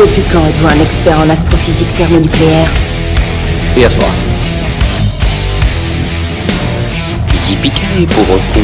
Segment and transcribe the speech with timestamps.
[0.00, 2.70] Depuis quand êtes-vous un expert en astrophysique thermonucléaire
[3.76, 4.08] Et à soir.
[7.46, 8.60] Yippee pauvre con.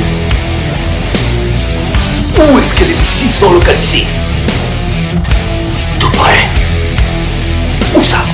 [2.39, 4.07] Où est-ce que les missiles sont localisés?
[6.01, 6.49] Tout près.
[7.95, 8.25] Où ça?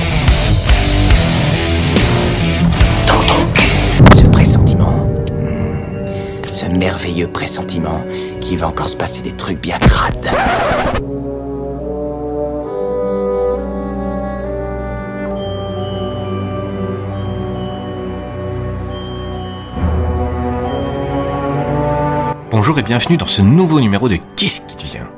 [3.05, 4.15] Dans ton cul.
[4.15, 5.09] Ce pressentiment.
[5.41, 5.75] Hmm.
[6.49, 8.05] Ce merveilleux pressentiment
[8.39, 10.31] qu'il va encore se passer des trucs bien crades.
[22.65, 24.61] Bonjour et bienvenue dans ce nouveau numéro de Qu'est-ce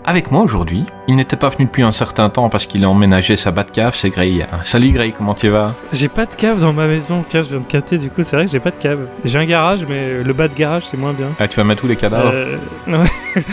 [0.08, 3.36] Avec moi aujourd'hui, il n'était pas venu depuis un certain temps parce qu'il a emménagé
[3.36, 4.45] sa cave, c'est Gray.
[4.64, 5.73] Salut Gray, comment tu vas?
[5.92, 8.36] J'ai pas de cave dans ma maison, tiens je viens de capter du coup, c'est
[8.36, 9.00] vrai que j'ai pas de cave.
[9.23, 11.30] J'ai un garage mais le bas de garage c'est moins bien.
[11.39, 12.30] Ah tu vas mettre tous les cadavres?
[12.31, 13.44] Euh, ouais.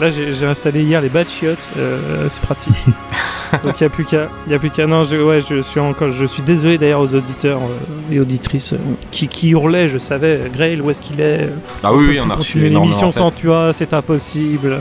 [0.00, 2.86] Là j'ai installé hier les bad chiottes, euh, c'est pratique.
[3.62, 4.86] Donc il y a plus qu'à, y a plus qu'à.
[4.86, 8.72] Non, je, ouais, je suis encore, je suis désolé d'ailleurs aux auditeurs euh, et auditrices
[8.72, 8.78] euh,
[9.10, 11.50] qui, qui hurlaient, je savais, Grail où est-ce qu'il est?
[11.84, 14.78] Ah oui, oui, on a reçu l'émission sans toi, c'est impossible.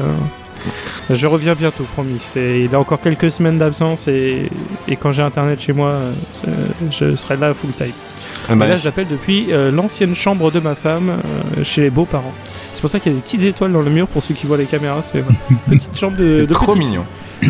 [1.10, 2.20] Je reviens bientôt, promis.
[2.36, 4.50] Il a encore quelques semaines d'absence et,
[4.88, 5.94] et quand j'ai internet chez moi,
[6.48, 6.52] euh,
[6.92, 7.92] je serai là full time.
[8.50, 11.10] Ah bah, Et là, je l'appelle depuis euh, l'ancienne chambre de ma femme,
[11.58, 12.34] euh, chez les beaux-parents.
[12.74, 14.46] C'est pour ça qu'il y a des petites étoiles dans le mur pour ceux qui
[14.46, 15.02] voient les caméras.
[15.04, 17.06] C'est une petite chambre de, de trop mignon.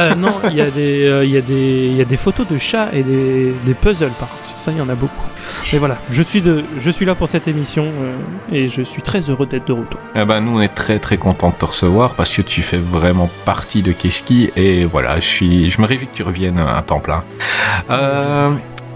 [0.00, 3.02] Euh, non, il y, a des, euh, y, y a des photos de chats et
[3.02, 4.58] des, des puzzles par contre.
[4.58, 5.26] Ça, il y en a beaucoup.
[5.72, 8.16] Mais voilà, je suis, de, je suis là pour cette émission euh,
[8.52, 10.00] et je suis très heureux d'être de retour.
[10.14, 12.78] Eh ben, nous, on est très très contents de te recevoir parce que tu fais
[12.78, 16.82] vraiment partie de Keski et voilà, je suis, je me réjouis que tu reviennes à
[16.82, 17.24] temps plein.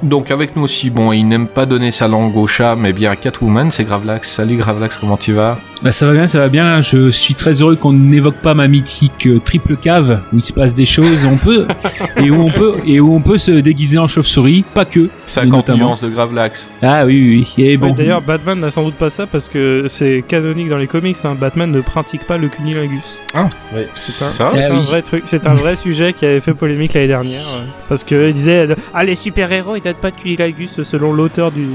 [0.05, 3.17] Donc avec nous aussi, bon, il n'aime pas donner sa langue au chat, mais bien
[3.17, 4.31] Catwoman, c'est Gravelax.
[4.31, 5.59] Salut Gravelax, comment tu vas?
[5.83, 6.81] Bah ça va bien, ça va bien.
[6.83, 10.53] Je suis très heureux qu'on n'évoque pas ma mythique euh, triple cave où il se
[10.53, 11.27] passe des choses.
[11.27, 11.67] On peut
[12.17, 15.09] et où on peut et où on peut se déguiser en chauve-souris, pas que.
[15.27, 15.79] 50 notamment.
[15.89, 16.71] nuances de Gravelax.
[16.83, 17.79] Ah oui oui.
[17.79, 17.93] Ouais.
[17.93, 21.17] D'ailleurs, Batman n'a sans doute pas ça parce que c'est canonique dans les comics.
[21.25, 21.35] hein.
[21.39, 23.21] Batman ne pratique pas le cunilingus.
[23.35, 23.81] Oui.
[23.95, 24.85] C'est un, Ça c'est Ah un oui.
[24.87, 28.29] vrai truc, c'est un vrai sujet qui avait fait polémique l'année dernière euh, parce que
[28.29, 31.67] il disait ah les super héros ils donnent pas selon l'auteur du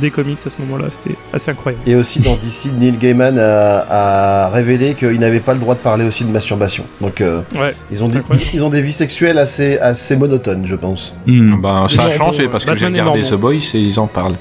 [0.00, 0.88] des comics à ce moment-là.
[0.90, 1.82] C'était assez incroyable.
[1.88, 5.80] Et aussi dans DC, Neil Gaiman a, a révélé qu'il n'avait pas le droit de
[5.80, 6.84] parler aussi de masturbation.
[7.00, 7.74] Donc euh, Ouais.
[7.90, 8.48] ils, ont des, Incroyable.
[8.54, 11.14] ils ont des vies sexuelles assez, assez monotones, je pense.
[11.26, 11.60] Hmm.
[11.60, 13.22] Ben, ça a changé parce que j'ai regardé.
[13.22, 14.36] The Boys et ils en parlent.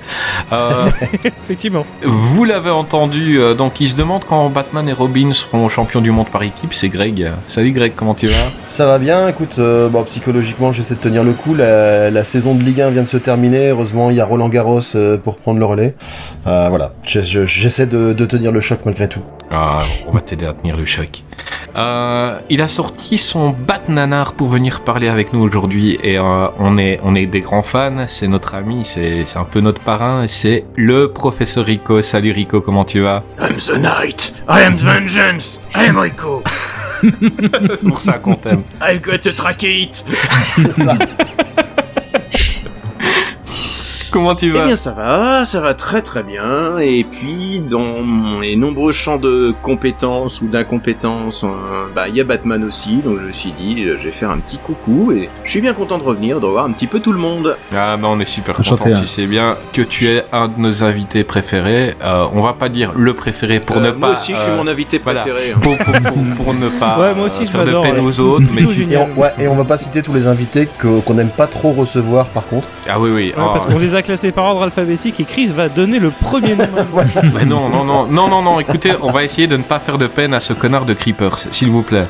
[0.52, 0.88] Euh,
[1.24, 1.86] Effectivement.
[2.04, 6.12] Vous l'avez entendu, euh, donc il se demande quand Batman et Robin seront champions du
[6.12, 7.32] monde par équipe, c'est Greg.
[7.48, 8.34] Salut Greg, comment tu vas?
[8.68, 11.56] Ça va bien, écoute, euh, bon, psychologiquement j'essaie de tenir le coup.
[11.56, 13.70] La, la saison de Ligue 1 vient de se terminer.
[13.70, 15.96] Heureusement, il y a Roland Garros euh, pour prendre le relais.
[16.48, 19.22] Euh, voilà, Je- je- j'essaie de, de tenir le choc malgré tout.
[19.52, 21.24] Ah, on va t'aider à tenir le choc.
[21.76, 26.48] Euh, il a sorti son Bat Nanar pour venir parler avec nous aujourd'hui et euh,
[26.60, 29.82] on, est, on est des grands fans, c'est notre ami, c'est c'est un peu notre
[29.82, 32.02] parrain, c'est le professeur Rico.
[32.02, 33.24] Salut Rico, comment tu vas?
[33.40, 34.34] I'm the knight.
[34.50, 35.60] I am the vengeance.
[35.76, 36.42] I am Rico.
[37.04, 38.64] C'est pour ça qu'on t'aime.
[38.82, 40.04] I've got to track it.
[40.56, 40.98] C'est ça.
[44.16, 46.78] Comment tu Eh vas bien ça va, ça va très très bien.
[46.80, 51.48] Et puis dans les nombreux champs de compétences ou d'incompétences, euh,
[51.94, 54.32] bah il y a Batman aussi, donc je me suis dit euh, je vais faire
[54.32, 57.02] un petit coucou et je suis bien content de revenir, de voir un petit peu
[57.02, 57.58] tout le monde.
[57.76, 58.94] Ah bah on est super content, hein.
[58.98, 61.96] tu sais bien que tu es un de nos invités préférés.
[62.02, 63.98] Euh, on va pas dire le préféré pour Euh, ne pas...
[63.98, 65.24] moi aussi je suis mon invité voilà.
[65.24, 65.52] préféré.
[65.52, 65.60] hein.
[65.62, 68.20] pour, pour- pour- pour ne pas Ouais, moi aussi, euh, je faire de peine aux
[68.22, 68.46] autres.
[68.56, 71.16] Mais tu- Et on, ouais, et on va pas citer tous les invités que- qu'on
[71.16, 72.68] n'aime pas trop recevoir par contre.
[72.90, 73.34] Ah oui, oui.
[73.36, 76.56] Ouais, parce qu'on les a classés par ordre alphabétique et Chris va donner le premier
[76.56, 76.66] nom.
[77.34, 79.98] Mais non, non, non, non, non, non, écoutez, on va essayer de ne pas faire
[79.98, 82.08] de peine à ce connard de Creepers, s'il vous plaît.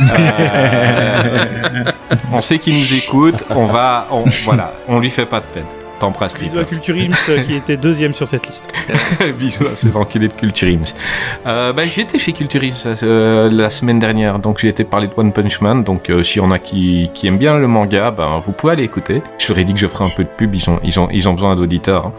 [0.00, 1.84] Euh,
[2.32, 5.83] on sait qu'il nous écoute, on va, on, voilà, on lui fait pas de peine.
[6.04, 6.64] T'embrasses Bisous à.
[6.64, 8.74] Culture Ims euh, qui était deuxième sur cette liste.
[9.38, 10.94] Bisous à ces enculés de Culture Ims.
[11.46, 15.12] Euh, bah, j'étais chez Culture Ims euh, la semaine dernière, donc j'ai été parler de
[15.16, 15.82] One Punch Man.
[15.82, 18.74] Donc, euh, s'il y en a qui, qui aiment bien le manga, ben, vous pouvez
[18.74, 19.22] aller écouter.
[19.38, 21.08] Je leur ai dit que je ferais un peu de pub, ils ont, ils ont,
[21.10, 22.08] ils ont besoin d'auditeurs.
[22.08, 22.12] hein.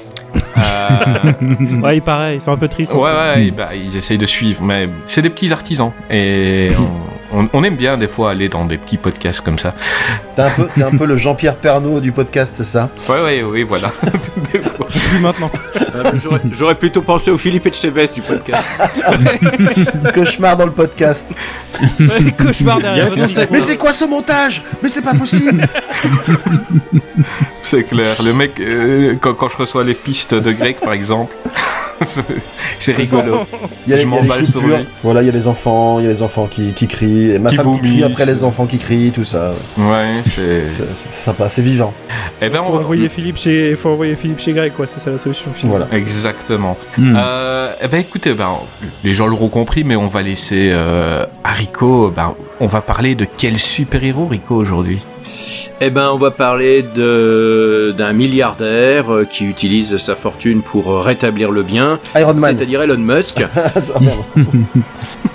[0.57, 1.31] Euh,
[1.83, 2.93] Ouais, il paraît, ils sont un peu tristes.
[2.95, 5.91] Ouais, ouais, bah, ils essayent de suivre, mais c'est des petits artisans.
[6.09, 6.83] Et On,
[7.33, 9.73] on aime bien des fois aller dans des petits podcasts comme ça.
[10.35, 12.89] T'es un peu, t'es un peu le Jean-Pierre Pernaud du podcast, c'est ça?
[13.09, 13.91] Ouais, ouais, oui, voilà.
[14.51, 15.49] Plus maintenant.
[15.93, 18.63] Ah, J'aurais- J'aurais plutôt pensé au Philippe Etchebest du podcast.
[20.13, 21.35] Cauchemar dans le podcast.
[21.99, 23.11] Ouais, cauchemar derrière.
[23.51, 24.61] Mais c'est quoi ce montage?
[24.81, 25.67] Mais c'est pas possible
[27.63, 28.15] C'est clair.
[28.23, 31.35] Le mec, euh, quand, quand je reçois les pistes de grec, par exemple,
[32.79, 33.39] c'est- rigolo.
[33.87, 34.73] Il y a, Je m'emballe sur lui.
[35.03, 37.39] Voilà, il y a les enfants, il y a les enfants qui, qui crient, et
[37.39, 39.53] ma Qui femme qui crie après les enfants qui crient, tout ça.
[39.77, 40.67] Ouais, c'est.
[40.67, 41.93] Sympa, c'est vivant.
[42.41, 44.87] Eh ben, faut on envoyer Philippe chez, faut envoyer Philippe chez Greg, quoi.
[44.87, 45.51] C'est ça la solution.
[45.53, 45.85] finalement.
[45.85, 45.97] Voilà.
[45.97, 46.77] Exactement.
[46.97, 47.15] Hmm.
[47.17, 48.49] Euh, eh ben écoutez, ben,
[49.03, 52.11] les gens l'auront compris, mais on va laisser euh, à Rico.
[52.15, 54.99] Ben, on va parler de quel super-héros Rico aujourd'hui?
[55.81, 61.51] Eh ben, on va parler de d'un milliardaire euh, qui utilise sa fortune pour rétablir
[61.51, 62.55] le bien, Iron Man.
[62.57, 63.43] c'est-à-dire Elon Musk.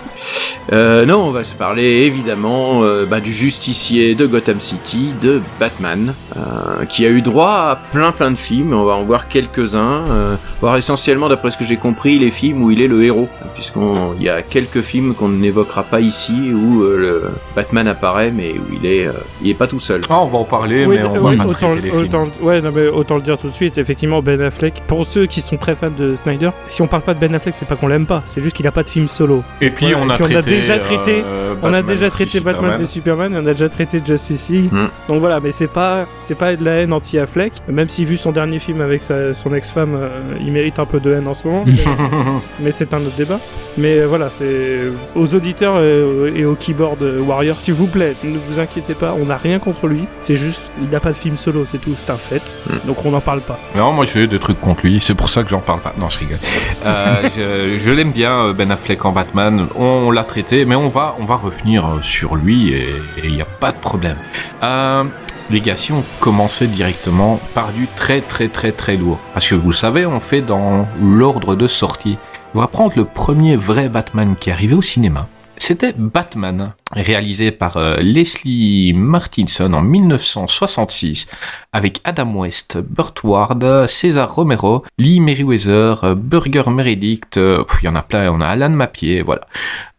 [0.73, 5.41] Euh, non, on va se parler évidemment euh, bah, du justicier de Gotham City, de
[5.59, 8.73] Batman, euh, qui a eu droit à plein plein de films.
[8.73, 12.63] On va en voir quelques-uns, euh, voir essentiellement, d'après ce que j'ai compris, les films
[12.63, 16.83] où il est le héros, puisqu'il y a quelques films qu'on n'évoquera pas ici où
[16.85, 17.23] euh, le
[17.57, 19.13] Batman apparaît, mais où il est, euh,
[19.43, 20.03] il est pas tout seul.
[20.09, 22.03] Ah, on va en parler, Oui, mais on oui, va pas autant, traiter les films.
[22.05, 23.77] autant- ouais, non, mais autant le dire tout de suite.
[23.79, 24.83] Effectivement, Ben Affleck.
[24.87, 27.55] Pour ceux qui sont très fans de Snyder, si on parle pas de Ben Affleck,
[27.57, 28.23] c'est pas qu'on l'aime pas.
[28.29, 29.43] C'est juste qu'il a pas de film solo.
[29.61, 30.57] Et puis on a on a traité.
[30.57, 32.61] déjà traité- euh, on a Batman déjà traité Superman.
[32.63, 34.73] Batman et Superman, et on a déjà traité Justice League.
[34.73, 34.87] Mm.
[35.09, 37.53] Donc voilà, mais c'est pas, c'est pas de la haine anti-Affleck.
[37.69, 40.09] Même si vu son dernier film avec sa- son ex-femme, euh,
[40.41, 41.65] il mérite un peu de haine en ce moment.
[41.67, 41.75] mais-
[42.61, 43.39] mais c'est un autre débat.
[43.79, 44.81] Mais euh, voilà, c'est
[45.15, 49.37] aux auditeurs et aux keyboard warriors, s'il vous plaît, ne vous inquiétez pas, on n'a
[49.37, 50.05] rien contre lui.
[50.19, 52.43] C'est juste, il n'a pas de film solo, c'est tout, c'est un fait.
[52.87, 53.59] Donc on n'en parle pas.
[53.77, 55.95] Non, moi j'ai des trucs contre lui, c'est pour ça que j'en parle pas.
[55.99, 56.39] Non, je rigole.
[56.85, 59.67] Euh, je je l'aime bien, Ben Affleck en Batman.
[59.77, 62.89] On, l'a traité, mais on va, on va revenir euh, sur lui et
[63.23, 64.17] il n'y a pas de problème.
[64.63, 65.05] Euh,
[65.51, 69.71] les gars, on commençait directement par du très très très très lourd, parce que vous
[69.71, 72.19] le savez, on fait dans l'ordre de sortie.
[72.55, 75.27] On va prendre le premier vrai Batman qui est arrivé au cinéma.
[75.61, 81.29] C'était Batman, réalisé par euh, Leslie Martinson en 1966,
[81.75, 87.89] avec Adam West, Burt Ward, César Romero, Lee Meriwether, euh, Burger Meredith, euh, il y
[87.89, 89.43] en a plein, on a Alan Mapier, voilà.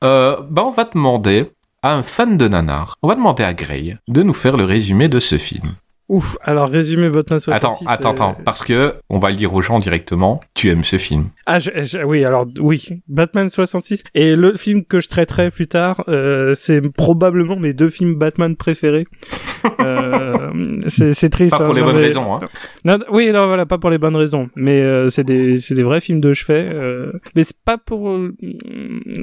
[0.02, 1.52] Bah on va demander
[1.84, 5.10] à un fan de nanar, on va demander à Gray de nous faire le résumé
[5.10, 5.76] de ce film.
[6.12, 7.86] Ouf, alors résumé Batman 66.
[7.88, 10.98] Attends, attends, attends, parce que on va le dire aux gens directement, tu aimes ce
[10.98, 11.30] film.
[11.46, 14.04] Ah, je- je- oui, alors oui, Batman 66.
[14.14, 18.58] Et le film que je traiterai plus tard, euh, c'est probablement mes deux films Batman
[18.58, 19.06] préférés.
[19.80, 21.52] Euh, c'est triste.
[21.58, 22.40] Pas pour hein, les bonnes mais- raisons, hein.
[22.86, 24.50] Non, oui, non, voilà, pas pour les bonnes raisons.
[24.56, 26.70] Mais euh, c'est des, c'est des vrais films de chevet.
[26.72, 28.02] Euh, mais c'est pas pour.
[28.04, 28.30] on,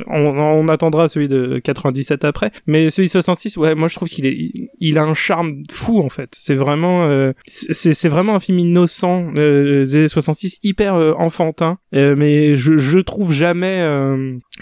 [0.08, 2.50] on attendra celui de 97 après.
[2.66, 4.50] Mais celui de 66, ouais, moi je trouve qu'il est,
[4.80, 6.30] il a un charme fou en fait.
[6.32, 11.12] C'est vraiment, euh, c'est, c'est vraiment un film innocent euh, des années 66, hyper euh,
[11.18, 11.78] enfantin.
[11.94, 13.80] Euh, mais je, je trouve jamais,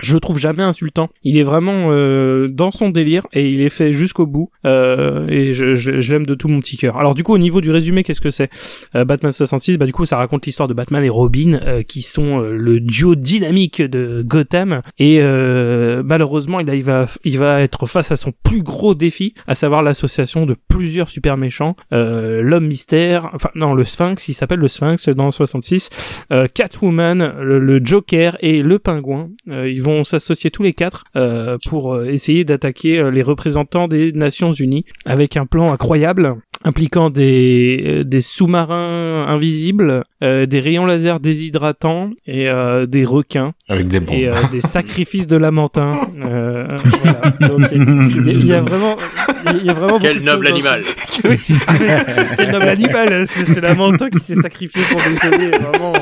[0.01, 1.09] je trouve jamais insultant.
[1.23, 4.51] Il est vraiment euh, dans son délire et il est fait jusqu'au bout.
[4.65, 6.97] Euh, et je, je, je l'aime de tout mon petit cœur.
[6.99, 8.51] Alors du coup, au niveau du résumé, qu'est-ce que c'est?
[8.95, 12.03] Euh, Batman 66, bah du coup ça raconte l'histoire de Batman et Robin euh, qui
[12.03, 17.61] sont euh, le duo dynamique de Gotham et euh, malheureusement il, il va il va
[17.61, 22.67] être face à son plus gros défi, à savoir l'association de plusieurs super méchants, l'homme
[22.67, 25.91] mystère, enfin non le Sphinx, il s'appelle le Sphinx dans 66,
[26.33, 29.31] euh, Catwoman, le, le Joker et le Pingouin.
[29.47, 34.13] Ils vont s'associer tous les quatre euh, pour euh, essayer d'attaquer euh, les représentants des
[34.13, 41.21] Nations Unies avec un plan incroyable impliquant des, des sous-marins invisibles, euh, des rayons laser
[41.21, 44.17] déshydratants et euh, des requins Avec des bombes.
[44.17, 45.93] et euh, des sacrifices de lamentins.
[46.27, 46.67] Euh,
[47.03, 47.49] voilà.
[47.49, 48.97] Donc, il y a- vraiment,
[49.61, 50.83] il y a vraiment Quel noble animal
[52.37, 55.93] quel noble animal C'est c'est Lamentin qui s'est sacrifié pour nous sauver, vraiment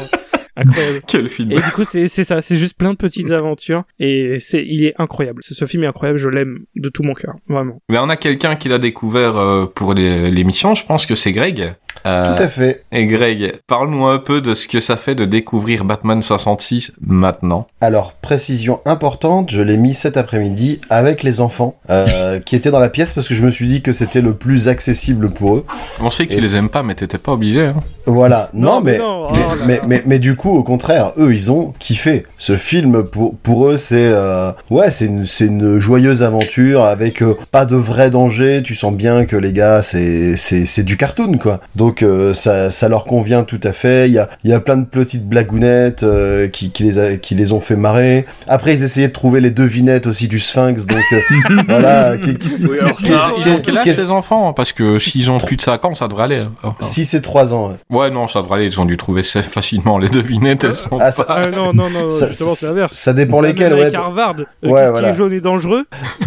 [0.56, 1.00] incroyable.
[1.06, 4.38] Quel film Et du coup, c'est c'est ça, c'est juste plein de petites aventures et
[4.40, 5.42] c'est il est incroyable.
[5.42, 7.78] Ce, ce film est incroyable, je l'aime de tout mon cœur, vraiment.
[7.88, 11.66] Mais on a quelqu'un qui l'a découvert euh, pour l'émission, je pense que c'est Greg.
[12.06, 12.84] Euh, Tout à fait.
[12.92, 17.66] Et Greg, parle-nous un peu de ce que ça fait de découvrir Batman 66 maintenant.
[17.80, 22.80] Alors, précision importante, je l'ai mis cet après-midi avec les enfants euh, qui étaient dans
[22.80, 25.64] la pièce parce que je me suis dit que c'était le plus accessible pour eux.
[26.00, 27.66] On sait que tu Et- les aimes pas, mais t'étais pas obligé.
[27.66, 27.76] Hein.
[28.06, 31.32] Voilà, non, Non, mais mais, non, oh mais, mais du coup, coup, au contraire, eux,
[31.34, 32.24] ils ont kiffé.
[32.38, 37.22] Ce film, pour, pour eux, c'est euh, ouais, c'est une, c'est une joyeuse aventure avec
[37.22, 38.62] euh, pas de vrai danger.
[38.64, 41.60] Tu sens bien que les gars, c'est c'est c'est du cartoon quoi.
[41.76, 44.08] Donc euh, ça ça leur convient tout à fait.
[44.08, 47.16] Il y a il y a plein de petites blagounettes euh, qui qui les a-
[47.16, 48.26] qui les ont fait marrer.
[48.48, 50.84] Après, ils essayaient de trouver les devinettes aussi du Sphinx.
[50.86, 51.20] Donc euh,
[51.68, 52.16] voilà.
[52.18, 54.52] qui- qui- Oui, alors Ils ça, ont- ils ont quel âge ces enfants?
[54.52, 56.44] Parce que s'ils ont plus de 5 ans, ça devrait aller.
[56.62, 57.70] Enfin, Si c'est 3 ans.
[57.90, 57.96] ouais.
[57.98, 58.66] Ouais, non, ça devrait aller.
[58.66, 59.98] Ils ont dû trouver facilement.
[59.98, 61.36] Les devinettes, elles sont Ah, ça- pas...
[61.44, 62.94] Ah, non, non, non, Ça- justement, c'est l'inverse.
[62.96, 63.94] Ça dépend Même lesquels, avec ouais.
[63.96, 65.08] Harvard, euh, Ouais, qu'est-ce voilà.
[65.08, 65.84] qui est jaune et dangereux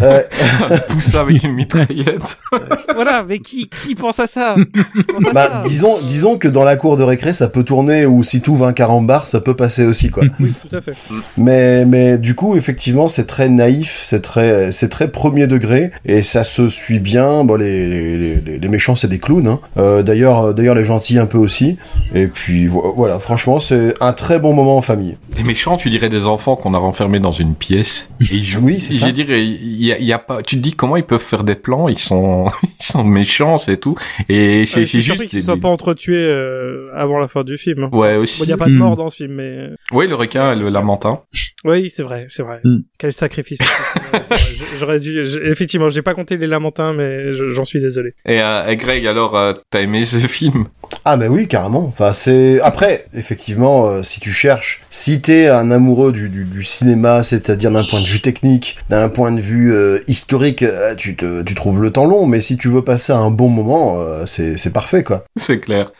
[0.98, 2.38] ça avec une mitraillette.
[2.94, 6.48] Voilà, mais qui, qui pense à ça Qui pense à Bah, ça disons, disons que
[6.48, 9.40] dans la cour de récré, ça peut tourner, ou si tout va un carambar, ça
[9.40, 10.24] peut passer aussi, quoi.
[10.40, 10.92] Oui, tout à fait.
[11.36, 16.22] mais, mais du coup, effectivement, c'est très naïf, c'est très, c'est très premier degré, et
[16.22, 17.44] ça se suit bien.
[17.44, 19.60] Bon, les, les, les, les méchants, c'est des clowns, hein.
[19.76, 21.76] Euh, d'ailleurs, euh, d'ailleurs, les gentils un peu aussi.
[22.14, 25.16] Et puis, vo- voilà, franchement, c'est un très bon moment en famille.
[25.36, 28.60] Les méchants, tu dirais des enfants qu'on a renfermés dans une pièce et ils jouent.
[28.62, 29.06] Oui, c'est ça.
[29.08, 30.42] Je dirais, il y a, il y a pas.
[30.42, 32.46] Tu te dis comment ils peuvent faire des plans Ils sont,
[32.80, 33.96] ils sont méchants, c'est tout.
[34.28, 35.26] Et c'est Euh, je c'est juste.
[35.28, 37.84] qu'ils des- soient pas entretués euh, avant la fin du film.
[37.84, 37.90] hein.
[37.92, 38.42] Ouais aussi.
[38.42, 39.68] il n'y a pas de mort dans ce film, mais...
[39.92, 41.20] Oui, le requin, et le lamentin.
[41.64, 42.60] Oui, c'est vrai, c'est vrai.
[42.64, 42.78] Hmm.
[42.98, 43.58] Quel sacrifice.
[44.78, 45.20] J'aurais dû...
[45.44, 48.10] Effectivement, j'ai pas compté les lamentins, mais je- j'en suis désolé.
[48.26, 50.66] Et, euh, et Greg, alors, euh, t'as aimé ce film?
[51.04, 51.84] Ah mais oui, carrément.
[51.86, 56.62] Enfin, c'est après, effectivement, euh, si tu cherches, si t'es un amoureux du, du, du
[56.62, 61.16] cinéma, c'est-à-dire d'un point de vue technique, d'un point de vue euh, historique, euh, tu
[61.16, 62.26] te, tu trouves le temps long.
[62.26, 65.24] Mais si tu veux passer un bon moment, euh, c'est parfait quoi.
[65.36, 65.90] C'est clair.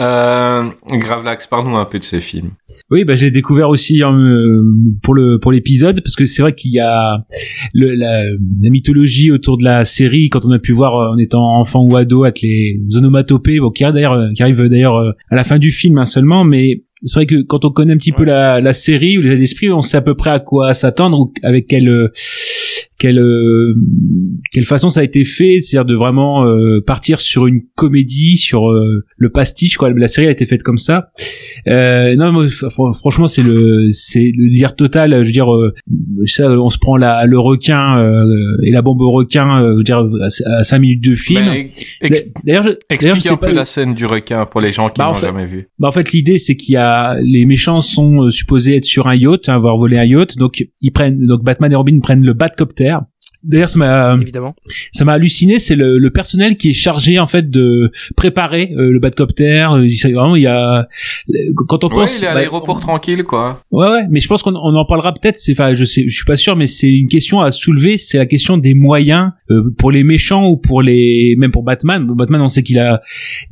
[0.00, 2.50] Euh, Gravelax, parle-nous un peu de ces films.
[2.90, 4.62] Oui, bah j'ai découvert aussi euh,
[5.02, 7.18] pour le pour l'épisode parce que c'est vrai qu'il y a
[7.74, 11.58] le, la, la mythologie autour de la série quand on a pu voir en étant
[11.58, 14.98] enfant ou ado avec les onomatopées, bon, qui arrivent d'ailleurs qui arrivent d'ailleurs
[15.30, 17.96] à la fin du film hein, seulement, mais c'est vrai que quand on connaît un
[17.96, 20.74] petit peu la, la série ou l'état d'esprit, on sait à peu près à quoi
[20.74, 22.12] s'attendre ou avec quelle euh,
[22.98, 23.74] quelle euh,
[24.52, 28.70] quelle façon ça a été fait, c'est-à-dire de vraiment euh, partir sur une comédie, sur
[28.70, 29.90] euh, le pastiche quoi.
[29.90, 31.10] La série a été faite comme ça.
[31.66, 32.46] Euh, non, moi,
[32.94, 35.12] franchement, c'est le c'est le lire total.
[35.20, 35.72] Je veux dire, euh,
[36.26, 39.62] ça, on se prend la, le requin euh, et la bombe au requin.
[39.62, 40.04] euh, je veux dire,
[40.46, 41.44] à, 5 minutes de film.
[42.44, 43.48] D'ailleurs, explique un pas.
[43.48, 45.68] peu la scène du requin pour les gens qui Bah, n'ont jamais vu.
[45.78, 49.14] Bah en fait l'idée c'est qu'il y a les méchants sont supposés être sur un
[49.14, 52.32] yacht, hein, avoir volé un yacht, donc ils prennent donc Batman et Robin prennent le
[52.32, 52.87] Batcopter.
[53.48, 54.54] D'ailleurs ça m'a Évidemment.
[54.92, 58.90] ça m'a halluciné, c'est le, le personnel qui est chargé en fait de préparer euh,
[58.92, 59.66] le Batcopter.
[59.72, 60.86] Euh, il- Vraiment il y a
[61.66, 63.62] quand on Ouais, pense il est à bah, l'aéroport tranquille, quoi.
[63.70, 65.38] Ouais, ouais, mais je pense qu'on on en parlera peut-être.
[65.38, 67.96] C'est, enfin, je sais, je suis pas sûr, mais c'est une question à soulever.
[67.98, 72.06] C'est la question des moyens euh, pour les méchants ou pour les, même pour Batman.
[72.06, 73.00] Batman, on sait qu'il a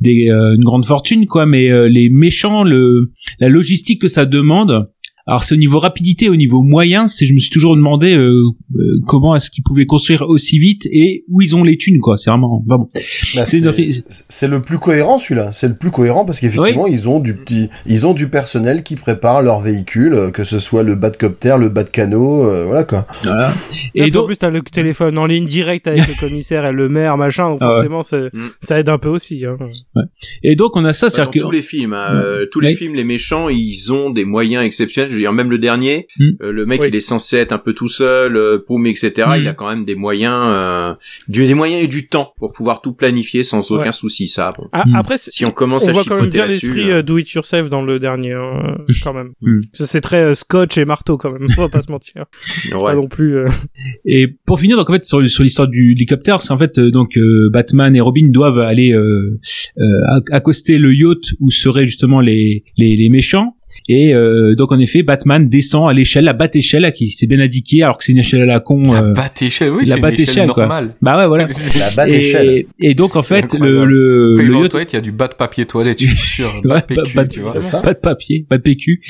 [0.01, 4.25] des, euh, une grande fortune, quoi, mais euh, les méchants, le, la logistique que ça
[4.25, 4.89] demande.
[5.27, 8.43] Alors c'est au niveau rapidité, au niveau moyen, c'est je me suis toujours demandé euh,
[8.77, 12.15] euh, comment est-ce qu'ils pouvaient construire aussi vite et où ils ont les thunes quoi.
[12.15, 12.89] C'est vraiment bah bon.
[12.93, 13.01] Bah,
[13.45, 15.51] C'est c'est une- c'est- c'est le plus cohérent celui-là.
[15.51, 18.95] C'est le plus cohérent parce qu'effectivement ils ont du petit, ils ont du personnel qui
[18.95, 23.05] prépare leur véhicule, euh, que ce soit le Batcopter, le Batcano, euh, voilà quoi.
[23.95, 26.71] Et Et en donc plus, t'as le téléphone en ligne direct avec le commissaire et
[26.71, 27.49] le maire, machin.
[27.49, 27.87] donc Ah ouais.
[27.89, 28.47] forcément, Mm.
[28.61, 29.43] ça aide un peu aussi.
[29.45, 29.57] Hein.
[30.43, 32.59] et donc on a ça, Ouais, c'est-à-dire dans que tous les films, hein, euh, tous
[32.61, 32.75] les Oui.
[32.75, 35.16] films, les méchants, ils ont des moyens exceptionnels.
[35.17, 36.29] Veux dire, même le dernier, Hmm.
[36.41, 36.87] euh, le mec, Oui.
[36.89, 39.11] il est censé être un peu tout seul, euh, paumé, etc.
[39.29, 39.35] Hmm.
[39.39, 40.93] Il a quand même des moyens, euh,
[41.27, 43.91] du, des moyens et du temps pour pouvoir tout planifier sans aucun Ouais.
[43.91, 44.27] souci.
[44.27, 44.67] Ça, bon.
[44.71, 44.95] Ah, Mm.
[44.95, 47.29] Après, Si on commence on à voit quand même bien l'esprit euh, euh, do it
[47.31, 49.31] yourself dans le dernier, hein, quand même.
[49.41, 49.59] Mm.
[49.77, 51.47] Que C'est très euh, scotch et marteau quand même.
[51.57, 52.25] On va pas se mentir.
[52.71, 52.83] Ouais.
[52.83, 53.37] Pas non plus.
[53.37, 53.47] euh,
[54.05, 56.91] Et pour finir, donc en fait sur, sur l'histoire du hélicoptère, c'est en fait euh,
[56.91, 59.39] donc euh, Batman et Robin doivent aller euh,
[59.77, 59.83] euh,
[60.17, 63.56] acc- accoster le yacht où seraient justement les les, les méchants.
[63.89, 67.39] Et euh, donc en effet, Batman descend à l'échelle, la bat échelle qui s'est bien
[67.39, 68.91] indiqué, alors que c'est une échelle à la con.
[68.91, 70.91] La euh, batte-échelle, oui, la c'est une batte-échelle, échelle normale.
[71.01, 71.47] bah ouais, voilà.
[71.79, 72.49] La bat échelle.
[72.49, 75.27] Et, et donc en fait, le le, le yacht, toilettes, il y a du bas
[75.27, 76.47] de papier toilette, je suis sûr.
[76.63, 77.51] De PQ, pas, tu vois.
[77.51, 77.79] C'est ça.
[77.79, 79.01] pas de papier, pas de PQ.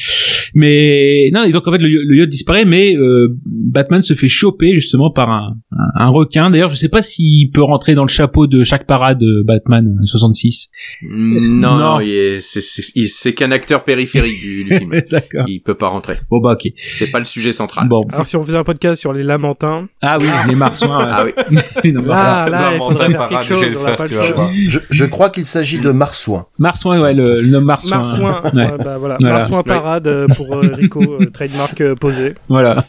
[0.54, 4.28] Mais non, et donc en fait le, le yacht disparaît, mais euh, Batman se fait
[4.28, 6.50] choper justement par un, un, un requin.
[6.50, 9.98] D'ailleurs, je sais pas s'il peut rentrer dans le chapeau de chaque parade de Batman
[10.02, 10.70] euh, 66.
[11.04, 11.78] Mm, Non, Non.
[11.78, 14.92] non, il est- c'est c'est- il- c'est qu'un acteur périphérique du, du film.
[15.12, 15.46] D'accord.
[15.48, 16.20] Il peut pas rentrer.
[16.30, 16.72] Bon bah ok.
[16.76, 17.88] C'est pas le sujet central.
[17.88, 18.02] Bon.
[18.12, 20.98] Alors si on faisait un podcast sur les lamentins, Ah oui, les marsouins.
[21.00, 21.32] Ah oui.
[21.94, 23.64] non, ça- là, il faudrait faire quelque chose.
[23.80, 24.50] On pas le choix.
[24.68, 26.46] Je, je crois qu'il s'agit de Marsouin.
[26.60, 27.98] Marsouin, ouais, le, le nom Marsouin.
[27.98, 28.66] Marsouin, Ouais.
[28.72, 29.38] ouais, bah voilà, Voilà.
[29.38, 32.36] Marsouin parade euh, pour euh, Rico, euh, trademark euh, posé.
[32.48, 32.86] Voilà.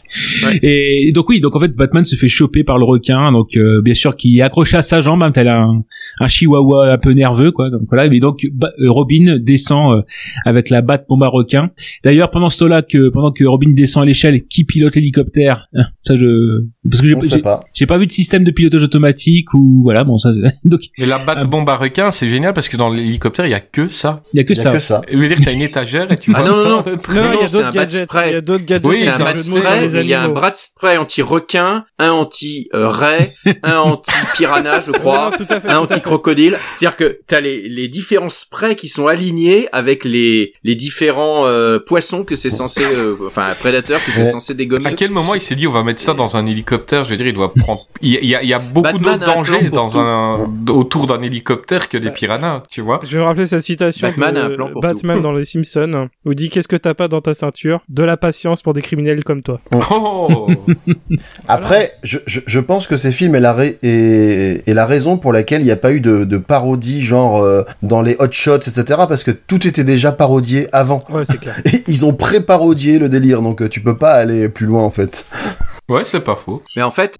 [0.61, 3.81] Et donc oui, donc en fait Batman se fait choper par le requin, donc euh,
[3.81, 5.83] bien sûr qui est accroché à sa jambe, hein, tel un,
[6.19, 7.69] un chihuahua un peu nerveux quoi.
[7.69, 8.45] Donc voilà, mais donc
[8.85, 10.01] Robin descend euh,
[10.45, 11.71] avec la batte bombe à requin.
[12.03, 15.67] D'ailleurs pendant ce temps-là que pendant que Robin descend à l'échelle, qui pilote l'hélicoptère?
[15.73, 17.63] Hein, Ça je parce que j'ai pas.
[17.73, 21.05] j'ai pas vu de système de pilotage automatique ou voilà bon ça c'est- donc Et
[21.05, 23.87] la batte bombe à requin, c'est génial parce que dans l'hélicoptère, il y a que
[23.87, 24.23] ça.
[24.33, 24.71] il y a que Il y a ça.
[24.71, 25.01] que ça.
[25.09, 26.49] Ça veut dire que t'as une étagère et tu Ah vois.
[26.49, 26.83] non, non, non.
[26.85, 28.03] Non, Non, il y a non, c'est un d'autres bat gadgets.
[28.05, 28.29] spray.
[28.29, 28.85] Il y a d'autres gadgets.
[28.91, 33.31] Oui, c'est un bat de spray, il y a un bras spray anti-requin, un anti-ray,
[33.63, 36.57] un anti-piranha, je crois, Ouais, non, tout à fait, un anti-crocodile.
[36.75, 41.79] C'est-à-dire que t'as les, les différents sprays qui sont alignés avec les, les différents euh,
[41.79, 44.85] poissons que c'est censé, euh, enfin prédateurs que c'est censé dégommer.
[44.87, 47.15] À quel moment il s'est dit on va mettre ça dans un hélicoptère Je veux
[47.15, 47.81] dire, il doit prendre.
[48.01, 51.97] Il y a, il y beaucoup Batman d'autres dangers dans un autour d'un hélicoptère que
[51.97, 52.13] des Ouais.
[52.13, 52.99] piranhas, tu vois.
[53.03, 55.23] Je vais rappeler cette citation Batman de a un plan pour Batman tout.
[55.23, 57.81] dans Les Simpsons, où il dit qu'est-ce que t'as pas dans ta ceinture?
[57.89, 59.59] De la patience pour des criminels comme toi.
[59.91, 60.47] Oh
[61.47, 65.17] Après, je, je, je pense que ces films est la, ra- est, est la raison
[65.17, 68.31] pour laquelle il n'y a pas eu de, de parodie genre euh, dans les hot
[68.31, 68.83] shots, etc.
[69.07, 71.03] Parce que tout était déjà parodié avant.
[71.09, 71.55] Ouais, c'est clair.
[71.65, 74.91] Et ils ont pré-parodié le délire, donc euh, tu peux pas aller plus loin en
[74.91, 75.25] fait.
[75.89, 76.61] Ouais, c'est pas faux.
[76.75, 77.17] Mais en fait,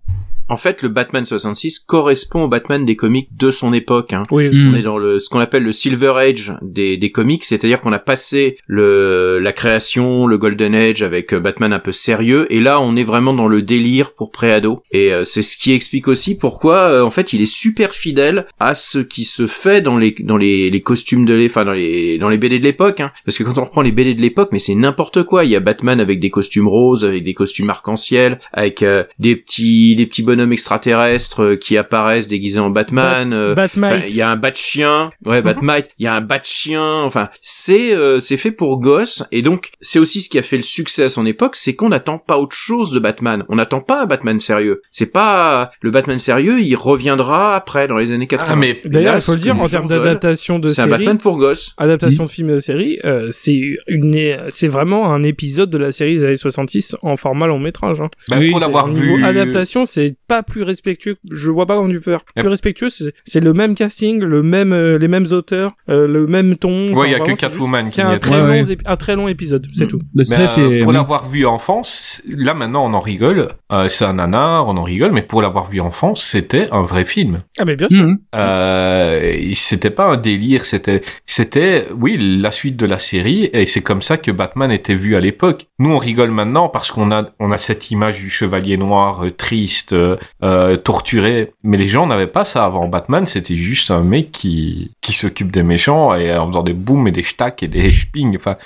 [0.50, 4.14] en fait, le Batman 66 correspond au Batman des comics de son époque.
[4.14, 4.24] Hein.
[4.32, 4.50] Oui.
[4.52, 7.94] On est dans le ce qu'on appelle le Silver Age des, des comics, c'est-à-dire qu'on
[7.94, 12.60] a passé le la création, le Golden Age avec euh, Batman un peu sérieux, et
[12.60, 14.84] là on est vraiment dans le délire pour préado.
[14.92, 18.46] Et euh, c'est ce qui explique aussi pourquoi euh, en fait il est super fidèle
[18.60, 21.74] à ce qui se fait dans les dans les, les costumes de les, enfin dans
[21.74, 23.00] les dans les BD de l'époque.
[23.00, 23.12] Hein.
[23.26, 25.46] Parce que quand on reprend les BD de l'époque, mais c'est n'importe quoi.
[25.46, 29.36] Il y a Batman avec des costumes roses, avec des costumes arc-en-ciel, avec euh, des
[29.36, 33.32] petits des petits bonhommes extraterrestres euh, qui apparaissent déguisés en Batman.
[33.34, 33.94] euh, Batman.
[33.98, 35.90] Enfin, Il y a un bat chien, ouais, Batmite.
[36.00, 37.02] Il y a un bat chien.
[37.04, 40.58] Enfin, c'est euh, c'est fait pour gosses et donc c'est aussi ce qui a fait
[40.58, 43.44] le succès à son époque, c'est qu'on n'attend pas autre chose de Batman.
[43.50, 44.82] On n'attend pas un Batman sérieux.
[44.92, 48.50] C'est pas le Batman sérieux, il reviendra après dans les années 80.
[48.52, 51.18] Ah, mais D'ailleurs, il faut le dire, en termes d'adaptation de c'est un série, Batman
[51.18, 51.74] pour gosses.
[51.78, 55.92] adaptation de film et de série, euh, c'est une, c'est vraiment un épisode de la
[55.92, 58.02] série des années 66 en format long métrage.
[58.02, 58.10] Hein.
[58.28, 59.24] bah, Oui, pour l'avoir Au niveau vu.
[59.26, 61.18] adaptation, c'est pas plus respectueux.
[61.30, 62.24] Je vois pas comment tu faire.
[62.24, 62.48] Plus Yep.
[62.52, 66.56] respectueux, c'est c'est le même casting, le même, euh, les mêmes auteurs, euh, le même
[66.56, 66.88] ton.
[66.94, 68.96] Ouais, il y a vraiment, que Catwoman qui C'est un est très long, Ouais, un
[68.96, 69.98] très long épisode, c'est tout.
[69.98, 70.94] Bah, Mais, ça euh, c'est pour oui.
[70.94, 75.12] l'avoir vu enfance, là maintenant on en rigole, euh, c'est un nanar, on en rigole,
[75.12, 77.42] mais pour l'avoir vu enfance, c'était un vrai film.
[77.58, 78.08] Ah mais bien sûr.
[78.36, 83.82] Euh, c'était pas un délire, c'était, c'était, oui, la suite de la série, et c'est
[83.82, 85.68] comme ça que Batman était vu à l'époque.
[85.80, 89.32] Nous, on rigole maintenant parce qu'on a, on a cette image du chevalier noir euh,
[89.32, 92.90] triste, euh, euh, torturé, mais les gens n'avaient pas ça avant.
[92.90, 97.08] Batman, c'était juste un mec qui, qui s'occupe des méchants et en faisant des booms
[97.08, 98.36] et des stacks et des spings.
[98.36, 98.58] Enfin,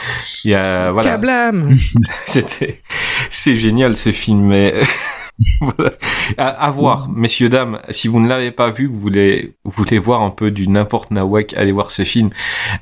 [0.44, 1.12] il y a, voilà.
[1.12, 1.78] Kablam
[2.26, 2.80] C'était,
[3.30, 4.42] c'est génial ce film.
[4.48, 4.74] Mais
[5.62, 5.92] voilà.
[6.38, 7.80] à, à voir, messieurs dames.
[7.90, 11.12] Si vous ne l'avez pas vu, vous voulez, vous voulez voir un peu du n'importe
[11.12, 12.30] nawak, allez voir ce film.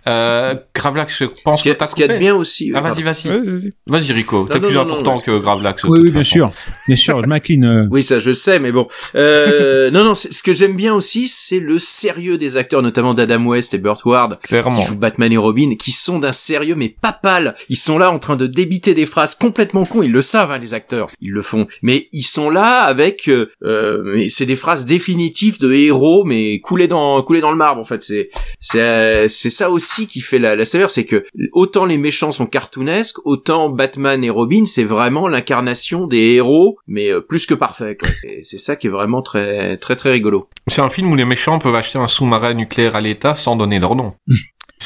[0.08, 2.72] Euh, Gravelax, je pense que t'as ce qu'il y a de bien aussi.
[2.76, 3.74] Ah vas-y, vas-y, vas-y.
[3.88, 4.48] vas-y Rico.
[4.52, 5.84] T'es plus non, important non, que Gravelax.
[5.86, 6.24] Oui, bien façon.
[6.24, 6.52] sûr,
[6.88, 7.66] bien sûr, je m'incline.
[7.66, 8.88] euh, Oui, ça je sais, mais bon.
[9.16, 13.14] Euh, non, non, c'est- ce que j'aime bien aussi, c'est le sérieux des acteurs, notamment
[13.14, 14.78] d'Adam West et Burt Ward, Clairement.
[14.80, 17.56] qui jouent Batman et Robin, qui sont d'un sérieux mais pas pâle.
[17.70, 20.02] Ils sont là en train de débiter des phrases complètement cons.
[20.04, 21.10] Ils le savent, hein, les acteurs.
[21.22, 21.68] Ils le font.
[21.82, 26.88] Mais ils sont là avec, euh, euh, c'est des phrases définitives de héros, mais coulées
[26.88, 27.82] dans, coulées dans le marbre.
[27.82, 31.26] En fait, c'est, c'est, euh, c'est ça aussi qui fait la, la saveur, c'est que
[31.52, 37.12] autant les méchants sont cartoonesques, autant Batman et Robin, c'est vraiment l'incarnation des héros, mais
[37.12, 37.96] euh, plus que parfait.
[38.00, 38.10] quoi.
[38.22, 40.48] C'est, c'est ça qui est vraiment très, très, très rigolo.
[40.68, 43.80] C'est un film où les méchants peuvent acheter un sous-marin nucléaire à l'État sans donner
[43.80, 44.14] leur nom.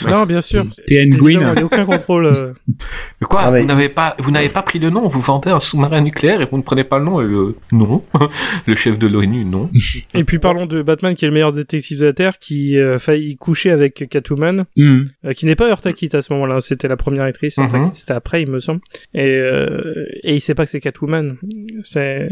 [0.08, 0.66] Non, bien sûr.
[0.88, 1.40] Évidemment, Green.
[1.42, 2.26] Il n'y a aucun contrôle.
[2.26, 2.54] euh.
[3.24, 5.08] Quoi Ah, mais Vous n'avez pas, vous n'avez pas pris le nom.
[5.08, 7.22] Vous vendez un sous-marin nucléaire et vous ne prenez pas le nom.
[7.22, 8.04] Et le non,
[8.68, 9.70] le chef de l'ONU, non.
[10.14, 12.98] Et puis parlons de Batman qui est le meilleur détective de la Terre, qui a
[12.98, 15.06] failli coucher avec Catwoman, Mhm.
[15.26, 17.58] euh, qui n'est pas Urtakit à ce moment-là, c'était la première actrice.
[17.58, 18.82] Urtakit c'était après il me semble,
[19.14, 21.38] et, euh, et il sait pas que c'est Catwoman.
[21.84, 22.30] C'est...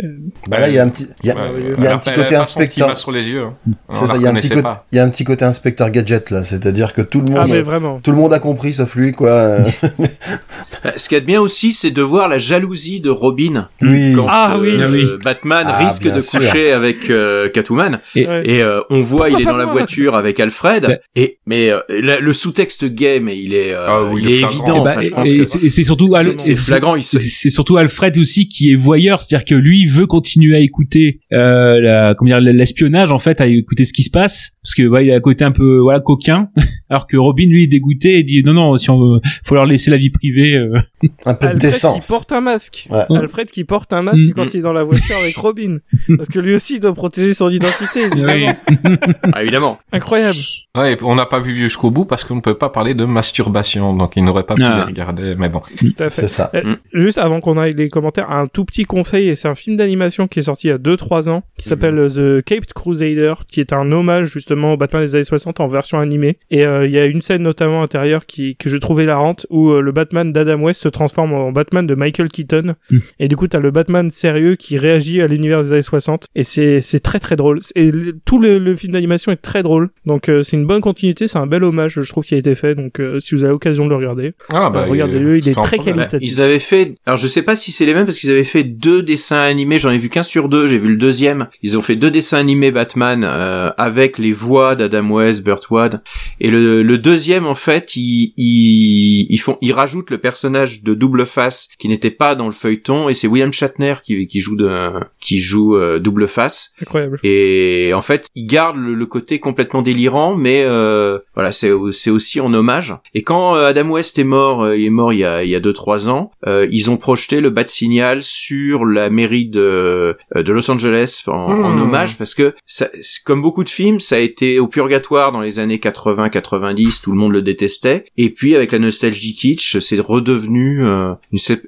[0.50, 1.96] Bah là, il y a un petit, il y a, Ouais, il y a elle
[1.96, 2.88] un petit côté inspecteur.
[2.90, 3.44] masque sur les yeux.
[3.44, 3.58] hein.
[3.90, 4.86] On C'est la ça, il y a un petit côté, pas.
[4.92, 7.53] il y a un petit côté inspecteur gadget là, c'est-à-dire que tout le Ah monde,
[7.54, 8.00] mais vraiment.
[8.04, 9.30] tout le monde a compris sauf lui quoi.
[9.32, 9.64] Euh,
[10.98, 14.14] Ce qu'il y a de bien aussi, c'est de voir la jalousie de Robin oui.
[14.16, 14.70] quand Ah oui.
[14.72, 15.06] euh, Ah oui.
[15.24, 16.40] Batman Ah, risque de sûr.
[16.40, 18.42] coucher avec euh, Catwoman Et- Ouais.
[18.46, 21.00] et euh, on voit Pourquoi il est dans la voiture avec Alfred Ouais.
[21.16, 24.82] et mais euh, la- le sous-texte gay mais il est euh, Ah oui, il évident
[24.82, 28.18] Et bah, enfin, je et- pense et que c'est surtout c'est flagrant c'est surtout Alfred
[28.18, 32.42] aussi qui est voyeur, c'est-à-dire que lui veut continuer à écouter euh, la, comment dire
[32.42, 35.20] l'espionnage en fait, à écouter ce qui se passe, parce que ouais, il a un
[35.20, 36.50] côté un peu voilà coquin,
[36.90, 39.56] alors que Robin Robin lui est dégoûté et dit non non si on veut, faut
[39.56, 40.56] leur laisser la vie privée.
[40.56, 40.80] euh.
[41.26, 42.08] Un peu de Alfred qui décence.
[42.08, 42.88] porte un masque.
[42.90, 43.04] Ouais.
[43.18, 44.34] Alfred qui porte un masque Mm.
[44.34, 45.78] quand il est dans la voiture avec Robin.
[46.18, 48.54] Parce que lui aussi il doit protéger son identité, évidemment.
[49.34, 49.80] Ah, évidemment.
[49.92, 50.38] Incroyable.
[50.78, 53.96] Ouais, on n'a pas vu jusqu'au bout parce qu'on ne peut pas parler de masturbation,
[53.96, 54.78] donc il n'aurait pas pu Ah.
[54.78, 55.62] les regarder, mais bon.
[55.78, 56.22] Tout à fait.
[56.22, 56.50] C'est ça.
[56.56, 56.78] Euh, Mm.
[56.94, 60.28] Juste avant qu'on aille les commentaires, un tout petit conseil, et c'est un film d'animation
[60.28, 63.60] qui est sorti il y a 2-3 ans, qui s'appelle euh, The Caped Crusader, qui
[63.60, 66.38] est un hommage justement au Batman des années 60 en version animée.
[66.52, 69.70] Et euh, il y a une scène notamment intérieure qui, que je trouvais larante, où
[69.72, 72.76] euh, le Batman d'Adam West se transforme en Batman de Michael Keaton.
[72.92, 72.98] Mm.
[73.20, 76.28] Et du coup, t'as le Batman sérieux qui réagit à l'univers des années 60.
[76.36, 77.60] Et c'est c'est très très drôle.
[77.76, 77.92] Et
[78.26, 79.90] tout le, le film d'animation est très drôle.
[80.06, 82.56] Donc euh, c'est une bonne continuité, c'est un bel hommage, je trouve, qui a été
[82.56, 82.76] fait.
[82.76, 85.78] Donc euh, si vous avez l'occasion de le regarder, Ah bah, regardez-le, il est très
[85.78, 85.96] problème.
[85.98, 86.30] qualitatif.
[86.32, 88.64] Ils avaient fait, alors je sais pas si c'est les mêmes parce qu'ils avaient fait
[88.64, 91.48] deux dessins animés, j'en ai vu qu'un sur deux, j'ai vu le deuxième.
[91.62, 96.02] Ils ont fait deux dessins animés Batman euh, avec les voix d'Adam West, Burt Ward.
[96.40, 100.94] Et le, le deuxième en fait, ils, ils, ils font, ils rajoutent le personnage de
[100.94, 104.56] double face qui n'était pas dans le feuilleton et c'est William Shatner qui, qui joue
[104.56, 106.74] de, qui joue euh, double face.
[106.82, 107.20] Incroyable.
[107.24, 112.10] Et en fait, il garde le, le côté complètement délirant, mais euh, voilà, c'est c'est
[112.10, 112.96] aussi en hommage.
[113.14, 115.56] Et quand euh, Adam West est mort, il est mort il y a il y
[115.56, 120.18] a deux trois ans, euh, ils ont projeté le bat signal sur la mairie de
[120.36, 121.82] de Los Angeles en, en Mmh.
[121.82, 122.88] hommage parce que ça,
[123.26, 127.18] comme beaucoup de films, ça a été au purgatoire dans les années 80-90, tout le
[127.18, 128.06] monde le détestait.
[128.18, 131.14] Et puis avec la nostalgie kitsch, c'est redevenu euh,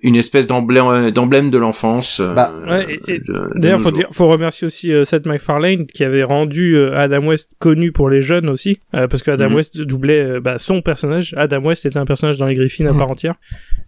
[0.01, 2.21] une, espèce d'emblème de l'enfance.
[2.21, 2.99] euh, Bah, Ouais,
[3.55, 7.53] D'ailleurs, faut dire, faut remercier aussi euh, Seth MacFarlane qui avait rendu euh, Adam West
[7.59, 9.55] connu pour les jeunes aussi, euh, parce que Adam Mhm.
[9.55, 11.33] West doublait euh, bah, son personnage.
[11.37, 12.97] Adam West était un personnage dans les Griffins à Mhm.
[12.97, 13.35] part entière,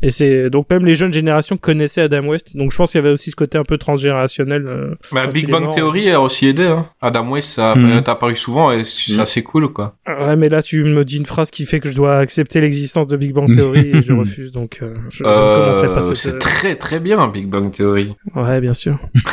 [0.01, 2.55] et c'est donc même les jeunes générations connaissaient Adam West.
[2.57, 4.65] Donc je pense qu'il y avait aussi ce côté un peu transgénérationnel.
[4.67, 5.75] euh, Bah, Big Bang mort.
[5.75, 6.85] Theory a aussi aidé, hein.
[7.01, 8.01] Adam West, ça Mm.
[8.03, 9.25] t'as apparu souvent et ça Mm.
[9.25, 9.95] c'est cool, quoi.
[10.07, 13.07] Ouais, mais là tu me dis une phrase qui fait que je dois accepter l'existence
[13.07, 14.51] de Big Bang Theory et je refuse.
[14.51, 16.15] Donc euh, je, je ne commenterai pas Euh, cette.
[16.33, 18.15] c'est très très bien, Big Bang Theory.
[18.35, 18.97] Ouais, bien sûr.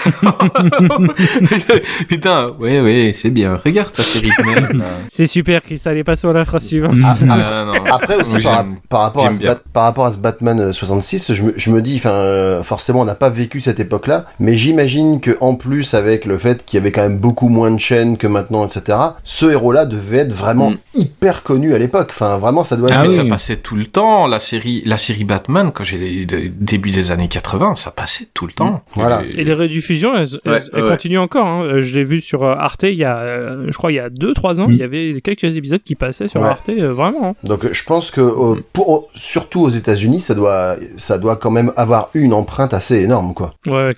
[2.09, 3.57] Putain, ouais, ouais, c'est bien.
[3.63, 4.69] Regarde ta série là.
[5.09, 5.81] C'est super, Chris.
[5.85, 6.97] Allez, passons à la phrase suivante.
[7.05, 7.85] Ah, Ah, non.
[7.93, 8.37] Après aussi
[8.89, 9.43] par, rapport à ce.
[9.43, 12.63] Bat- par rapport à ce Batman euh, 66, je me, je me dis, enfin, euh,
[12.63, 16.65] forcément, on n'a pas vécu cette époque-là, mais j'imagine que en plus avec le fait
[16.65, 18.99] qu'il y avait quand même beaucoup moins de chaînes que maintenant, etc.
[19.25, 20.77] Ce héros-là devait être vraiment Mm.
[20.95, 21.94] hyper connu à l'époque.
[22.01, 22.99] Enfin, vraiment, ça doit être.
[22.99, 23.15] Ah oui.
[23.15, 24.27] ça passait tout le temps.
[24.27, 28.53] La série, la série Batman, quand j'ai début des années 80, ça passait tout le
[28.53, 28.83] temps.
[28.95, 29.23] Voilà.
[29.37, 30.89] Et les rediffusions, elles, elles- Ouais, elles ouais.
[30.91, 31.47] continuent encore.
[31.47, 31.65] Hein.
[31.65, 33.99] Euh, Je l'ai vu sur euh, Arte il y a, euh, je crois, il y
[34.01, 34.73] a 2-3 ans, Mm.
[34.73, 36.49] il y avait quelques épisodes qui passaient sur Ouais.
[36.49, 37.29] Arte, vraiment.
[37.31, 37.35] hein.
[37.45, 41.73] Donc, je pense que euh, pour, surtout aux États-Unis, ça doit, ça doit quand même
[41.77, 43.55] avoir eu une empreinte assez énorme, quoi.
[43.67, 43.95] Ouais.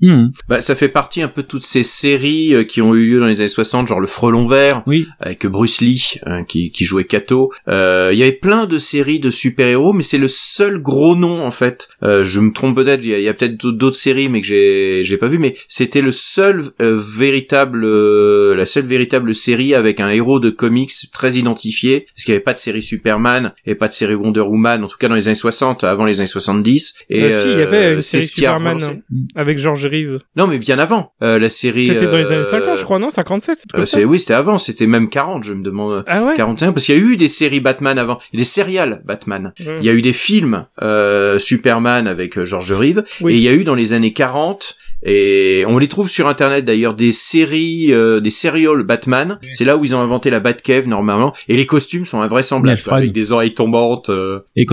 [0.00, 0.28] Hmm.
[0.48, 3.26] Bah, ça fait partie un peu de toutes ces séries qui ont eu lieu dans
[3.26, 5.06] les années 60, genre le Frelon Vert, Oui.
[5.20, 6.14] avec Bruce Lee
[6.48, 7.33] qui, qui jouait Kato.
[7.68, 11.44] Euh, Il y avait plein de séries de super-héros, mais c'est le seul gros nom
[11.44, 11.88] en fait.
[12.02, 15.16] Euh, je me trompe peut-être, il y a, peut-être d'autres- séries, mais que j'ai j'ai
[15.18, 15.38] pas vu.
[15.38, 16.96] Mais c'était le seul euh,
[17.28, 22.32] véritable, euh, la seule véritable série avec un héros de comics très identifié, parce qu'il
[22.32, 25.08] y avait pas de série Superman et pas de série Wonder Woman, en tout cas
[25.08, 26.94] dans les années 60, avant les années 70.
[27.10, 29.02] Et Euh, si, il y avait une série Superman relancé.
[29.36, 30.18] avec George Reeves.
[30.36, 31.12] Non, mais bien avant.
[31.22, 31.86] Euh, la série.
[31.86, 34.58] C'était dans les années 50, je crois, non 57 c'est oui, c'était avant.
[34.58, 35.44] C'était même 40.
[35.44, 36.02] Je me demande.
[36.06, 39.52] Ah ouais 45 parce qu'il y a eu des séries Batman avant, des sérials Batman.
[39.60, 39.78] Ouais.
[39.80, 43.34] Il y a eu des films euh, Superman avec euh, George Reeves Oui.
[43.34, 46.64] et il y a eu dans les années 40 et on les trouve sur internet
[46.64, 49.38] d'ailleurs des séries euh, des sérioles Batman.
[49.52, 52.96] C'est là où ils ont inventé la Batcave normalement et les costumes sont invraisemblables quoi,
[52.96, 54.08] avec des oreilles tombantes.
[54.10, 54.40] euh.
[54.56, 54.64] Et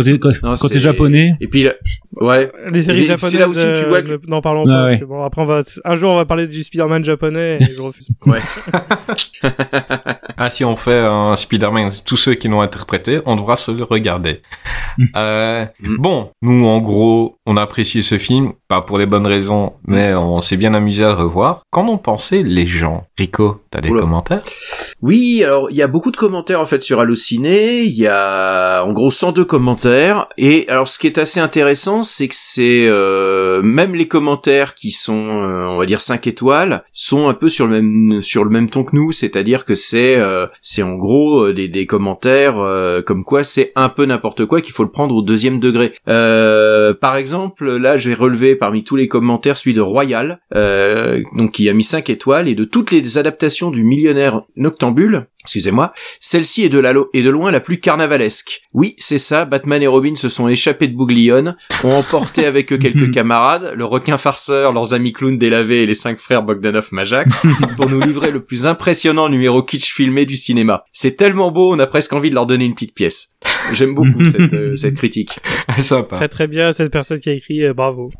[0.44, 1.74] Non, c'est- japonais, Et puis là-
[2.22, 2.52] ouais.
[2.72, 4.64] Les séries Et c'est japonaises, là aussi que tu vois euh, que- ne- n'en parlons
[4.68, 4.88] Ah pas, ouais.
[4.92, 7.76] parce que bon, après on va, un jour on va parler du Spider-Man japonais et
[7.76, 8.08] je refuse.
[10.38, 13.84] Ah, si on fait un Spider-Man, tous ceux qui l'ont interprété, on devra se le
[13.84, 14.42] regarder.
[15.16, 15.98] Euh, Mm.
[16.00, 20.14] Bon, nous, en gros, on a apprécié ce film, pas pour les bonnes raisons, mais
[20.22, 21.62] on s'est bien amusé à le revoir.
[21.72, 23.06] Qu'en ont pensé les gens?
[23.18, 24.02] Rico, t'as des Oula.
[24.02, 24.44] commentaires?
[25.02, 28.84] Oui, alors il y a beaucoup de commentaires en fait sur Allociné, il y a
[28.84, 33.62] en gros 102 commentaires et alors ce qui est assez intéressant c'est que c'est euh,
[33.64, 37.66] même les commentaires qui sont euh, on va dire 5 étoiles sont un peu sur
[37.68, 41.46] le même sur le même ton que nous, c'est-à-dire que c'est euh, c'est en gros
[41.46, 44.92] euh, des, des commentaires euh, comme quoi c'est un peu n'importe quoi qu'il faut le
[44.92, 45.94] prendre au deuxième degré.
[46.08, 50.40] Euh, par exemple, là je vais relever parmi tous les commentaires celui de Roy Royal,
[50.56, 55.28] euh, donc qui a mis 5 étoiles, et de toutes les adaptations du millionnaire Noctambule,
[55.44, 58.62] excusez-moi, celle-ci est de, la lo- est de loin la plus carnavalesque.
[58.74, 62.78] Oui, c'est ça, Batman et Robin se sont échappés de Bouglione, ont emporté avec eux
[62.78, 67.44] quelques camarades, le requin farceur, leurs amis clowns délavés et les cinq frères Bogdanov Majax,
[67.78, 70.84] pour nous livrer le plus impressionnant numéro kitsch filmé du cinéma.
[70.92, 73.30] C'est tellement beau, on a presque envie de leur donner une petite pièce.
[73.74, 75.40] J'aime beaucoup cette, euh, cette critique.
[75.80, 76.16] Sympa.
[76.18, 78.12] Très très bien cette personne qui a écrit euh, bravo.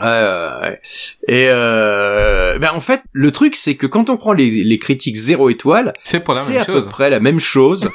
[0.00, 0.80] Ouais, ouais, ouais.
[1.28, 5.16] Et euh, ben en fait, le truc c'est que quand on prend les, les critiques
[5.16, 6.18] zéro étoile, C'est
[6.56, 7.90] à peu près la même chose.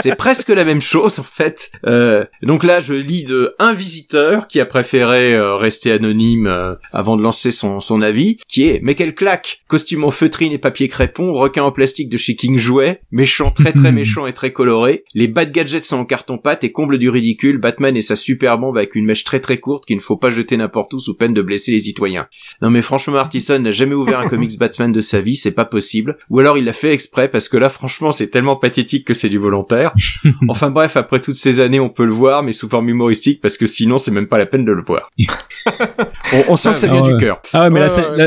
[0.00, 1.70] C'est presque la même chose en fait.
[1.86, 6.74] Euh, donc là, je lis de un visiteur qui a préféré euh, rester anonyme euh,
[6.92, 10.58] avant de lancer son, son avis, qui est mais quelle claque Costume en feutrine et
[10.58, 14.52] papier crépon, requin en plastique de chez King Jouet, méchant très très méchant et très
[14.52, 15.04] coloré.
[15.14, 17.58] Les bad gadgets sont en carton pâte et comble du ridicule.
[17.58, 20.30] Batman et sa super bombe avec une mèche très très courte qu'il ne faut pas
[20.30, 22.26] jeter n'importe où sous peine de blesser les citoyens.
[22.60, 25.64] Non mais franchement, Artisan n'a jamais ouvert un comics Batman de sa vie, c'est pas
[25.64, 26.18] possible.
[26.30, 29.28] Ou alors il l'a fait exprès parce que là, franchement, c'est tellement pathétique que c'est
[29.28, 29.92] du volontaire.
[30.48, 33.56] enfin bref, après toutes ces années, on peut le voir, mais sous forme humoristique parce
[33.56, 35.10] que sinon, c'est même pas la peine de le voir.
[36.32, 37.12] on, on sent que ça Ah vient ouais.
[37.14, 37.38] du cœur.
[37.52, 38.26] Ah ouais, mais Ouais, la scène, la,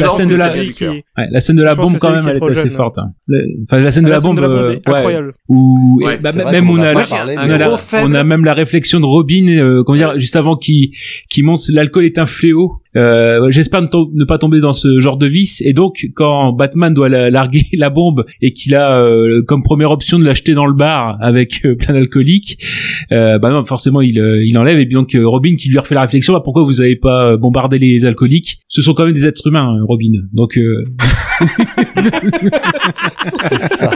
[0.00, 2.70] la, scène de bombe quand même, elle est assez jeune.
[2.76, 2.98] forte.
[2.98, 3.12] hein.
[3.28, 4.38] Le- Enfin, la scène de La bombe,
[4.86, 5.34] incroyable.
[5.48, 6.94] même on a
[8.02, 10.92] on a même la réflexion de Robin, euh, comment dire, juste avant qui
[11.28, 12.76] qui montre l'alcool est un fléau.
[12.96, 15.62] Euh, J'espère ne, ne pas tomber dans ce genre de vice.
[15.64, 19.90] Et donc, quand Batman doit la- larguer la bombe et qu'il a euh, comme première
[19.90, 22.58] option de l'acheter dans le bar avec euh, plein d'alcooliques,
[23.12, 24.78] euh, bah non, forcément il euh, il enlève.
[24.78, 27.36] Et puis donc euh, Robin qui lui refait la réflexion, bah, pourquoi vous avez pas
[27.36, 28.60] bombardé les alcooliques?
[28.68, 30.22] Ce sont quand même des êtres humains, hein, Robin.
[30.32, 30.84] Donc euh,
[33.42, 33.90] C'est ça.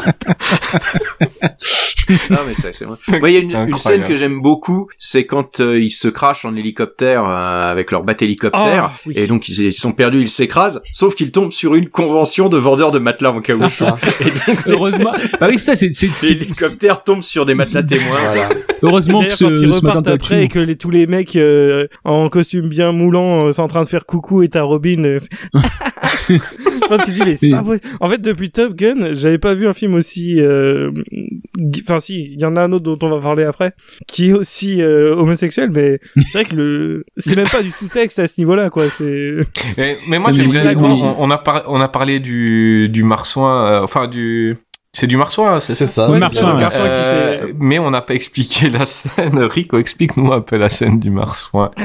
[2.30, 2.96] Non mais c'est c'est vrai.
[3.20, 6.44] Moi, il y a une, scène que j'aime beaucoup, c'est quand euh, ils se crachent
[6.44, 8.89] en hélicoptère euh, avec leur bat hélicoptère.
[8.90, 9.14] Ah, oui.
[9.16, 12.56] Et donc ils, ils sont perdus, ils s'écrasent, sauf qu'ils tombent sur une convention de
[12.56, 13.68] vendeurs de matelas en caoutchouc.
[13.70, 13.98] ça.
[14.20, 17.82] Et donc les- heureusement, bah oui, ça c'est c'est- c'est- l'hélicoptère tombe sur des matelas
[17.82, 18.18] témoins.
[18.20, 18.48] Voilà.
[18.82, 21.86] heureusement que ce, quand ils ce repartent après et que les, tous les mecs euh,
[22.04, 25.04] en costume bien moulant euh, sont en train de faire coucou et t'as Robin.
[25.04, 25.20] euh,
[26.84, 27.86] Enfin, tu dis mais c'est pas possible.
[28.00, 30.40] En fait, depuis Top Gun, j'avais pas vu un film aussi.
[31.82, 33.72] Enfin, si, il y en a un autre dont on va parler après,
[34.06, 38.18] qui est aussi euh, homosexuel, mais c'est vrai que le, c'est même pas du sous-texte
[38.18, 38.88] à ce niveau-là, quoi.
[38.90, 39.34] C'est.
[39.76, 43.66] Mais, mais moi, dit- On, on- on a par- on a parlé du du marsouin,
[43.66, 44.56] euh, enfin du.
[44.92, 45.86] C'est du marsouin, hein, c'est ça.
[45.86, 46.10] ça.
[46.10, 46.54] Ouais, Marsouin, bien.
[46.56, 46.60] ouais.
[46.62, 49.38] Marsouin qui Euh, mais on n'a pas expliqué la scène.
[49.38, 51.70] Rico, explique-nous un peu la scène du marsouin.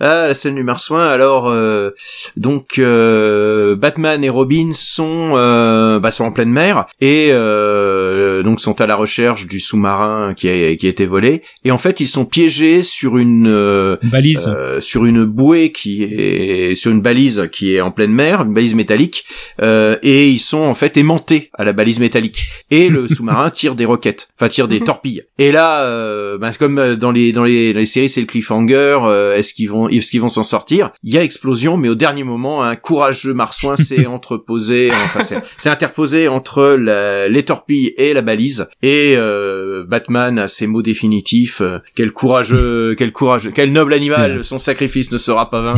[0.00, 1.06] Ah, la scène du marsouin.
[1.06, 1.90] Alors, euh,
[2.36, 8.58] donc euh, Batman et Robin sont euh, bah, sont en pleine mer et euh, donc
[8.60, 11.42] sont à la recherche du sous-marin qui a qui a été volé.
[11.64, 14.48] Et en fait, ils sont piégés sur une euh, balise.
[14.48, 18.54] euh, sur une bouée qui est sur une balise qui est en pleine mer, une
[18.54, 19.24] balise métallique,
[19.60, 22.41] euh, et ils sont en fait aimantés à la balise métallique.
[22.70, 25.22] Et le sous-marin tire des roquettes, enfin tire des torpilles.
[25.38, 28.20] Et là, euh, ben, c'est comme euh, dans les dans les, dans les séries, c'est
[28.20, 28.98] le cliffhanger.
[29.04, 30.90] euh, est-ce qu'ils vont est-ce qu'ils vont s'en sortir?
[31.02, 35.68] Il y a explosion, mais au dernier moment, un courageux marsouin s'est entreposé, enfin s'est
[35.70, 38.68] interposé entre la- les torpilles et la balise.
[38.82, 41.60] Et euh, Batman a ses mots définitifs.
[41.60, 44.42] euh, quel courageux, quel courageux, quel noble animal.
[44.44, 45.74] Son sacrifice ne sera pas vain.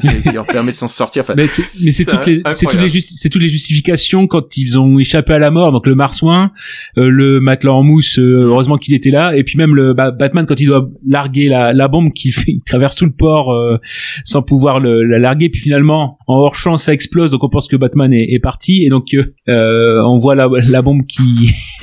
[0.00, 1.22] Qui leur permet de s'en sortir.
[1.22, 5.32] Enfin, Mais c'est, mais c'est toutes les, c'est toutes les justifications quand ils ont échappé
[5.32, 5.72] à la mort.
[5.72, 6.52] Donc le marsouin,
[6.98, 9.36] euh, le matelas en mousse, euh, heureusement qu'il était là.
[9.36, 12.62] Et puis même le bah, Batman quand il doit larguer la, la bombe qui il
[12.64, 13.78] traverse tout le port euh,
[14.24, 15.48] sans pouvoir la larguer.
[15.48, 17.30] Puis finalement, en hors champ, ça explose.
[17.30, 18.84] Donc on pense que Batman est, parti.
[18.84, 19.06] Et donc
[19.46, 21.52] on voit la, la bombe qui,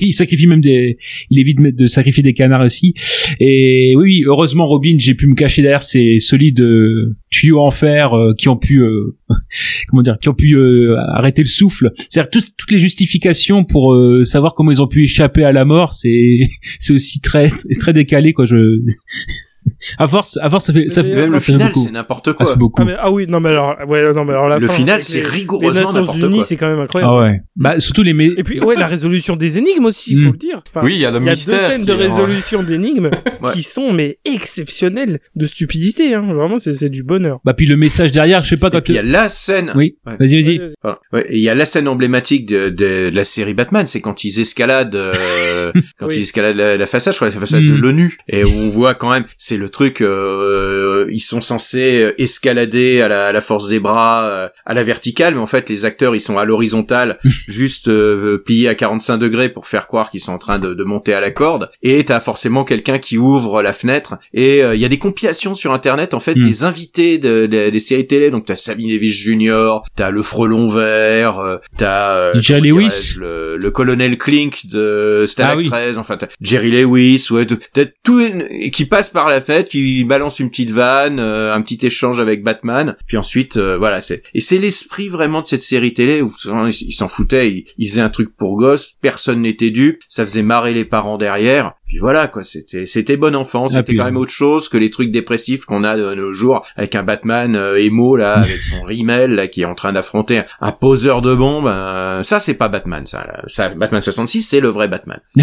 [0.00, 0.98] il, sacrifie, même des,
[1.30, 2.94] il évite de sacrifier des canards aussi.
[3.40, 6.64] Et oui, heureusement Robin, j'ai pu me cacher derrière ces solides
[7.30, 8.82] tuyaux en fer qui ont pu
[9.88, 10.56] comment dire, qui ont pu
[11.14, 11.92] arrêter le souffle.
[11.96, 15.64] C'est-à-dire toutes, toutes les justifications pour euh, savoir comment ils ont pu échapper à la
[15.64, 16.38] mort, c'est
[16.78, 18.44] c'est aussi très très décalé quoi.
[18.46, 18.80] Je
[19.98, 22.46] à force à force ça fait ça fait, même le final, c'est n'importe Ah, quoi.
[22.46, 22.82] c'est beaucoup.
[22.82, 25.02] Ah, mais, ah oui, non mais alors, ouais, non mais alors la Le fin, final,
[25.02, 26.44] c'est rigoureusement les Nations n'importe Unies, quoi.
[26.44, 27.12] c'est quand même incroyable.
[27.14, 27.40] Ah ouais.
[27.56, 30.32] Bah surtout les Et puis ouais, la résolution des énigmes aussi, il faut Mm.
[30.32, 30.62] le dire.
[30.68, 31.58] Enfin, Oui, il y a le il y a mystère.
[31.58, 33.10] deux scènes qui de est en- résolution d'énigmes
[33.42, 33.52] Ouais.
[33.52, 36.14] qui sont mais exceptionnelles de stupidité.
[36.14, 36.22] Hein.
[36.34, 37.40] Vraiment, c'est c'est du bonheur.
[37.44, 39.72] bah puis le message derrière, je sais pas quand puis il y a la scène.
[39.76, 39.96] Oui.
[40.06, 40.60] Vas-y vas-y.
[41.30, 42.70] Il y a la scène emblématique de,
[43.10, 46.16] de la série Batman, c'est quand ils escaladent, euh, quand Oui.
[46.16, 47.80] ils escaladent la, la façade, je crois, la façade de Mm.
[47.80, 53.00] l'ONU, et où on voit quand même, c'est le truc, euh, ils sont censés escalader
[53.02, 55.84] à la, à la force des bras, euh, à la verticale, mais en fait les
[55.84, 57.18] acteurs ils sont à l'horizontale,
[57.48, 60.84] juste euh, pliés à 45 degrés pour faire croire qu'ils sont en train de, de
[60.84, 64.80] monter à la corde, et t'as forcément quelqu'un qui ouvre la fenêtre, et euh, il
[64.80, 66.42] y a des compilations sur internet en fait Mm.
[66.44, 70.66] des invités de, de- des séries télé, donc t'as Sabine Davis Jr., t'as le frelon
[70.66, 72.32] vert, euh, t'as euh,
[72.84, 73.14] Lewis.
[73.18, 75.64] le, le colonel Clink de Ah oui.
[75.64, 79.68] 13, enfin t'as Jerry Lewis, ouais, tout- t'as tout et qui passe par la fenêtre,
[79.68, 84.00] qui balance une petite vanne, euh, un petit échange avec Batman, puis ensuite euh, voilà
[84.00, 87.64] c'est et c'est l'esprit vraiment de cette série télé où souvent, ils s'en foutaient, ils,
[87.78, 91.72] ils faisaient un truc pour gosses, personne n'était dupe, ça faisait marrer les parents derrière,
[91.86, 94.76] puis voilà quoi, c'était c'était bon enfant, c'était Ah, puis- quand même autre chose que
[94.76, 98.62] les trucs dépressifs qu'on a de nos jours avec un Batman euh, émo là, avec
[98.62, 102.54] son rimel là qui est en train d'affronter un poseur de bombes, euh, ça c'est
[102.54, 103.42] pas Batman ça, là.
[103.46, 105.20] ça Batman 66 c'est le vrai Batman.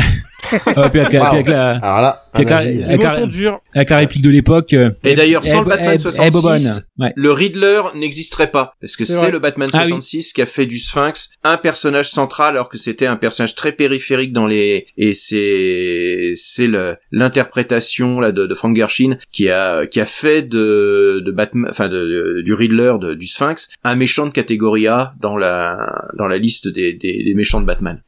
[0.75, 1.29] Ah, puis avec, la- Wow.
[1.29, 3.59] puis avec la, Alors là, un Avec la- avis, Les avec mots la- sont durs.
[3.73, 4.73] avec la réplique de l'époque.
[4.73, 6.59] euh, Et d'ailleurs, sans le Batman eh, eh, 66, Bobonne.
[6.99, 7.13] Ouais.
[7.15, 9.87] le Riddler n'existerait pas parce que C'est le Batman Ah oui.
[9.87, 13.71] 66 qui a fait du Sphinx un personnage central alors que c'était un personnage très
[13.71, 19.85] périphérique dans les et c'est c'est le l'interprétation là de, de Frank Gershin qui a
[19.87, 23.95] qui a fait de de Batman enfin de, de- du Riddler de- du Sphinx un
[23.95, 28.01] méchant de catégorie A dans la dans la liste des des, des méchants de Batman.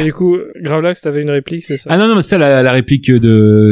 [0.00, 1.90] Et du coup, Gravelax, t'avais une réplique, c'est ça?
[1.92, 3.18] Ah non non mais c'est la, la réplique de,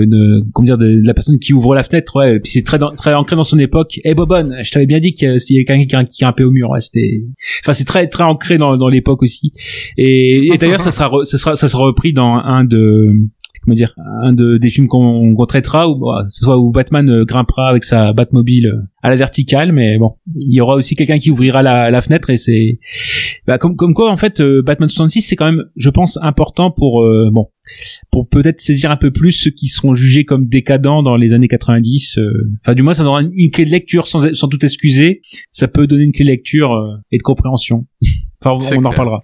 [0.08, 2.34] de comment dire de, de la personne qui ouvre la fenêtre ouais.
[2.34, 4.00] Et puis c'est très dans- très ancré dans son époque.
[4.02, 6.22] Eh Bobonne je t'avais bien dit qu'il y a s'il y a quelqu'un qui, qui
[6.24, 7.22] grimpait au mur ouais, c'était
[7.62, 9.52] enfin c'est très très ancré dans, dans l'époque aussi.
[9.96, 13.12] Et, et d'ailleurs ça sera ça sera ça sera repris dans un de
[13.62, 17.24] comment dire un de des films qu'on traitera où bah, ce soit où Batman euh,
[17.24, 21.18] grimpera avec sa Batmobile euh, à la verticale mais bon il y aura aussi quelqu'un
[21.18, 22.78] qui ouvrira la, la fenêtre et c'est
[23.46, 26.70] bah, comme comme quoi en fait euh, Batman 66 c'est quand même je pense important
[26.70, 27.48] pour euh, bon
[28.10, 31.48] pour peut-être saisir un peu plus ceux qui seront jugés comme décadents dans les années
[31.48, 34.64] 90 euh, enfin du moins ça donnera une, une clé de lecture sans sans tout
[34.64, 35.20] excuser.
[35.50, 37.86] Ça peut donner une clé de lecture et de compréhension.
[38.42, 39.22] Enfin on, on en reparlera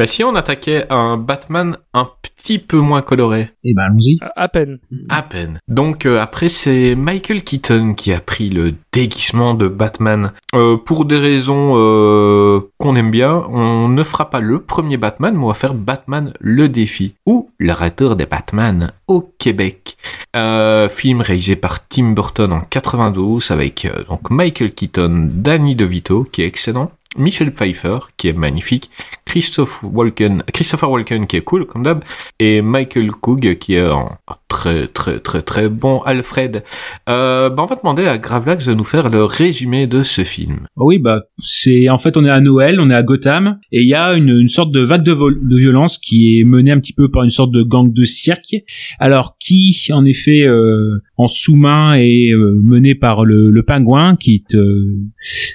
[0.00, 4.44] Bah si on attaquait un Batman un petit peu moins coloré, et ben allons-y À-
[4.44, 4.78] À peine.
[5.10, 5.60] à peine.
[5.68, 10.32] Donc euh, après c'est Michael Keaton qui a pris le déguisement de Batman.
[10.54, 15.34] Euh, pour des raisons euh, qu'on aime bien, on ne fera pas le premier Batman,
[15.36, 19.98] mais on va faire Batman le défi ou le retour des Batman au Québec.
[20.34, 26.24] Euh, film réalisé par Tim Burton en 92 avec euh, donc Michael Keaton, Danny DeVito
[26.24, 26.90] qui est excellent.
[27.16, 28.90] Michel Pfeiffer, qui est magnifique,
[29.24, 32.04] Christophe Walken, Christopher Walken, qui est cool, comme d'hab,
[32.38, 34.18] et Michael Coog, qui est un
[34.50, 36.64] très très très très bon Alfred.
[37.08, 40.66] Euh, bah on va demander à Gravelax de nous faire le résumé de ce film.
[40.76, 43.88] Oui, bah c'est en fait on est à Noël, on est à Gotham et il
[43.88, 45.16] y a une, sorte de vague de,
[45.56, 48.54] violence qui est menée un petit peu par une sorte de gang de cirque.
[48.98, 54.34] Alors qui en effet euh, en sous-main est euh, mené par le, le pingouin qui
[54.34, 54.98] est euh,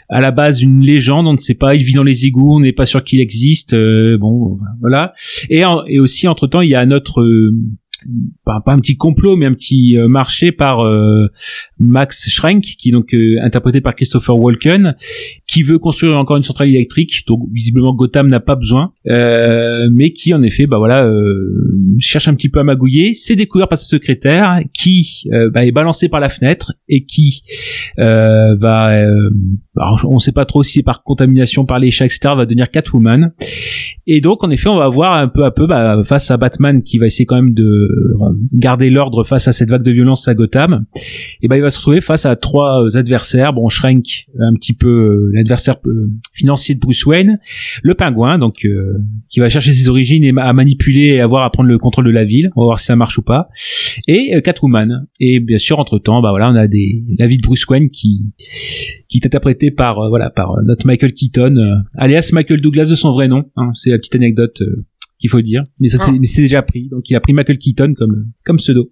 [0.09, 2.61] à la base une légende, on ne sait pas, il vit dans les égouts, on
[2.61, 3.73] n'est pas sûr qu'il existe.
[3.73, 5.13] euh, bon, voilà.
[5.49, 7.21] Et, en- et aussi entre temps il y a notre
[8.43, 11.27] pas, pas un petit complot mais un petit euh, marché par euh,
[11.79, 14.95] Max Schrenk qui est donc euh, interprété par Christopher Walken
[15.47, 17.23] qui veut construire encore une centrale électrique.
[17.27, 21.09] Donc visiblement Gotham n'a pas besoin mais qui en effet bah voilà
[21.99, 23.13] cherche un petit peu à magouiller.
[23.13, 27.43] C'est découvert par sa secrétaire qui bah, est balancé par la fenêtre et qui
[27.97, 29.29] va euh,
[29.77, 32.69] alors, on sait pas trop si c'est par contamination par les chats etc va devenir
[32.69, 33.33] Catwoman.
[34.07, 36.83] Et donc en effet on va voir un peu à peu bah, face à Batman
[36.83, 37.89] qui va essayer quand même de
[38.53, 40.85] garder l'ordre face à cette vague de violence à Gotham.
[41.41, 43.53] Et ben il va se retrouver face à trois euh, adversaires.
[43.53, 43.67] Bon
[44.39, 47.39] un petit peu euh, l'adversaire euh, financier de Bruce Wayne.
[47.83, 48.97] Le pingouin donc euh,
[49.29, 52.11] qui va chercher ses origines et à manipuler et avoir à prendre le contrôle de
[52.11, 52.51] la ville.
[52.55, 53.49] On va voir si ça marche ou pas.
[54.07, 55.07] Et Catwoman.
[55.19, 57.89] Et bien sûr entre temps bah voilà on a des la vie de Bruce Wayne
[57.89, 58.33] qui
[59.07, 63.27] qui est interprété par voilà par notre Michael Keaton alias Michael Douglas de son vrai
[63.27, 64.61] nom hein, c'est la petite anecdote
[65.19, 65.63] qu'il faut dire.
[65.79, 66.17] Mais ça c'est Ah.
[66.19, 66.87] mais c'est déjà pris.
[66.89, 68.91] Donc il a pris Michael Keaton comme comme pseudo.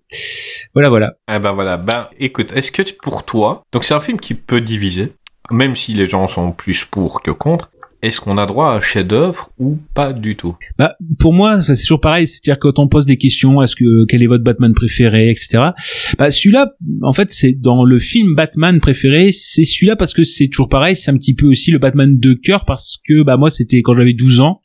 [0.73, 1.13] Voilà voilà.
[1.33, 4.61] Eh ben voilà, ben écoute, est-ce que pour toi, donc c'est un film qui peut
[4.61, 5.13] diviser,
[5.51, 7.71] même si les gens sont plus pour que contre,
[8.03, 10.55] est-ce qu'on a droit à un chef-d'œuvre ou pas du tout?
[10.77, 12.27] Bah, pour moi, c'est toujours pareil.
[12.27, 15.69] C'est-à-dire quand on pose des questions, est-ce que quel est votre Batman préféré, etc.
[16.17, 20.47] Bah, celui-là, en fait, c'est dans le film Batman préféré, c'est celui-là parce que c'est
[20.47, 20.95] toujours pareil.
[20.95, 23.95] C'est un petit peu aussi le Batman de cœur parce que bah moi, c'était quand
[23.95, 24.61] j'avais 12 ans,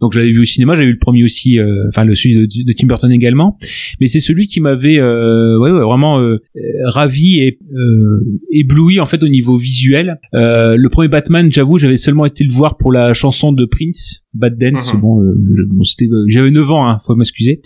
[0.00, 0.74] donc j'avais vu au cinéma.
[0.74, 3.58] J'avais vu le premier aussi, euh, enfin le celui de, Tim Burton également.
[4.00, 6.38] Mais c'est celui qui m'avait, euh, ouais, ouais, vraiment euh,
[6.84, 10.20] ravi et euh, ébloui en fait au niveau visuel.
[10.34, 14.26] Euh, le premier Batman, j'avoue, j'avais seulement été le voir pour la chanson de Prince,
[14.34, 14.92] Bad Dance.
[14.92, 15.00] Mhm.
[15.00, 17.60] Bon, euh, je- bon, c'était, euh, j'avais 9 ans, hein, faut m'excuser.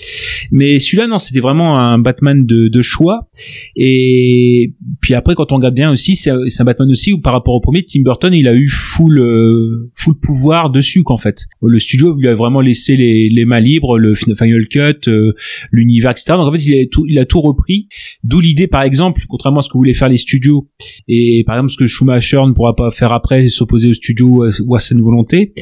[0.52, 3.28] Mais celui-là, non, c'était vraiment un Batman de, de choix.
[3.76, 7.32] Et puis après, quand on regarde bien aussi, c'est c'est un Batman aussi où par
[7.32, 11.46] rapport au premier, Tim Burton, il a eu full, euh, full pouvoir dessus, qu'en fait.
[11.62, 15.32] Le studio lui a vraiment laissé les, les mains libres, le fin- Final Cut, euh,
[15.72, 16.24] l'univers, etc.
[16.36, 17.88] Donc en fait, il a tout, il a tout repris.
[18.24, 20.68] D'où l'idée, par exemple, contrairement à ce que voulaient faire les studios,
[21.08, 24.62] et par exemple ce que Schumacher ne pourra pas faire après, s'opposer au studio sa
[25.06, 25.52] volonté.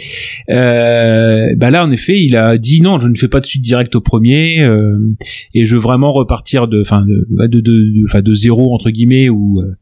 [0.50, 3.62] Euh, bah là, en effet, il a dit non, je ne fais pas de suite
[3.62, 4.98] direct au premier, euh,
[5.54, 9.28] et je veux vraiment repartir de, enfin, de, de, de, de, de zéro entre guillemets.
[9.28, 9.74] Ou euh.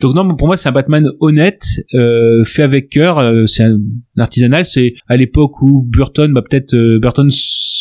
[0.00, 1.64] Donc non, pour moi, c'est un Batman honnête,
[1.94, 3.18] euh, fait avec cœur.
[3.18, 3.78] euh, c'est un,
[4.18, 4.64] artisanal.
[4.64, 7.28] C'est à l'époque où Burton, bah peut-être euh, Burton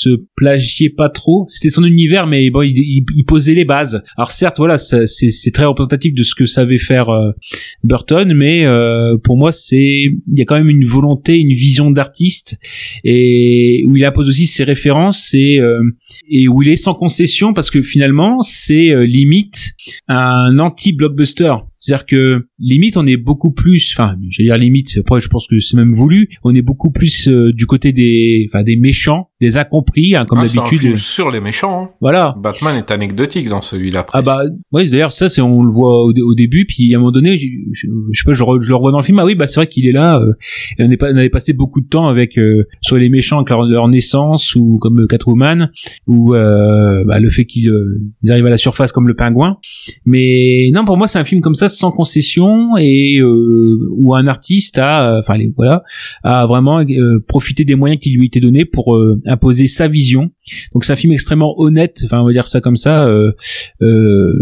[0.02, 1.46] se plagiait pas trop.
[1.48, 4.02] C'était son univers, mais bon, il, il, posait les bases.
[4.18, 7.32] Alors certes, voilà, c'est c'est très représentatif de ce que savait faire euh,
[7.84, 11.92] Burton, mais euh, pour moi, c'est il y a quand même une volonté, une vision
[11.92, 12.58] d'artiste
[13.04, 15.82] et où il impose aussi ses références et euh,
[16.30, 19.74] et où il est sans concession parce que finalement, c'est limite
[20.08, 21.54] un anti-blockbuster.
[21.78, 25.58] C'est-à-dire que limite on est beaucoup plus, enfin j'allais dire limite, après je pense que
[25.58, 29.58] c'est même voulu, on est beaucoup plus euh, du côté des, enfin des méchants, des
[29.58, 30.96] incompris, hein, comme Ah, d'habitude.
[30.98, 31.86] sur les méchants.
[31.86, 31.94] hein.
[32.00, 32.36] Voilà.
[32.38, 34.06] Batman est anecdotique dans celui-là.
[34.14, 37.00] Ah bah ouais d'ailleurs ça c'est on le voit au, au début puis à un
[37.00, 39.18] moment donné je, je, je sais pas je, re- je le revois dans le film
[39.18, 40.34] ah oui bah c'est vrai qu'il est là euh,
[40.78, 43.38] et on, est pas, on avait passé beaucoup de temps avec euh, soit les méchants
[43.38, 45.72] avec leur, leur naissance ou comme Catwoman
[46.06, 49.58] ou euh, bah, le fait qu'ils euh, arrivent à la surface comme le pingouin
[50.06, 54.28] mais non pour moi c'est un film comme ça sans concession et euh, où un
[54.28, 55.84] artiste a euh, enfin les- voilà
[56.24, 60.32] a vraiment euh, profité des moyens qui lui étaient donnés pour euh, imposer sa vision.
[60.74, 63.32] Donc c'est un film extrêmement honnête enfin on va dire ça comme ça euh,
[63.82, 64.34] euh,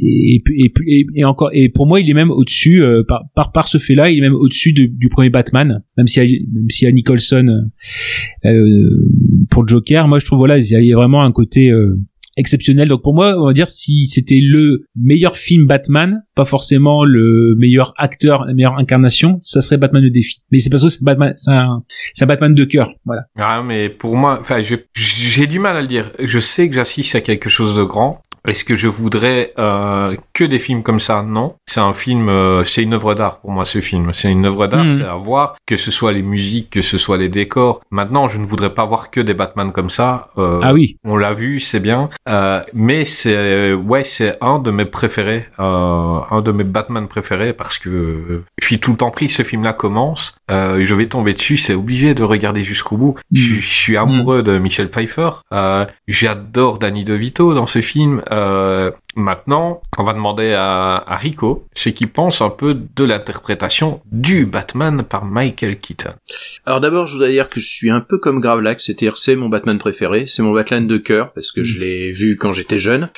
[0.00, 3.68] et, et, et, et encore et pour moi il est même au-dessus par, par par
[3.68, 6.92] ce fait-là il est même au-dessus de- du premier Batman même si même y a
[6.92, 7.70] Nicholson
[9.50, 10.08] pour Joker.
[10.08, 11.72] Moi je trouve voilà il y a, vraiment un côté
[12.38, 17.04] exceptionnel donc pour moi on va dire si c'était le meilleur film Batman pas forcément
[17.04, 20.88] le meilleur acteur la meilleure incarnation ça serait Batman le défi mais c'est parce que
[20.88, 21.82] c'est Batman c'est un
[22.20, 25.86] un Batman de cœur voilà Ah, mais pour moi, enfin, j'ai du mal à le
[25.86, 26.10] dire.
[26.22, 28.20] Je sais que j'assiste à quelque chose de grand.
[28.48, 31.22] Est-ce que je voudrais euh, que des films comme ça?
[31.22, 31.54] Non.
[31.66, 33.64] C'est un film, euh, c'est une œuvre d'art pour moi.
[33.64, 34.84] Ce film, c'est une œuvre d'art.
[34.84, 34.90] Mhm.
[34.90, 37.80] C'est à voir, que ce soit les musiques, que ce soit les décors.
[37.90, 40.30] Maintenant, je ne voudrais pas voir que des Batman comme ça.
[40.38, 42.08] Euh, ah oui On l'a vu, c'est bien.
[42.28, 47.52] Euh, mais c'est ouais, c'est un de mes préférés, euh, un de mes Batman préférés
[47.52, 49.28] parce que euh, je suis tout le temps pris.
[49.28, 53.14] Ce film-là commence, euh, je vais tomber dessus, c'est obligé de regarder jusqu'au bout.
[53.32, 55.30] Je, suis- je suis amoureux de Michel Pfeiffer.
[55.52, 58.22] Euh, J'adore Danny DeVito dans ce film.
[58.32, 63.04] Euh, uh, maintenant, on va demander à, à Rico ce qu'il pense un peu de
[63.04, 66.12] l'interprétation du Batman par Michael Keaton.
[66.64, 69.48] Alors d'abord, je voudrais dire que je suis un peu comme Gravelax, c'est-à-dire c'est mon
[69.48, 73.08] Batman préféré, c'est mon Batman de cœur parce que je l'ai vu quand j'étais jeune,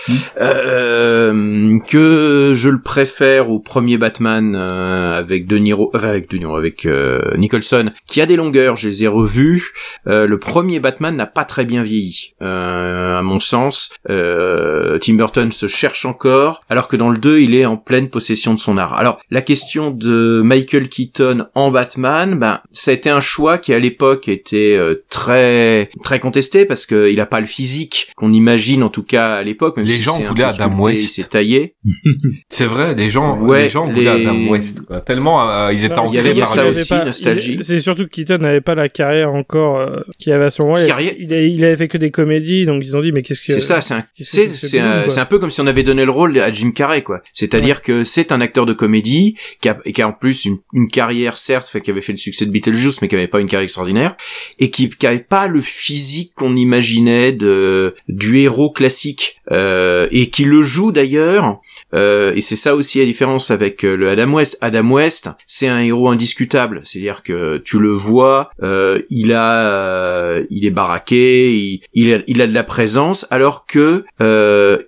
[0.41, 6.39] euh, que je le préfère au premier Batman euh, avec De Niro, enfin, avec De
[6.39, 9.73] Niro, avec euh, Nicholson, qui a des longueurs, je les ai revus.
[10.07, 13.91] Euh, le premier Batman n'a pas très bien vieilli, euh, à mon sens.
[14.09, 18.09] Euh, Tim Burton se cherche encore, alors que dans le 2, il est en pleine
[18.09, 18.95] possession de son art.
[18.95, 23.73] Alors la question de Michael Keaton en Batman, ben ça a été un choix qui
[23.75, 28.33] à l'époque était euh, très très contesté parce que il a pas le physique qu'on
[28.33, 29.77] imagine en tout cas à l'époque.
[29.79, 31.03] Les si gens voulaient Adam West.
[31.03, 31.75] Il s'est taillé.
[32.49, 34.83] C'est vrai, les gens, Ouais, les gens les- voulaient Adam West.
[34.87, 35.01] quoi.
[35.01, 37.55] Tellement euh, ils étaient Non, il y avait- a ça aussi, pas- nostalgie.
[37.59, 40.63] il- C'est surtout que Keaton n'avait pas la carrière encore euh, qu'il avait à ce
[40.63, 40.87] moment-là.
[41.19, 43.81] Il, avait fait que des comédies, donc ils ont dit mais qu'est-ce que C'est ça,
[43.95, 47.03] un, un, c'est un peu comme si on avait donné le rôle à Jim Carrey,
[47.03, 47.23] quoi.
[47.33, 50.59] C'est-à-dire que c'est un acteur de comédie qui a, et qui a en plus une,
[50.73, 53.41] une carrière, certes, fait, qui avait fait le succès de Beetlejuice, mais qui avait pas
[53.41, 54.17] une carrière extraordinaire,
[54.59, 60.31] et qui, qui avait pas le physique qu'on imaginait de, du héros classique, euh, et
[60.31, 61.61] qui le joue d'ailleurs,
[61.95, 64.59] euh, et c'est ça aussi la différence avec euh, le Adam West.
[64.61, 70.45] Adam West, c'est un héros indiscutable, c'est-à-dire que tu le vois, euh, il a, euh,
[70.51, 74.79] il est baraqué, il, il, a, il a de la présence, alors que euh,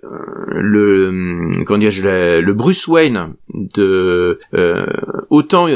[0.49, 2.07] le, comment dirais-je,
[2.39, 4.85] le, Bruce Wayne de euh,
[5.29, 5.67] autant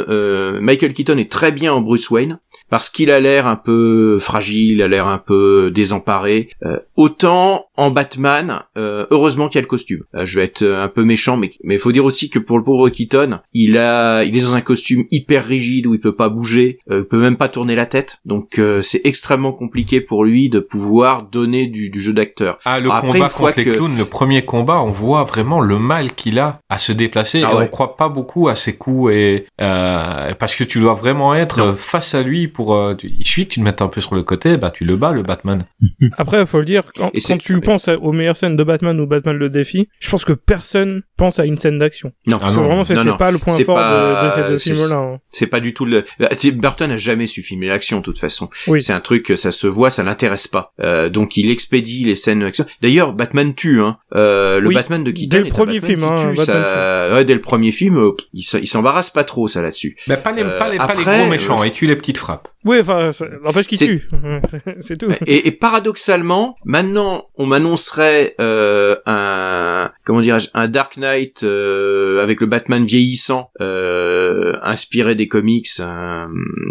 [0.61, 4.73] Michael Keaton est très bien en Bruce Wayne parce qu'il a l'air un peu fragile,
[4.73, 6.49] il a l'air un peu désemparé.
[6.65, 10.03] Euh, autant en Batman, euh, heureusement qu'il y a le costume.
[10.15, 12.57] Euh, je vais être euh, un peu méchant, mais mais faut dire aussi que pour
[12.57, 16.15] le pauvre Keaton, il a, il est dans un costume hyper rigide où il peut
[16.15, 18.17] pas bouger, euh, il peut même pas tourner la tête.
[18.25, 22.59] Donc euh, c'est extrêmement compliqué pour lui de pouvoir donner du, du jeu d'acteur.
[22.65, 25.23] Ah, le Après, combat une fois contre les que- clowns, le premier combat, on voit
[25.23, 27.63] vraiment le mal qu'il a à se déplacer Ah et ouais.
[27.65, 31.59] on croit pas beaucoup à ses coups et euh, parce que tu dois vraiment être
[31.59, 31.73] Non.
[31.75, 32.73] face à lui pour.
[32.75, 34.83] euh, tu- il suffit que tu le mettes un peu sur le côté, bah tu
[34.85, 35.59] le bats le Batman.
[36.17, 38.63] Après, faut le dire, quand, Et c'est- quand tu penses à- aux meilleures scènes de
[38.63, 42.13] Batman ou Batman le défi, je pense que personne pense à une scène d'action.
[42.25, 43.17] Non, Parce Ah que non, vraiment, c'était non, non.
[43.17, 44.95] pas le point C'est fort pas- de, de ces deux films-là.
[44.95, 45.19] hein.
[45.29, 46.05] c'est pas du tout le.
[46.19, 48.49] Bah, Burton a jamais su filmer l'action de toute façon.
[48.67, 48.81] Oui.
[48.81, 50.71] C'est un truc, ça se voit, ça l'intéresse pas.
[50.79, 52.65] Euh, donc il expédie les scènes d'action.
[52.81, 53.81] D'ailleurs, Batman tue.
[53.81, 53.97] Hein.
[54.15, 57.13] Euh, le Oui, Batman de Keaton dès le premier film, qui hein, tue, Batman ça-
[57.13, 59.97] Ouais, dès le premier film, euh, il s'en- il s'embarrasse pas trop ça là-dessus.
[60.07, 61.95] Bah, pas les, Euh, pas les, pas les après, gros méchants, euh, et tue les
[61.95, 62.47] petites frappes.
[62.65, 63.09] Oui, enfin,
[63.43, 64.07] n'empêche qu'il C'est- tue.
[64.81, 65.09] c'est tout.
[65.25, 72.39] Et, et paradoxalement, maintenant, on m'annoncerait euh, un comment dirais-je, un Dark Knight euh, avec
[72.41, 76.25] le Batman vieillissant, euh, inspiré des comics euh,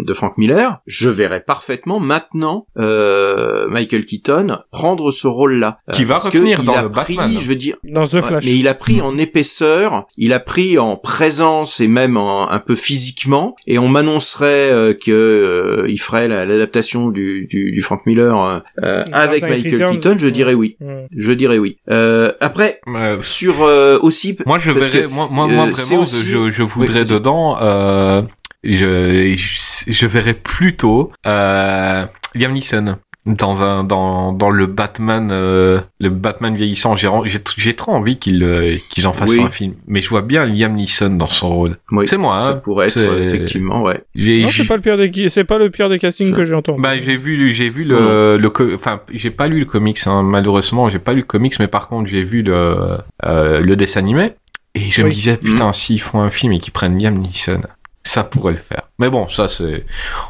[0.05, 0.79] de Frank Miller.
[0.85, 6.89] Je verrais parfaitement maintenant euh, Michael Keaton prendre ce rôle-là, Qui va revenir dans le
[6.91, 7.37] pris, Batman.
[7.39, 8.45] Je veux dire, Dans The Ouais, Flash.
[8.45, 12.59] mais il a pris en épaisseur, il a pris en présence et même en, un
[12.59, 13.55] peu physiquement.
[13.67, 18.37] Et on m'annoncerait euh, que euh, il ferait la- l'adaptation du, du, du Frank Miller
[18.41, 19.91] euh, euh, avec Michael.
[19.91, 20.15] Keaton.
[20.17, 20.77] Je dirais oui.
[20.81, 21.07] Ouais.
[21.15, 21.77] Je dirais oui.
[21.89, 24.37] Euh, après, Euh, sur euh, aussi.
[24.45, 27.57] moi je verrais, que, moi, moi, euh, moi vraiment, aussi- je, je voudrais dedans.
[27.61, 28.21] Euh,
[28.63, 32.05] je, je, je verrais plutôt euh,
[32.35, 32.95] Liam Neeson
[33.27, 38.17] dans un dans dans le Batman euh, le Batman vieillissant j'ai j'ai j'ai trop envie
[38.17, 39.41] qu'ils euh, qu'ils en fassent Oui.
[39.43, 42.47] un film mais je vois bien Liam Neeson dans son rôle Oui, c'est moi ça
[42.47, 42.53] hein.
[42.63, 44.01] pourrait être C'est- effectivement, ouais.
[44.15, 46.81] Non, c'est pas le pire des, c'est pas le pire des castings que j'ai entendu.
[46.81, 50.23] bah j'ai vu j'ai vu le le co- enfin j'ai pas lu le comics hein,
[50.23, 53.99] malheureusement j'ai pas lu le comics mais par contre j'ai vu le euh, le dessin
[53.99, 54.31] animé
[54.73, 57.61] et je me disais putain s'ils font un film et qu'ils prennent Liam Neeson
[58.03, 59.85] ça pourrait le faire mais bon ça c'est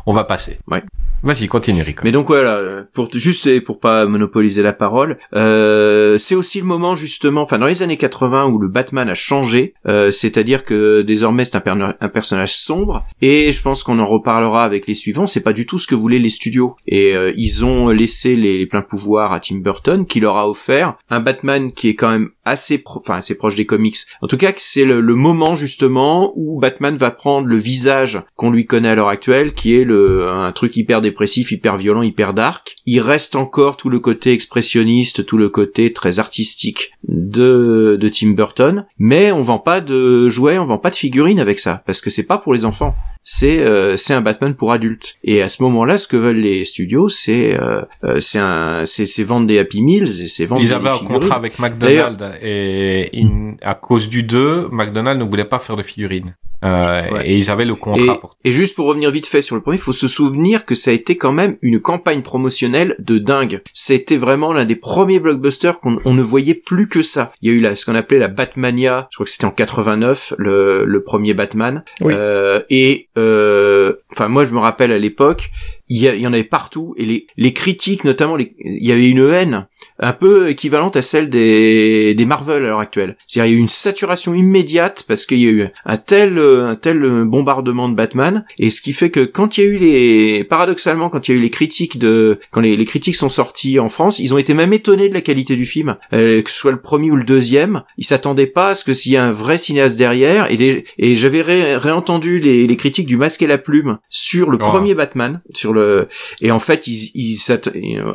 [0.07, 0.81] on va passer Ouais.
[1.24, 6.36] Vas-y continue Mais donc voilà, pour juste et pour pas monopoliser la parole, euh, c'est
[6.36, 10.11] aussi le moment justement, enfin dans les années 80 où le Batman a changé, euh,
[10.11, 14.93] c'est-à-dire que désormais c'est un personnage sombre et je pense qu'on en reparlera avec les
[14.93, 15.28] suivants.
[15.28, 18.65] C'est pas du tout ce que voulaient les studios et euh, ils ont laissé les,
[18.68, 22.30] pleins pouvoirs à Tim Burton qui leur a offert un Batman qui est quand même
[22.47, 23.97] assez, pro- enfin assez proche des comics.
[24.21, 28.51] En tout cas, c'est le, le moment justement où Batman va prendre le visage qu'on
[28.51, 32.33] lui connaît à l'heure actuelle, qui est le un truc hyper dépressif, hyper violent, hyper
[32.33, 32.75] dark.
[32.85, 38.31] Il reste encore tout le côté expressionniste, tout le côté très artistique de de Tim
[38.31, 42.01] Burton, mais on vend pas de jouets, on vend pas de figurines avec ça parce
[42.01, 42.95] que c'est pas pour les enfants.
[43.30, 45.15] C'est euh, c'est un Batman pour adultes.
[45.21, 49.05] Et à ce moment-là, ce que veulent les studios, c'est euh, euh, c'est un c'est
[49.05, 53.09] c'est vendre des Happy Meals et c'est vendre ils avaient un contrat avec McDonald's et
[53.13, 57.30] in- à cause du 2 McDonald's ne voulait pas faire de figurines euh, Ouais.
[57.30, 59.61] et ils avaient le Et, contrat pour et juste pour revenir vite fait sur le
[59.61, 63.17] premier, il faut se souvenir que ça a été quand même une campagne promotionnelle de
[63.17, 63.61] dingue.
[63.73, 67.34] C'était vraiment l'un des premiers blockbusters qu'on on ne voyait plus que ça.
[67.41, 69.51] Il y a eu la, ce qu'on appelait la Batmania, je crois que c'était en
[69.51, 71.84] 89, le, le premier Batman.
[72.01, 72.13] Oui.
[72.15, 75.51] Euh, et euh, enfin moi je me rappelle à l'époque,
[75.89, 79.68] il y, en avait partout et les, les critiques notamment, il y avait une haine
[79.99, 83.15] un peu équivalente à celle des, des Marvel à l'heure actuelle.
[83.27, 86.37] C'est-à-dire il y a eu une saturation immédiate parce qu'il y a eu un tel
[86.37, 89.67] euh, un tel euh, bombardement de Batman et ce qui fait que quand il y
[89.67, 92.85] a eu les paradoxalement quand il y a eu les critiques de quand les, les
[92.85, 95.97] critiques sont sortis en France, ils ont été même étonnés de la qualité du film,
[96.13, 98.93] euh, que ce soit le premier ou le deuxième, ils s'attendaient pas à ce que
[98.93, 102.75] s'il y a un vrai cinéaste derrière et des, et j'avais ré- réentendu les, les
[102.75, 104.65] critiques du Masque et la Plume sur le Oh.
[104.65, 106.07] premier Batman, sur le
[106.41, 107.37] et en fait ils, ils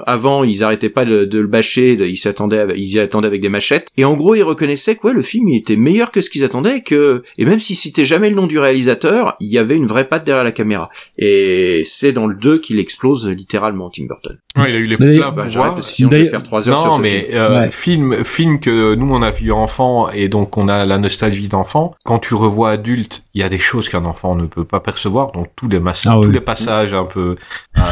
[0.06, 3.48] avant ils arrêtaient pas de, de le bâcher, ils s'attendaient ils y attendaient avec des
[3.48, 6.30] machettes et en gros ils reconnaissaient que ouais, le film il était meilleur que ce
[6.30, 9.58] qu'ils attendaient et que et même s'ils citaient jamais le nom du réalisateur, il y
[9.58, 10.90] avait une vraie patte derrière la caméra.
[11.18, 14.38] Et c'est dans le 2 qu'il explose littéralement Tim Burton.
[14.56, 16.68] Ouais, il a eu les pleins Bah, j'arrête parce que sinon je vais faire 3
[16.68, 17.36] heures sur Non, ce mais film.
[17.38, 17.70] euh, Ouais.
[17.70, 21.94] film, film que nous on a vu enfant et donc on a la nostalgie d'enfant.
[22.04, 24.80] Quand tu le revois adulte, il y a des choses qu'un enfant ne peut pas
[24.80, 25.32] percevoir.
[25.32, 26.26] Donc tous les massages, Ah oui.
[26.26, 27.36] tous les passages un peu,
[27.78, 27.82] euh,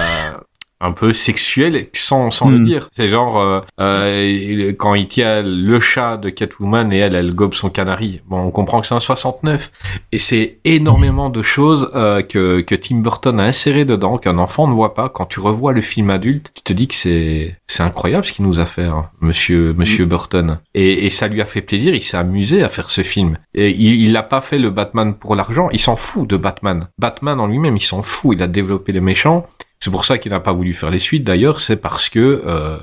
[0.80, 2.64] un peu sexuels sans sans le Hmm.
[2.64, 2.88] dire.
[2.92, 7.54] C'est genre euh, euh, quand il tient le chat de Catwoman et elle elle gobe
[7.54, 8.20] son canari.
[8.28, 9.70] Bon, on comprend que c'est un 69
[10.12, 14.66] et c'est énormément de choses euh, que que Tim Burton a inséré dedans qu'un enfant
[14.68, 15.08] ne voit pas.
[15.08, 18.46] Quand tu revois le film adulte, tu te dis que c'est c'est incroyable ce qu'il
[18.46, 20.58] nous a fait, hein, Monsieur Monsieur Burton.
[20.74, 21.94] Et, et ça lui a fait plaisir.
[21.94, 23.36] Il s'est amusé à faire ce film.
[23.54, 25.68] Et il il a pas fait le Batman pour l'argent.
[25.72, 26.88] Il s'en fout de Batman.
[26.98, 28.36] Batman en lui-même, il s'en fout.
[28.36, 29.46] Il a développé les méchants.
[29.82, 31.24] C'est pour ça qu'il n'a pas voulu faire les suites.
[31.24, 32.76] D'ailleurs, c'est parce que euh,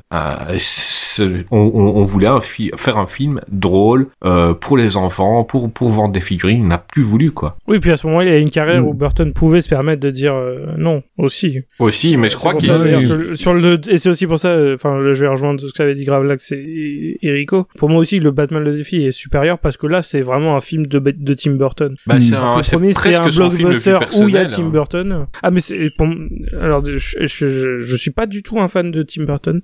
[1.52, 6.20] on, voulait un faire un film drôle euh, pour les enfants, pour pour vendre des
[6.22, 6.62] figurines.
[6.64, 7.58] Il n'a plus voulu quoi.
[7.68, 8.86] Oui, puis à ce moment-là, il y a une carrière Mm.
[8.88, 11.60] où Burton pouvait se permettre de dire euh, non aussi.
[11.80, 13.08] Aussi, mais je crois qu'il oui.
[13.08, 14.56] que sur le et c'est aussi pour ça.
[14.74, 17.68] Enfin, je vais rejoindre ce qu'avait dit Gravelax et Erico.
[17.78, 20.60] Pour moi aussi, le Batman le défi est supérieur parce que là, c'est vraiment un
[20.62, 21.96] film de, de Tim Burton.
[22.08, 22.44] bah, c'est Mm.
[22.44, 24.46] un, le premier, c'est un blockbuster où il y a.
[24.46, 24.70] Tim hein.
[24.70, 25.26] Burton.
[25.44, 25.92] Ah, mais c'est
[26.60, 29.62] alors je, je, suis pas du tout un fan de Tim Burton.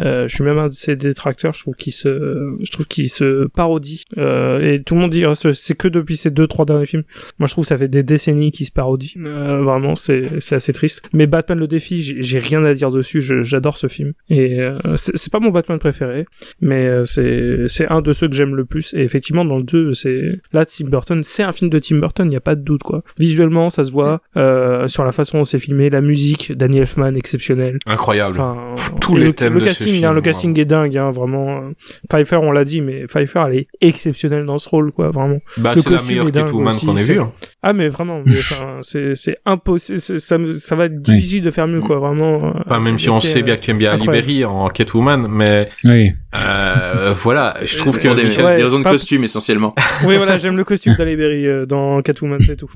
[0.00, 1.52] Euh, je suis même un de ses détracteurs.
[1.54, 4.04] Je trouve qu'il se, je trouve qu'il se parodie.
[4.18, 7.02] Euh, et tout le monde dit, oh, c'est- que depuis ces deux trois derniers films.
[7.38, 9.14] Moi, je trouve que ça fait des décennies qu'il se parodie.
[9.18, 11.02] Euh, vraiment, c'est c'est assez triste.
[11.12, 13.20] Mais Batman le défi, j'ai rien à dire dessus.
[13.20, 14.12] J'adore ce film.
[14.30, 14.58] Et
[14.96, 16.26] c'est pas mon Batman préféré,
[16.60, 18.94] mais c'est c'est un de ceux que j'aime le plus.
[18.94, 22.30] Et effectivement, dans le 2, c'est là Tim Burton, c'est un film de Tim Burton,
[22.30, 23.02] il y a pas de doute quoi.
[23.18, 24.20] Visuellement, ça se voit
[24.86, 27.78] sur la façon dont c'est filmé, la musique, Danny Elfman exceptionnel.
[27.86, 28.40] Incroyable.
[28.40, 28.56] Enfin,
[29.00, 31.10] Tous les le, thèmes le de ce casting, film, hein, le casting est dingue, hein,
[31.10, 31.60] vraiment.
[32.10, 35.38] Pfeiffer, on l'a dit, mais Pfeiffer, elle est exceptionnelle dans ce rôle, quoi, vraiment.
[35.58, 37.20] bah, le c'est la costume meilleure Catwoman aussi, qu'on ait vue.
[37.20, 37.30] hein.
[37.62, 38.34] Ah, mais vraiment, mais,
[38.82, 42.38] c'est c'est impossible, c'est- ça, va être difficile de faire mieux, quoi, vraiment.
[42.42, 43.96] euh, Enfin, même si on sait euh, bien que tu aimes bien.
[43.96, 46.12] Libéry en Catwoman, mais Oui.
[46.46, 49.74] euh, voilà, je trouve que des, Michel- Ouais, des raisons de pas- costume essentiellement.
[50.06, 52.70] Oui, voilà, j'aime le costume d'Halle Berry euh, dans Catwoman, c'est tout.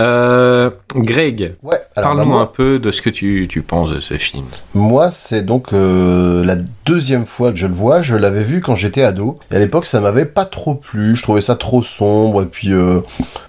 [0.00, 4.18] Euh, Greg, Ouais, alors bah, parle-nous un peu de ce que tu, penses de ce
[4.18, 4.44] film.
[4.74, 6.56] moi c'est donc euh, la
[6.86, 8.02] deuxième fois que je le vois.
[8.02, 9.38] Je l'avais vu quand j'étais ado.
[9.50, 11.16] Et à l'époque, ça m'avait pas trop plu.
[11.16, 12.42] Je trouvais ça trop sombre.
[12.42, 13.00] Et puis euh,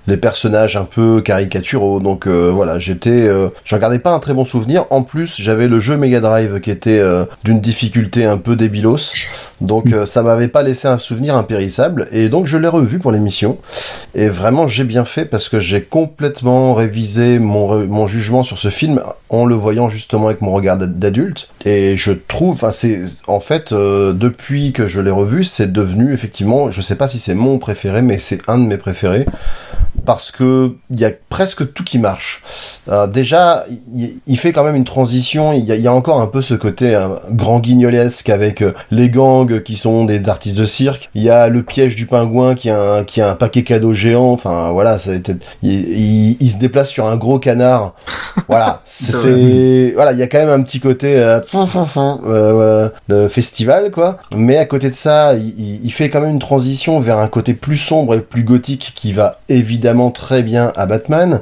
[0.07, 1.99] les personnages un peu caricaturaux.
[1.99, 3.29] Donc euh, voilà, j'étais,
[3.65, 4.85] j'en gardais pas un très bon souvenir.
[4.89, 7.01] En plus, j'avais le jeu Mega Drive qui était
[7.43, 9.13] d'une difficulté un peu débilos.
[9.61, 12.07] Donc ça m'avait pas laissé un souvenir impérissable.
[12.11, 13.57] Et donc je l'ai revu pour l'émission.
[14.15, 18.69] Et vraiment, j'ai bien fait parce que j'ai complètement révisé mon, mon jugement sur ce
[18.69, 19.01] film
[19.33, 21.49] en le voyant justement avec mon regard d'ad- d'adulte.
[21.65, 26.13] Et je trouve, enfin, c'est, en fait, euh, depuis que je l'ai revu, c'est devenu
[26.13, 29.25] effectivement, je sais pas si c'est mon préféré, mais c'est un de mes préférés.
[30.05, 32.41] Parce que il y a presque tout qui marche.
[32.89, 33.63] Euh, déjà,
[34.27, 35.53] il, fait quand même une transition.
[35.53, 38.61] Il y a, il y a encore un peu ce côté euh, grand guignolesque avec
[38.63, 41.09] euh, les gangs qui sont des artistes de cirque.
[41.15, 43.93] Il y a le piège du pingouin qui a un, qui a un paquet cadeau
[43.93, 44.31] géant.
[44.33, 47.93] Enfin, voilà, ça a été- il, il- il se déplace sur un gros canard.
[48.49, 51.39] Voilà, c'est, c'est- voilà, il y a quand même un petit côté euh,
[53.11, 54.17] euh, festival, quoi.
[54.35, 57.53] Mais à côté de ça, il- il fait quand même une transition vers un côté
[57.53, 61.41] plus sombre et plus gothique qui va évidemment très bien à Batman.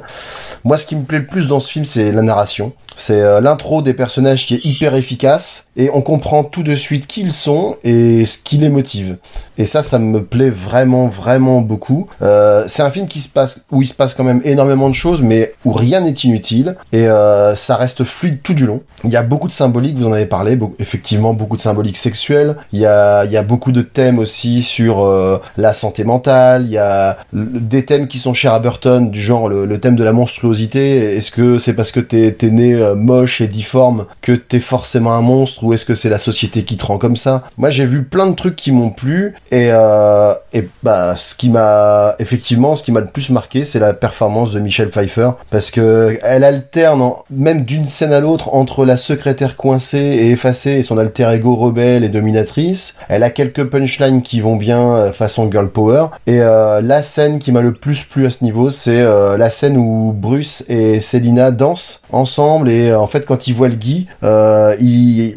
[0.64, 2.72] Moi, ce qui me plaît le plus dans ce film, c'est la narration.
[2.96, 7.06] C'est euh, l'intro des personnages qui est hyper efficace et on comprend tout de suite
[7.06, 9.16] qui ils sont et ce qui les motive.
[9.58, 12.08] Et ça, ça me plaît vraiment, vraiment beaucoup.
[12.22, 14.94] Euh, c'est un film qui se passe où il se passe quand même énormément de
[14.94, 18.82] choses, mais où rien n'est inutile et euh, ça reste fluide tout du long.
[19.04, 22.56] Il y a beaucoup de symboliques, vous en avez parlé, effectivement beaucoup de symboliques sexuelles.
[22.72, 25.08] Il y a, beaucoup de thèmes aussi sur
[25.56, 26.64] la santé mentale.
[26.66, 30.04] Il y a des thèmes qui sont chers à Burton, du genre le, thème de
[30.04, 31.16] la monstruosité.
[31.16, 35.14] Est-ce que c'est parce que t'es es né euh, moche et difforme que t'es forcément
[35.14, 37.86] un monstre ou est-ce que c'est la société qui te rend comme ça Moi, j'ai
[37.86, 42.74] vu plein de trucs qui m'ont plu et, euh, et bah ce qui m'a effectivement
[42.74, 46.44] ce qui m'a le plus marqué, c'est la performance de Michelle Pfeiffer parce que elle
[46.44, 51.30] alterne même d'une scène à l'autre entre la secrétaire coincée et effacée et son alter
[51.32, 52.98] ego rebelle et dominatrice.
[53.08, 57.52] Elle a quelques punchlines qui vont bien euh, façon girl power et la scène qui
[57.52, 62.02] m'a le plus plu à ce niveau, c'est la scène où Bruce et Selina dansent
[62.12, 65.36] ensemble euh, en fait quand ils voient le Guy, euh, il,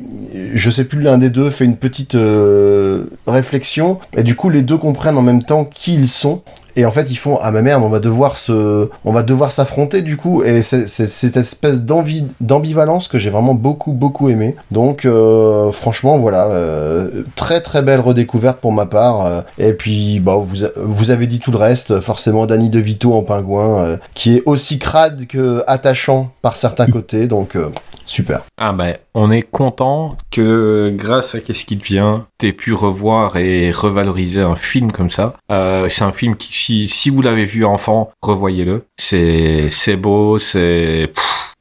[0.53, 3.99] je sais plus l'un des deux fait une petite euh, réflexion.
[4.15, 6.43] Et du coup les deux comprennent en même temps qui ils sont
[6.75, 9.51] et en fait ils font ah ma merde on va devoir se on va devoir
[9.51, 10.43] s'affronter du coup.
[10.43, 14.55] Et c'est cette espèce d'envie d'ambivalence que j'ai vraiment beaucoup beaucoup aimé.
[14.71, 19.25] Donc euh, franchement voilà euh, très très belle redécouverte pour ma part.
[19.25, 21.99] Euh, et puis bah vous vous avez dit tout le reste.
[21.99, 27.27] Forcément Danny DeVito en pingouin euh, qui est aussi crade que attachant par certains côtés.
[27.27, 27.69] Donc euh,
[28.05, 28.41] super.
[28.57, 33.71] Ah ben, on est content que grâce à Qu'est-ce qui devient, t'aies pu revoir et
[33.71, 35.35] revaloriser un film comme ça.
[35.51, 38.83] Euh, c'est un film qui, si, si vous l'avez vu enfant, revoyez-le.
[38.97, 41.11] C'est, beau, c'est,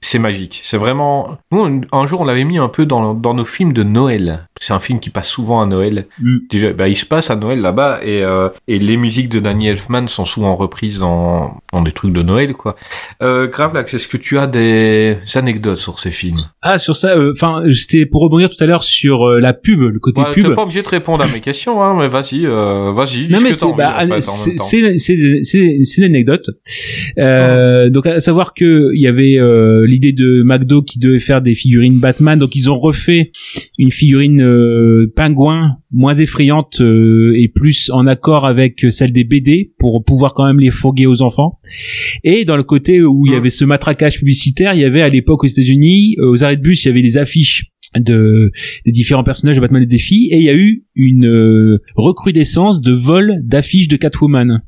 [0.04, 0.60] c'est magique.
[0.62, 1.38] C'est vraiment.
[1.50, 4.46] Nous, un- jour, on l'avait mis un peu dans, dans nos films de Noël.
[4.60, 6.06] C'est un film qui passe souvent à Noël.
[6.20, 6.36] Mm.
[6.50, 9.68] Déjà, bah, il se passe à Noël là-bas et, euh, et les musiques de Danny
[9.68, 12.76] Elfman sont souvent reprises dans, dans des trucs de Noël, quoi.
[13.22, 16.40] Euh, Gravelax, est-ce que tu as des anecdotes sur ces films?
[16.60, 19.98] Ah, sur ça, enfin, c'était pour rebondir tout à l'heure sur euh, la pub, le
[19.98, 20.44] côté Ouais, pub.
[20.44, 23.28] T'es pas obligé de répondre à mes questions, hein, mais vas-y, euh, vas-y.
[23.28, 26.50] Non mais c'est bah, en fait, c'est une anecdote.
[27.18, 31.40] Euh, Donc à savoir que il y avait euh, l'idée de McDo qui devait faire
[31.40, 32.38] des figurines Batman.
[32.38, 33.30] Donc ils ont refait
[33.78, 39.72] une figurine euh, pingouin moins effrayante euh, et plus en accord avec celle des BD
[39.78, 41.58] pour pouvoir quand même les fourguer aux enfants.
[42.24, 45.08] Et dans le côté où il y avait ce matraquage publicitaire, il y avait à
[45.08, 47.66] l'époque aux États-Unis, euh, aux arrêts de bus, il y avait des affiches
[47.96, 48.50] de
[48.84, 52.80] des différents personnages de Batman et défi et il y a eu une euh, recrudescence
[52.80, 54.62] de vol d'affiches de Catwoman.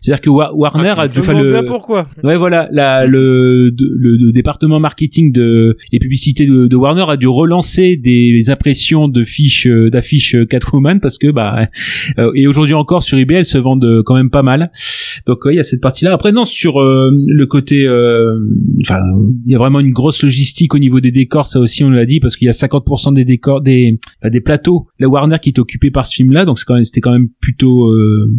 [0.00, 2.08] C'est-à-dire que Wa- Warner a Je dû faire le bien pourquoi.
[2.22, 7.04] Ouais voilà, la, le, de- le, le département marketing de et publicité de, de Warner
[7.08, 11.66] a dû relancer des impressions de fiches euh, d'affiches Catwoman parce que bah
[12.18, 14.70] euh, et aujourd'hui encore sur eBay elles se vendent euh, quand même pas mal.
[15.26, 16.12] Donc ouais, il y a cette partie-là.
[16.12, 18.38] Après non sur euh, le côté euh,
[18.82, 19.00] enfin
[19.46, 22.06] il y a vraiment une grosse logistique au niveau des décors, ça aussi on l'a
[22.06, 25.58] dit parce qu'il y a 50% des décors des des plateaux la Warner qui est
[25.90, 28.30] par ce film-là donc c'est quand c'était quand même plutôt euh,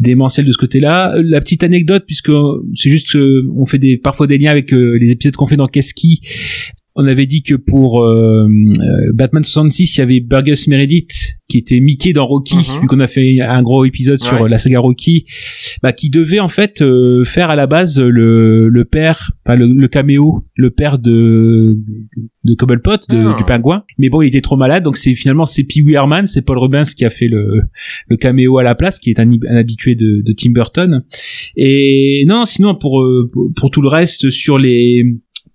[0.00, 1.16] démentiel de ce côté-là.
[1.16, 4.50] Euh, La petite anecdote, puisque euh, c'est juste euh, on fait des parfois des liens
[4.50, 6.20] avec euh, les épisodes qu'on fait dans Qu'est-ce qui?
[6.94, 11.58] On avait dit que pour euh, euh, Batman 66, il y avait Burgess Meredith qui
[11.58, 12.80] était Mickey dans Rocky, Mhm.
[12.82, 14.42] vu qu'on a fait un gros épisode sur Ouais.
[14.44, 15.26] euh, la saga Rocky,
[15.82, 19.66] bah, qui devait en fait euh, faire à la base le, le père, enfin le,
[19.66, 21.76] le caméo, le père de
[22.44, 23.34] de Cobblepot, de, Ah.
[23.38, 23.84] du pingouin.
[23.98, 26.58] Mais bon, il était trop malade, donc c'est finalement c'est Pee Wee Herman, c'est Paul
[26.58, 27.62] Rubens qui a fait le
[28.08, 31.02] le caméo à la place, qui est un, un habitué de, de Tim Burton.
[31.56, 35.04] Et non, sinon pour euh, pour, pour tout le reste sur les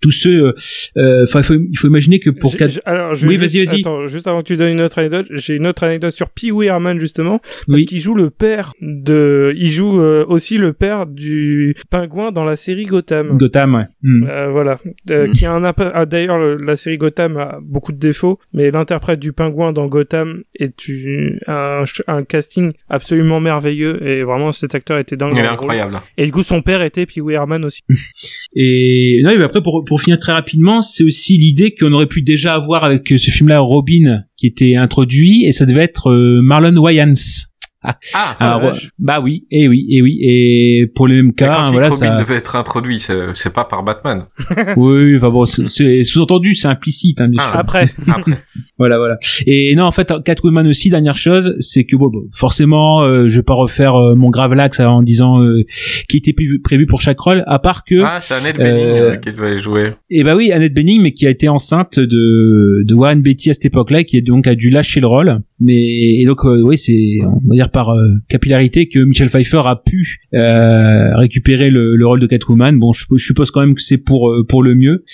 [0.00, 0.54] tous ceux,
[0.96, 3.80] euh, enfin il faut il faut imaginer que pour quatre- alors, je Oui, vas-y, vas-y.
[3.80, 6.50] Attends, juste avant que tu donnes une autre anecdote, j'ai une autre anecdote sur Pee
[6.52, 7.84] Wee Herman justement, parce Oui.
[7.84, 12.56] qu'il joue le père de, il joue euh, aussi le père du pingouin dans la
[12.56, 13.36] série Gotham.
[13.38, 13.82] Gotham, ouais.
[14.02, 14.24] Hmm.
[14.28, 14.78] Euh, voilà,
[15.10, 15.32] Euh, Mm.
[15.32, 19.18] qui a un ah, d'ailleurs le- la série Gotham a beaucoup de défauts, mais l'interprète
[19.20, 21.84] du pingouin dans Gotham est une- un,
[22.28, 25.32] casting absolument merveilleux et vraiment cet acteur était dingue.
[25.34, 25.52] Il est rôle.
[25.54, 26.00] incroyable.
[26.16, 27.82] Et du coup son père était Pee Wee Herman aussi.
[28.54, 32.20] Et non, et après pour pour finir très rapidement, c'est aussi l'idée qu'on aurait pu
[32.20, 36.76] déjà avoir avec ce film-là Robin qui était introduit et ça devait être euh, Marlon
[36.76, 37.47] Wayans.
[38.14, 38.90] Ah, Alors, vache.
[38.98, 41.72] bah oui, et oui, et oui, et pour le même mais cas, quand hein, il
[41.72, 42.16] voilà ça.
[42.18, 44.24] devait être introduit, c'est pas par Batman.
[44.76, 47.50] Oui, enfin bon, c'est- sous-entendu, c'est implicite, hein, bien sûr.
[47.54, 47.58] Ah.
[47.58, 48.42] Après, Après.
[48.78, 49.16] Voilà, voilà.
[49.46, 53.36] Et non, en fait, Catwoman aussi, dernière chose, c'est que bon, bon, forcément, euh, je
[53.36, 55.62] vais pas refaire euh, mon grave lax en disant euh,
[56.08, 59.10] qui était prévu, prévu pour chaque rôle, à part que, Ah, c'est Annette Bening Euh,
[59.12, 59.90] euh, qui devait jouer.
[60.10, 63.54] et bah oui, Annette Bening, mais qui a été enceinte de de Warren Beatty à
[63.54, 65.40] cette époque-là, qui donc a dû lâcher le rôle.
[65.60, 69.62] Mais et donc euh, oui, c'est on va dire par euh, capillarité que Michelle Pfeiffer
[69.64, 72.78] a pu euh, récupérer le, le rôle de Catwoman.
[72.78, 75.04] Bon, je, suppose quand même que c'est pour euh, pour le mieux.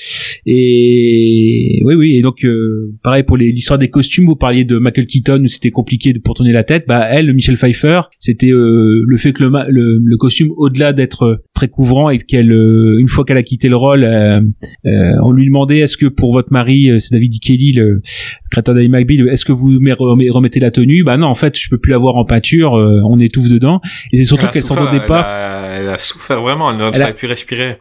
[0.44, 2.16] Et oui, oui.
[2.16, 4.26] Et donc euh, pareil pour l'histoire des costumes.
[4.26, 6.84] Vous parliez de Michael Keaton où c'était compliqué de, pour tourner la tête.
[6.86, 11.42] Bah elle, Michelle Pfeiffer, c'était euh, le fait que le, le, le costume, au-delà d'être
[11.54, 14.40] très couvrant et qu'elle, euh, une fois qu'elle a quitté le rôle, euh,
[14.86, 17.38] euh, on lui demandait est-ce que pour votre mari, c'est David E.
[17.40, 18.02] Kelly, le
[18.50, 21.04] créateur d'Ali McBeal, est-ce que vous me remet- remettez la tenue?
[21.04, 22.74] Bah non, en fait, je peux plus l'avoir en peinture.
[22.76, 23.80] euh, on étouffe dedans.
[24.12, 27.12] Et c'est surtout qu'elle s'entendait elle pas a- Elle a souffert vraiment, elle ne savait
[27.14, 27.76] plus respirer.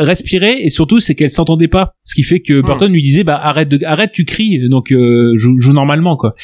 [0.00, 3.36] respirer et surtout c'est qu'elle s'entendait pas ce qui fait que Burton lui disait bah
[3.42, 6.34] arrête de arrête tu cries donc euh, joue, joue normalement quoi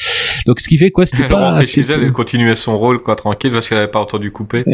[0.45, 3.67] donc ce qui fait quoi c'était pas c'était- elle, continuait son rôle, quoi, tranquille, parce
[3.69, 4.63] qu'elle avait pas entendu couper.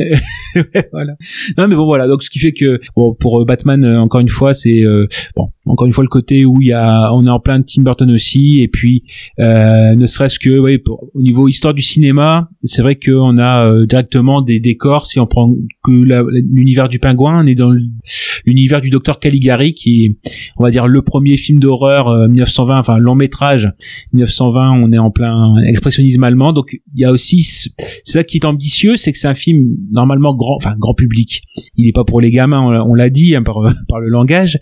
[0.53, 1.13] Ouais, voilà.
[1.57, 4.19] Non mais bon voilà donc ce qui fait que bon pour euh, Batman euh, encore
[4.19, 5.07] une fois c'est euh,
[5.37, 7.63] bon encore une fois le côté où il y a on est en plein de
[7.65, 9.03] Tim Burton aussi et puis
[9.39, 13.65] euh, ne serait-ce que ouais, pour- au niveau histoire du cinéma c'est vrai qu'on a
[13.65, 15.53] euh, directement des décors si on prend
[15.85, 15.91] que
[16.51, 17.71] l'univers du pingouin on est dans
[18.45, 22.77] l'univers du docteur Caligari qui est on va dire le premier film d'horreur euh, 1920
[22.79, 23.71] enfin long métrage
[24.11, 26.53] 1920 on est en plein expressionnisme allemand.
[26.53, 27.69] Donc il y a aussi ce-
[28.03, 31.43] c'est ça qui est ambitieux c'est que c'est un film normalement grand enfin grand public.
[31.77, 33.55] Il est pas pour les gamins on l'a- dit hein, par
[33.89, 34.59] par le langage.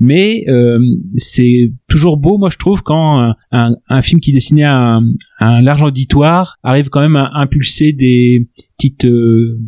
[0.00, 0.78] Mais euh,
[1.16, 4.76] c'est toujours beau moi je trouve quand un, un, un film qui est destiné à
[4.76, 5.02] un,
[5.38, 8.48] à un large auditoire arrive quand même à impulser des
[8.82, 9.58] petites euh,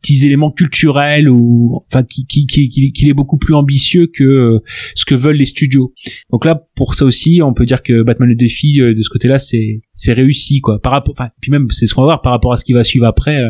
[0.00, 4.24] petits éléments culturels ou enfin qui qui qui qui, qui est beaucoup plus ambitieux que
[4.24, 4.58] euh,
[4.94, 5.92] ce que veulent les studios.
[6.30, 9.08] Donc là pour ça aussi on peut dire que Batman le défi euh, de ce
[9.08, 10.80] côté là c'est c'est réussi quoi.
[10.80, 12.72] Par rapport enfin puis même c'est ce qu'on va voir par rapport à ce qui
[12.72, 13.42] va suivre après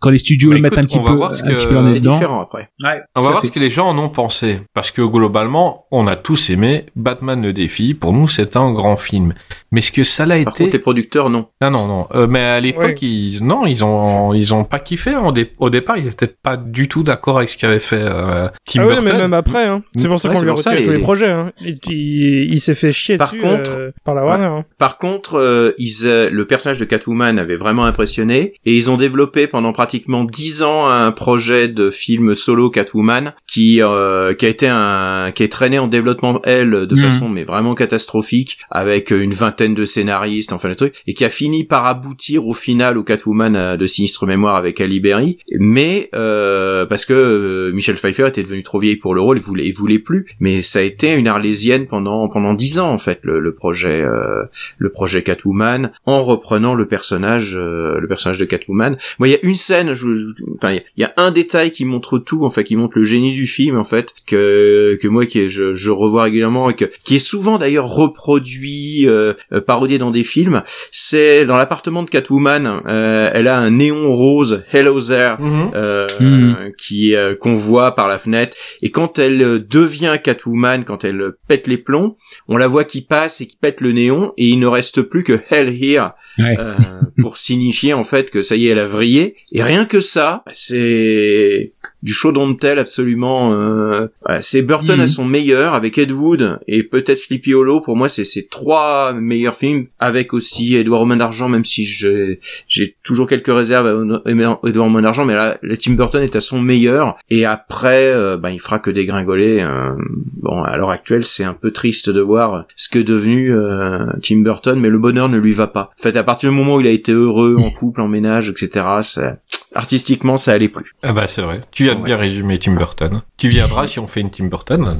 [0.00, 1.46] quand les studios Bah, le mettent un écoute, petit on va peu voir ce un
[1.48, 2.68] que- petit peu leur C'est nez C'est dedans différent après.
[2.82, 3.00] Ouais.
[3.16, 3.48] On va voir fait.
[3.48, 4.60] ce que les gens en ont pensé.
[4.74, 7.94] Parce que globalement, on a tous aimé Batman le défi.
[7.94, 9.34] Pour nous, c'est un grand film.
[9.72, 10.64] Mais ce que ça l'a Par été...
[10.64, 11.48] contre, les producteurs, non.
[11.60, 12.06] Ah non, non.
[12.14, 12.94] Euh, mais à l'époque, Ouais.
[13.08, 13.44] ils...
[13.44, 15.14] non, ils ont, ils ont pas kiffé.
[15.16, 18.48] Au, dé- au départ, ils étaient pas du tout d'accord avec ce qu'avait fait euh,
[18.64, 19.10] Tim ah ouais, Burton.
[19.12, 19.82] mais même après, hein.
[19.96, 21.30] c'est pour ça Ouais, qu'on lui a retiré tous les- les projets.
[21.30, 21.52] Hein.
[21.60, 24.44] Il, il- il s'est fait chier Par dessus contre- euh, par la Warner.
[24.44, 24.64] hein.
[24.78, 28.96] Par contre, euh, ils, euh, le personnage de Catwoman avait vraiment impressionné et ils ont
[28.96, 34.44] développé pendant pratiquement pratiquement dix ans un projet de film solo Catwoman qui euh, qui
[34.44, 37.00] a été un qui est traîné en développement elle de Mhm.
[37.00, 41.30] façon mais vraiment catastrophique avec une vingtaine de scénaristes enfin le truc et qui a
[41.30, 45.38] fini par aboutir au final au Catwoman euh, de sinistre mémoire avec Ali Berry.
[45.58, 49.42] Mais euh, parce que euh, Michel Pfeiffer était devenu trop vieille pour le rôle il
[49.42, 50.26] voulait il voulait plus.
[50.38, 54.02] Mais ça a été une arlésienne pendant pendant dix ans en fait le, le projet
[54.02, 54.42] euh,
[54.76, 58.98] le projet Catwoman en reprenant le personnage euh, le personnage de Catwoman.
[59.18, 61.84] Moi il y a une scène je, je- enfin il y a- un détail qui
[61.84, 65.26] montre tout en fait qui montre le génie du film en fait que que moi
[65.26, 69.98] qui je, je revois régulièrement et que qui est souvent d'ailleurs reproduit euh, euh, parodié
[69.98, 70.62] dans des films
[70.92, 75.36] c'est dans l'appartement de Catwoman euh, elle a un néon rose Hello there
[75.74, 76.72] euh, Mhm.
[76.76, 81.66] qui euh, qu'on voit par la fenêtre et quand elle devient Catwoman quand elle pète
[81.66, 82.16] les plombs
[82.48, 85.24] on la voit qui passe et qui pète le néon et il ne reste plus
[85.24, 86.56] que Hell Here Ouais.
[86.58, 86.74] euh,
[87.20, 90.42] pour signifier en fait que ça y est elle a vrillé et rien que ça
[90.52, 95.00] c'est du show don't tell absolument euh, voilà, c'est Burton Mhm.
[95.00, 97.80] à son meilleur avec Ed Wood et peut-être Sleepy Hollow.
[97.80, 102.96] Pour moi c'est ces trois meilleurs films avec aussi Edward Roman d'argent même si j'ai
[103.02, 106.60] toujours quelques réserves à Edward Roman d'argent mais là le Tim Burton est à son
[106.60, 107.16] meilleur.
[107.30, 109.94] Et après euh, ben il fera que dégringoler euh,
[110.40, 114.06] bon à l'heure actuelle c'est un peu triste de voir ce que est devenu euh,
[114.22, 115.90] Tim Burton mais le bonheur ne lui va pas.
[115.98, 118.48] En fait à partir du moment où il a été heureux en couple en ménage
[118.50, 119.36] etc ça
[119.74, 121.60] artistiquement ça allait plus Ah bah c'est vrai.
[121.70, 122.04] Tu viens de Ouais.
[122.04, 123.22] bien résumer Tim Burton.
[123.36, 124.98] Tu viendras si on fait une Tim Burton.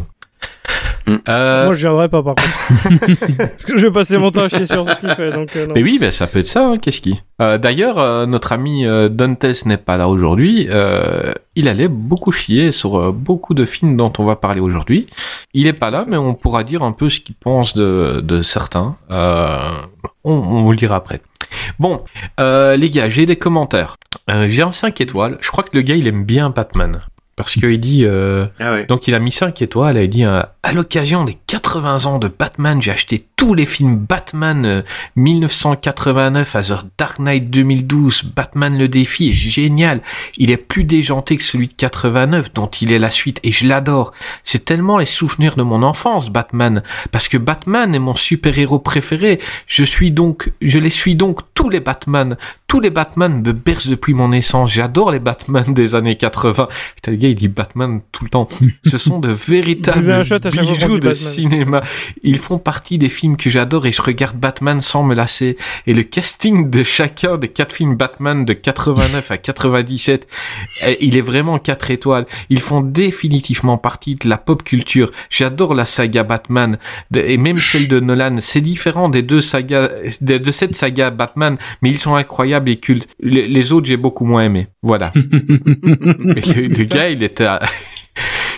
[1.06, 1.16] Mm.
[1.28, 2.98] Euh, Moi, je viendrai pas par contre.
[3.38, 5.32] Parce que je vais passer mon temps à chier sur ce qu'il fait.
[5.32, 5.72] Donc, euh, non.
[5.74, 7.18] Mais oui, ben ça peut être ça, hein, qu'est-ce qui?
[7.40, 10.66] Euh, D'ailleurs, euh, notre ami euh, Dantes n'est pas là aujourd'hui.
[10.68, 15.06] Euh, il allait beaucoup chier sur euh, beaucoup de films dont on va parler aujourd'hui.
[15.54, 18.42] Il est pas là, mais on pourra dire un peu ce qu'il pense de, de
[18.42, 18.96] certains.
[19.10, 19.70] Euh,
[20.24, 21.22] on, on vous le dira après.
[21.78, 22.04] Bon,
[22.38, 23.96] euh, les gars, j'ai des commentaires.
[24.30, 25.38] Euh, j'ai un 5 étoiles.
[25.40, 27.00] Je crois que le gars, il aime bien Batman.
[27.38, 28.04] Parce qu'il dit...
[28.04, 31.24] Euh, ah ouais donc il a mis 5 étoiles et il dit euh, à l'occasion
[31.24, 34.82] des 80 ans de Batman, j'ai acheté tous les films Batman euh,
[35.14, 40.02] 1989 à The Dark Knight 2012, Batman le défi est génial.
[40.36, 43.66] Il est plus déjanté que celui de 89 dont il est la suite et je
[43.66, 44.12] l'adore.
[44.42, 46.82] C'est tellement les souvenirs de mon enfance Batman
[47.12, 49.38] parce que Batman est mon super-héros préféré.
[49.66, 52.36] Je suis donc je les suis donc tous les Batman.
[52.66, 54.72] Tous les Batman me bercent depuis mon naissance.
[54.72, 56.68] J'adore les Batman des années 80.
[56.96, 58.48] Putain, le gars, il dit Batman tout le temps.
[58.84, 61.82] Ce sont de véritables bijoux de cinéma.
[62.22, 65.56] Ils font partie des films que j'adore et je regarde Batman sans me lasser.
[65.86, 70.28] Et le casting de chacun des quatre films Batman de 89 à 97,
[70.86, 72.26] eh, il est vraiment quatre étoiles.
[72.50, 75.10] Ils font définitivement partie de la pop culture.
[75.30, 76.78] J'adore la saga Batman
[77.14, 78.36] et même celle de Nolan.
[78.40, 82.76] C'est différent des deux sagas, de, de cette saga Batman, mais ils sont incroyables et
[82.76, 83.08] cultes.
[83.20, 84.68] Les, les autres, j'ai beaucoup moins aimé.
[84.82, 85.12] Voilà.
[85.14, 87.60] Le gars, il était à...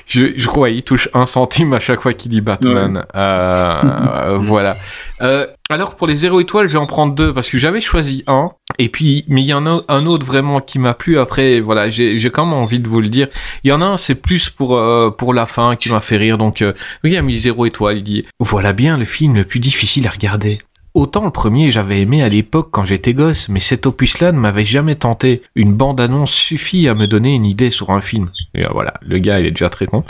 [0.07, 3.05] Je, je crois il touche un centime à chaque fois qu'il dit Batman.
[3.15, 4.77] Euh, euh, voilà.
[5.23, 8.25] Euh, alors pour les 0 étoiles, je vais en prendre deux parce que j'avais choisi
[8.27, 8.51] un.
[8.79, 11.21] Et puis, mais il y en a un autre vraiment qui m'a plu.
[11.21, 13.29] Après, voilà, j'ai quand même envie de vous le dire.
[13.63, 16.17] Il y en a un, c'est plus pour euh, pour la fin qui m'a fait
[16.17, 16.39] rire.
[16.39, 16.73] Donc, euh,
[17.05, 17.99] il a mis 0 étoile.
[17.99, 20.59] Il dit voilà bien le film le plus difficile à regarder.
[20.95, 24.65] Autant le premier j'avais aimé à l'époque quand j'étais gosse, mais cet opus-là ne m'avait
[24.65, 25.43] jamais tenté.
[25.55, 28.31] Une bande-annonce suffit à me donner une idée sur un film.
[28.55, 30.05] Et euh, voilà, le gars il est déjà très con.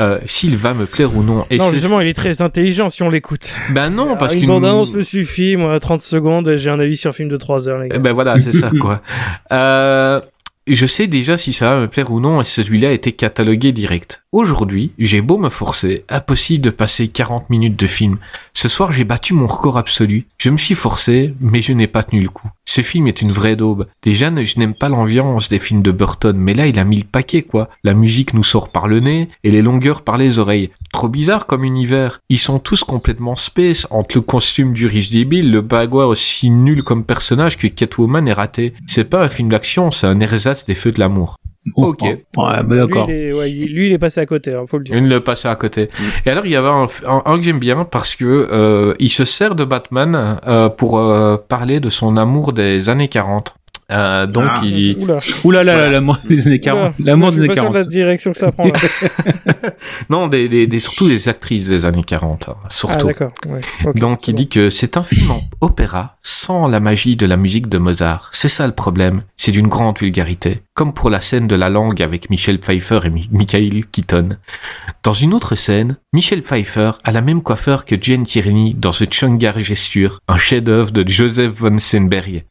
[0.00, 1.44] Euh, S'il va me plaire ou non.
[1.50, 3.52] Et non, justement, il est très intelligent si on l'écoute.
[3.70, 7.10] Ben non, parce Une qu'une bande-annonce me suffit, moi, 30 secondes, j'ai un avis sur
[7.10, 7.98] un film de 3 heures, les gars.
[7.98, 9.02] Ben voilà, c'est ça quoi.
[9.52, 10.20] Euh,
[10.66, 13.72] je sais déjà si ça va me plaire ou non et celui-là a été catalogué
[13.72, 14.24] direct.
[14.30, 18.18] Aujourd'hui, j'ai beau me forcer, impossible de passer 40 minutes de film.
[18.52, 20.26] Ce soir, j'ai battu mon record absolu.
[20.38, 22.48] Je me suis forcé, mais je n'ai pas tenu le coup.
[22.74, 23.86] Ce film est une vraie daube.
[24.00, 27.04] Déjà, je n'aime pas l'ambiance des films de Burton, mais là, il a mis le
[27.04, 27.68] paquet, quoi.
[27.84, 30.70] La musique nous sort par le nez et les longueurs par les oreilles.
[30.90, 32.20] Trop bizarre comme univers.
[32.30, 36.82] Ils sont tous complètement space, entre le costume du riche débile, le bagua aussi nul
[36.82, 38.72] comme personnage que Catwoman est raté.
[38.86, 41.36] C'est pas un film d'action, c'est un ersatz des feux de l'amour.
[41.76, 42.02] Ok.
[42.02, 43.06] Ouais, bah d'accord.
[43.06, 44.96] Lui, il est, ouais, lui, il est passé à côté, hein, faut le dire.
[44.96, 45.90] Il le passait à côté.
[46.26, 49.10] Et alors, il y avait un, un- un que j'aime bien parce que euh, il
[49.10, 53.54] se sert de Batman euh, pour euh, parler de son amour des années 40.
[53.90, 54.60] Euh, donc, Ah.
[54.64, 54.96] il...
[55.00, 55.18] Oula.
[55.44, 55.90] Ouh là là, Voilà.
[55.90, 56.94] l'amour des années 40.
[56.98, 57.74] L'amour des années pas sûr de 40.
[57.74, 58.72] la direction que ça prend, là.
[60.08, 63.06] Non, des, des, des- surtout des actrices des années 40, hein, ah, surtout.
[63.08, 63.32] d'accord.
[63.48, 63.60] Ouais.
[63.84, 64.36] ok, Donc il bon.
[64.36, 68.30] dit que c'est un film en opéra sans la magie de la musique de Mozart.
[68.32, 70.62] C'est ça le problème, c'est d'une grande vulgarité.
[70.74, 74.30] Comme pour la scène de la langue avec Michel Pfeiffer et Mi- Michael Keaton.
[75.02, 79.12] Dans une autre scène, Michel Pfeiffer a la même coiffeur que Jane Tierney dans The
[79.12, 82.44] Chungar Gesture, un chef-d'œuvre de Joseph von Senberg.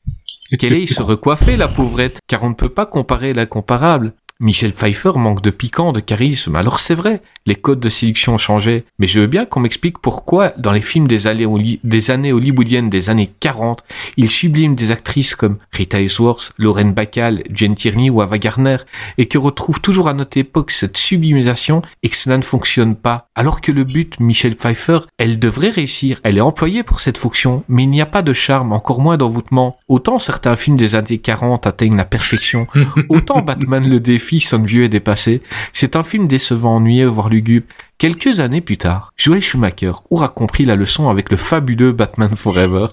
[0.58, 4.14] Qu'elle ait se recoiffer, la pauvrette, car on ne peut pas comparer l'incomparable.
[4.42, 6.56] Michel Pfeiffer manque de piquant, de charisme.
[6.56, 8.86] Alors c'est vrai, les codes de séduction ont changé.
[8.98, 12.34] Mais je veux bien qu'on m'explique pourquoi, dans les films des, années holly- des années
[12.34, 13.84] hollywoodiennes des années 40,
[14.18, 18.78] il sublime des actrices comme Rita Hayworth, Lorraine Bacall, Jane Tierney ou Ava Gardner,
[19.20, 23.30] et que retrouve toujours à notre époque cette sublimisation et que cela ne fonctionne pas.
[23.34, 26.20] Alors que le but, Michel Pfeiffer, elle devrait réussir.
[26.24, 29.16] Elle est employée pour cette fonction, mais il n'y a pas de charme, encore moins
[29.16, 29.78] d'envoûtement.
[29.88, 32.68] Autant certains films des années 40 atteignent la perfection,
[33.10, 35.42] autant Batman le défi sonne vieux et dépassé.
[35.72, 37.68] C'est un film décevant, ennuyeux, voire lugubre.
[38.02, 42.88] Quelques années plus tard, Joel Schumacher aura compris la leçon avec le fabuleux Batman Forever.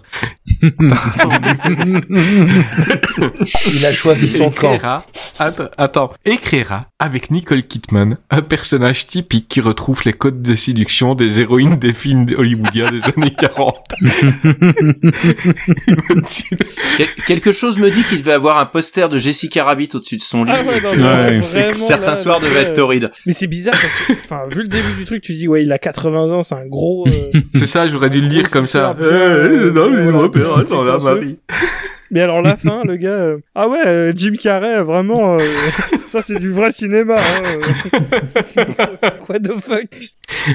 [3.72, 4.74] Il a choisi son camp.
[4.74, 5.06] écrira,
[5.38, 11.14] attends, attends, écrira avec Nicole Kidman un personnage typique qui retrouve les codes de séduction
[11.14, 13.76] des héroïnes des films hollywoodiens des années 40.
[16.98, 20.22] Quel- quelque chose me dit qu'il devait avoir un poster de Jessica Rabbit au-dessus de
[20.22, 20.52] son lit.
[20.54, 23.10] Ah ouais, non, Ouais, non, c'est- vraiment, Certains là, soirs devaient être torrides.
[23.24, 25.72] Mais c'est bizarre parce que, enfin, vu le début du truc, tu dis, ouais, il
[25.72, 27.06] a 80 ans, c'est un gros.
[27.08, 28.94] euh, C'est ça, j'aurais dû le lire comme ça.
[28.94, 31.36] Bien, euh, non, mais voilà, repère, attends, là, ma vie.
[32.10, 35.38] Mais alors la fin, le gars, euh, ah ouais, euh, Jim Carrey, vraiment, euh,
[36.10, 37.14] ça c'est du vrai cinéma.
[37.14, 38.64] Hein, euh.
[39.28, 39.88] What the fuck?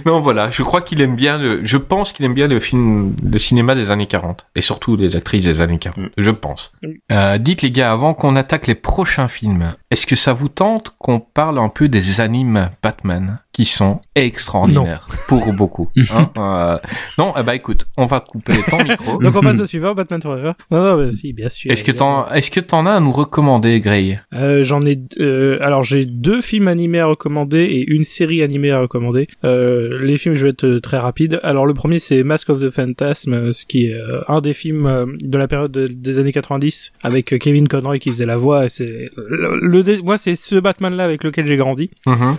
[0.05, 3.15] Non, voilà, je crois qu'il aime bien le, je pense qu'il aime bien le film,
[3.23, 4.45] le cinéma des années 40.
[4.55, 6.11] Et surtout les actrices des années 40.
[6.17, 6.73] Je pense.
[6.81, 6.87] Mm.
[7.11, 10.95] Euh, dites les gars, avant qu'on attaque les prochains films, est-ce que ça vous tente
[10.97, 16.77] qu'on parle un peu des animes Batman qui sont extraordinaires pour beaucoup hein Euh,
[17.19, 19.17] Non, eh ben écoute, on va couper ton micro.
[19.21, 20.53] Donc on passe au suivant, Batman Forever.
[20.71, 21.71] Non, non, bah, si, bien sûr.
[21.71, 24.99] Est-ce que t'en, est-ce que t'en as à nous recommander, Gray Euh, J'en ai.
[25.19, 29.27] Euh, alors j'ai deux films animés à recommander et une série animée à recommander.
[29.43, 31.39] Euh, les films, je vais être euh, très rapide.
[31.43, 34.53] Alors le premier c'est Mask of the Phantasm, euh, ce qui est euh, un des
[34.53, 38.25] films euh, de la période de- des années 90 avec euh, Kevin Conroy qui faisait
[38.25, 38.69] la voix.
[38.69, 41.89] C'est le, le moi c'est ce Batman là avec lequel j'ai grandi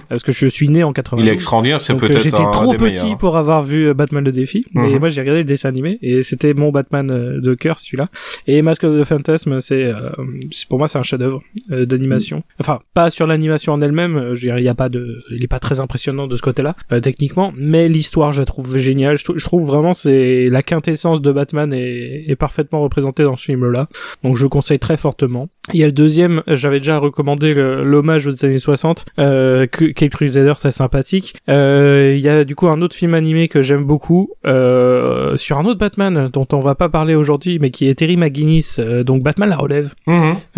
[0.09, 1.23] parce que je suis né en 90.
[1.23, 3.19] Il est extraordinaire, c'est euh, peut-être J'étais trop des petit meilleurs.
[3.19, 4.99] pour avoir vu euh, Batman le défi, mais Mhm.
[5.01, 8.07] moi j'ai regardé le dessin animé et c'était mon Batman euh, de cœur celui-là.
[8.47, 10.11] Et Mask of the Phantasm, c'est euh,
[10.69, 12.43] pour moi c'est un chef-d'œuvre euh, d'animation.
[12.61, 15.59] Enfin, pas sur l'animation en elle-même, euh, il y a pas de, il est pas
[15.59, 19.19] très impressionnant de ce côté-là euh, techniquement, mais l'histoire je la trouve géniale.
[19.19, 23.89] Je trouve vraiment c'est la quintessence de Batman est, est parfaitement représentée dans ce film-là.
[24.23, 25.49] Donc je conseille très fortement.
[25.73, 30.53] Il y a le deuxième, j'avais déjà recommandé l'hommage aux années 60, euh, Cape Crusader
[30.59, 31.35] très sympathique.
[31.49, 35.59] Euh, Il y a du coup un autre film animé que j'aime beaucoup euh, sur
[35.59, 39.05] un autre Batman dont on va pas parler aujourd'hui, mais qui est Terry McGuinness, euh,
[39.05, 39.95] donc Batman la relève,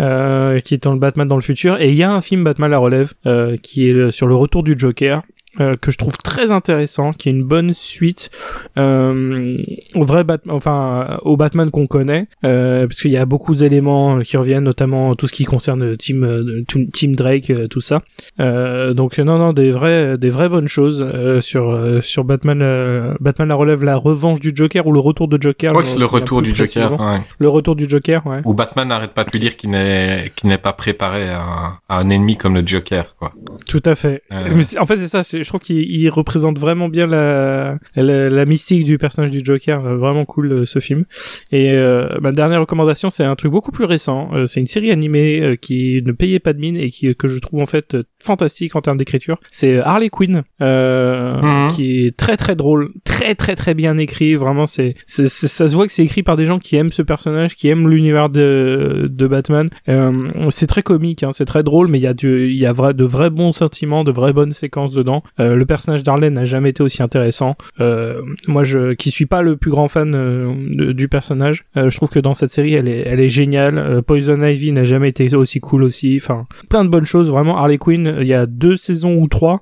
[0.01, 1.79] euh, qui est dans le Batman dans le futur.
[1.81, 4.35] Et il y a un film Batman la relève euh, qui est le- sur le
[4.35, 5.21] retour du Joker.
[5.59, 8.29] Euh, que je trouve très intéressant, qui est une bonne suite
[8.77, 9.57] euh,
[9.95, 14.19] au vrai Batman, enfin au Batman qu'on connaît, euh, parce qu'il y a beaucoup d'éléments
[14.19, 18.01] qui reviennent, notamment tout ce qui concerne Team euh, Team Drake, euh, tout ça.
[18.39, 22.59] Euh, donc non non des vrais des vraies bonnes choses euh, sur euh, sur Batman
[22.61, 25.75] euh, Batman la relève la revanche du Joker ou le retour de Joker.
[25.75, 26.99] Ouais, c'est le retour du Joker.
[26.99, 27.21] ouais.
[27.39, 28.41] Le retour du Joker, ouais.
[28.45, 31.77] Où Batman n'arrête pas de lui dire qu'il n'est qu'il n'est pas préparé à, un-
[31.89, 33.33] à un ennemi comme le Joker, quoi.
[33.69, 34.21] Tout à fait.
[34.31, 34.63] Euh.
[34.79, 35.23] En fait, c'est ça.
[35.23, 39.39] c'est- Je trouve qu'il il représente vraiment bien la, la, la mystique du personnage du
[39.41, 39.85] Joker.
[39.85, 41.05] Euh, Vraiment cool euh, ce film.
[41.53, 44.29] Et euh, ma dernière recommandation, c'est un truc beaucoup plus récent.
[44.33, 47.39] Euh, c'est une série animée qui ne payait pas de mine et qui que je
[47.39, 49.37] trouve en fait fantastique en termes d'écriture.
[49.49, 51.71] C'est Harley Quinn, euh, Mhm.
[51.71, 54.35] qui est très très drôle, très très très bien écrit.
[54.35, 55.27] Vraiment, c'est ça
[55.69, 58.29] se voit que c'est écrit par des gens qui aiment ce personnage, qui aiment l'univers
[58.29, 59.69] de de Batman.
[59.87, 60.11] Euh,
[60.49, 62.73] c'est très comique, hein, c'est très drôle, mais il y a du, il y a
[62.73, 65.23] vrai, de vrais bons sentiments, de vraies bonnes séquences dedans.
[65.39, 67.55] Euh, le personnage d'Arlene n'a jamais été aussi intéressant.
[67.79, 71.95] Euh, moi, je, qui suis pas le plus grand fan euh, de- du personnage, je
[71.95, 74.01] trouve que dans cette série, elle est, elle est géniale.
[74.05, 76.19] Poison Ivy n'a jamais été aussi cool aussi.
[76.21, 77.29] Enfin, plein de bonnes choses.
[77.29, 79.61] Vraiment, Harley Quinn, il y a deux saisons ou trois.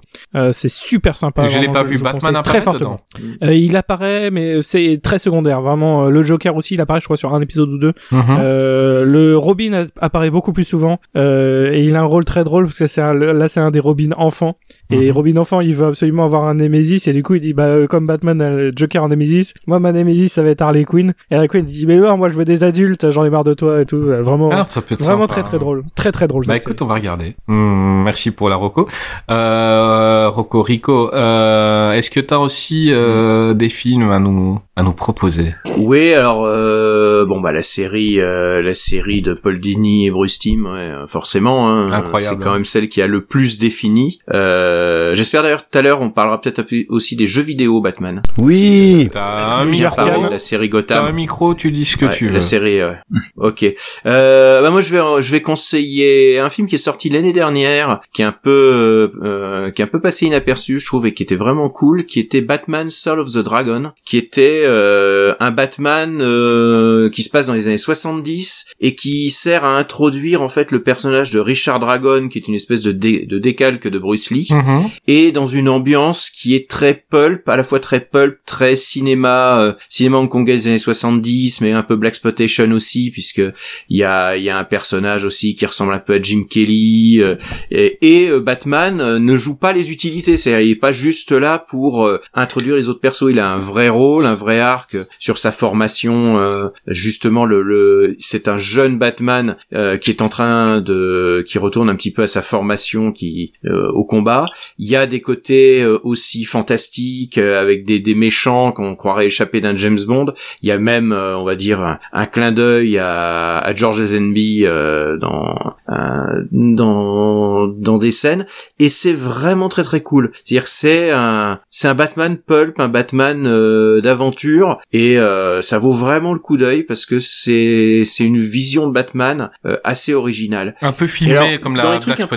[0.52, 1.48] C'est super sympa.
[1.48, 1.98] je l'ai pas vu.
[1.98, 3.02] Batman très fortement.
[3.42, 5.62] il apparaît, mais c'est très secondaire.
[5.62, 7.94] Vraiment, le Joker aussi, il apparaît, je crois, sur un épisode ou deux.
[8.12, 8.38] Mhm.
[8.40, 12.88] Le Robin apparaît beaucoup plus souvent et il a un rôle très drôle parce que
[12.88, 14.58] c'est là c'est un des Robin enfants
[14.92, 15.12] et Mhm.
[15.12, 17.88] Robin enfant il veut absolument avoir un Némésis et du coup il dit bah euh,
[17.88, 21.14] comme Batman a le Joker en Némésis moi ma Némésis ça va être Harley Quinn
[21.32, 23.54] et Harley Quinn dit mais non moi je veux des adultes j'en ai marre de
[23.54, 25.60] toi et tout Euh, vraiment ça peut être vraiment sympa, très très hein.
[25.60, 27.36] drôle très très drôle Bah écoute, on va regarder.
[27.48, 28.88] Hmm, merci pour la Rocco.
[29.32, 34.92] Euh, Rocco Rico, euh, est-ce que t'as aussi euh, des films à nous à nous
[34.94, 35.54] proposer?
[35.78, 40.40] Oui, alors euh, bon bah la série, euh, la série de Paul Dini et Bruce
[40.40, 42.38] Timm, ouais, euh, forcément, hein, Incroyable.
[42.40, 44.20] c'est quand même celle qui a le plus défini.
[44.34, 48.22] Euh, J'espère d'ailleurs tout à l'heure, on parlera peut-être aussi des jeux vidéo Batman.
[48.38, 49.10] Oui.
[49.12, 51.16] T'as un micro, la série t'as un Gotham.
[51.16, 52.34] micro, tu dis ce que Ouais, tu veux.
[52.34, 52.98] La série, ouais.
[53.38, 53.66] ok.
[54.06, 58.02] Euh, bah moi je vais je vais conseiller un film qui est sorti l'année dernière,
[58.14, 61.24] qui est un peu euh, qui est un peu passé inaperçu, je trouve, et qui
[61.24, 66.20] était vraiment cool, qui était Batman Soul of the Dragon, qui était euh, un Batman
[66.22, 70.72] euh, qui se passe dans les années 70 et qui sert à introduire en fait
[70.72, 74.32] le personnage de Richard Dragon, qui est une espèce de, dé- de décalque de Bruce
[74.32, 74.84] Lee Mhm.
[75.08, 79.62] et dans une ambiance qui est très pulp, à la fois très pulp, très cinéma,
[79.62, 83.42] euh, cinéma hongkongais des années 70, mais un peu black exploitation aussi, puisque
[83.90, 87.22] il y a y a un personnage aussi qui ressemble un peu à Jim Kelly,
[87.22, 87.36] euh,
[87.72, 91.32] et, et, euh, Batman euh, ne joue pas les utilités, c'est-à-dire il est pas juste
[91.34, 94.96] là pour euh, introduire les autres persos, il a un vrai rôle, un vrai arc
[95.20, 99.58] sur sa formation, euh, justement le, le c'est un jeune Batman
[100.02, 104.06] qui est en train de qui retourne un petit peu à sa formation qui au
[104.06, 104.46] combat.
[104.78, 109.26] Il y a des côtés euh, aussi fantastiques euh, avec des, des méchants qu'on croirait
[109.26, 110.28] échapper d'un James Bond.
[110.62, 114.00] Il y a même, euh, on va dire, un, un clin d'œil à, à George
[114.00, 118.46] Lazenby euh, dans euh, dans dans des scènes
[118.80, 120.32] et c'est vraiment très très cool.
[120.44, 125.92] C'est-à-dire c'est un c'est un Batman pulp, un Batman euh, d'aventure et euh, ça vaut
[125.92, 130.76] vraiment le coup d'œil parce que c'est c'est une vision de Batman euh, assez originale.
[130.82, 132.28] Un peu filmé alors, comme la Black un-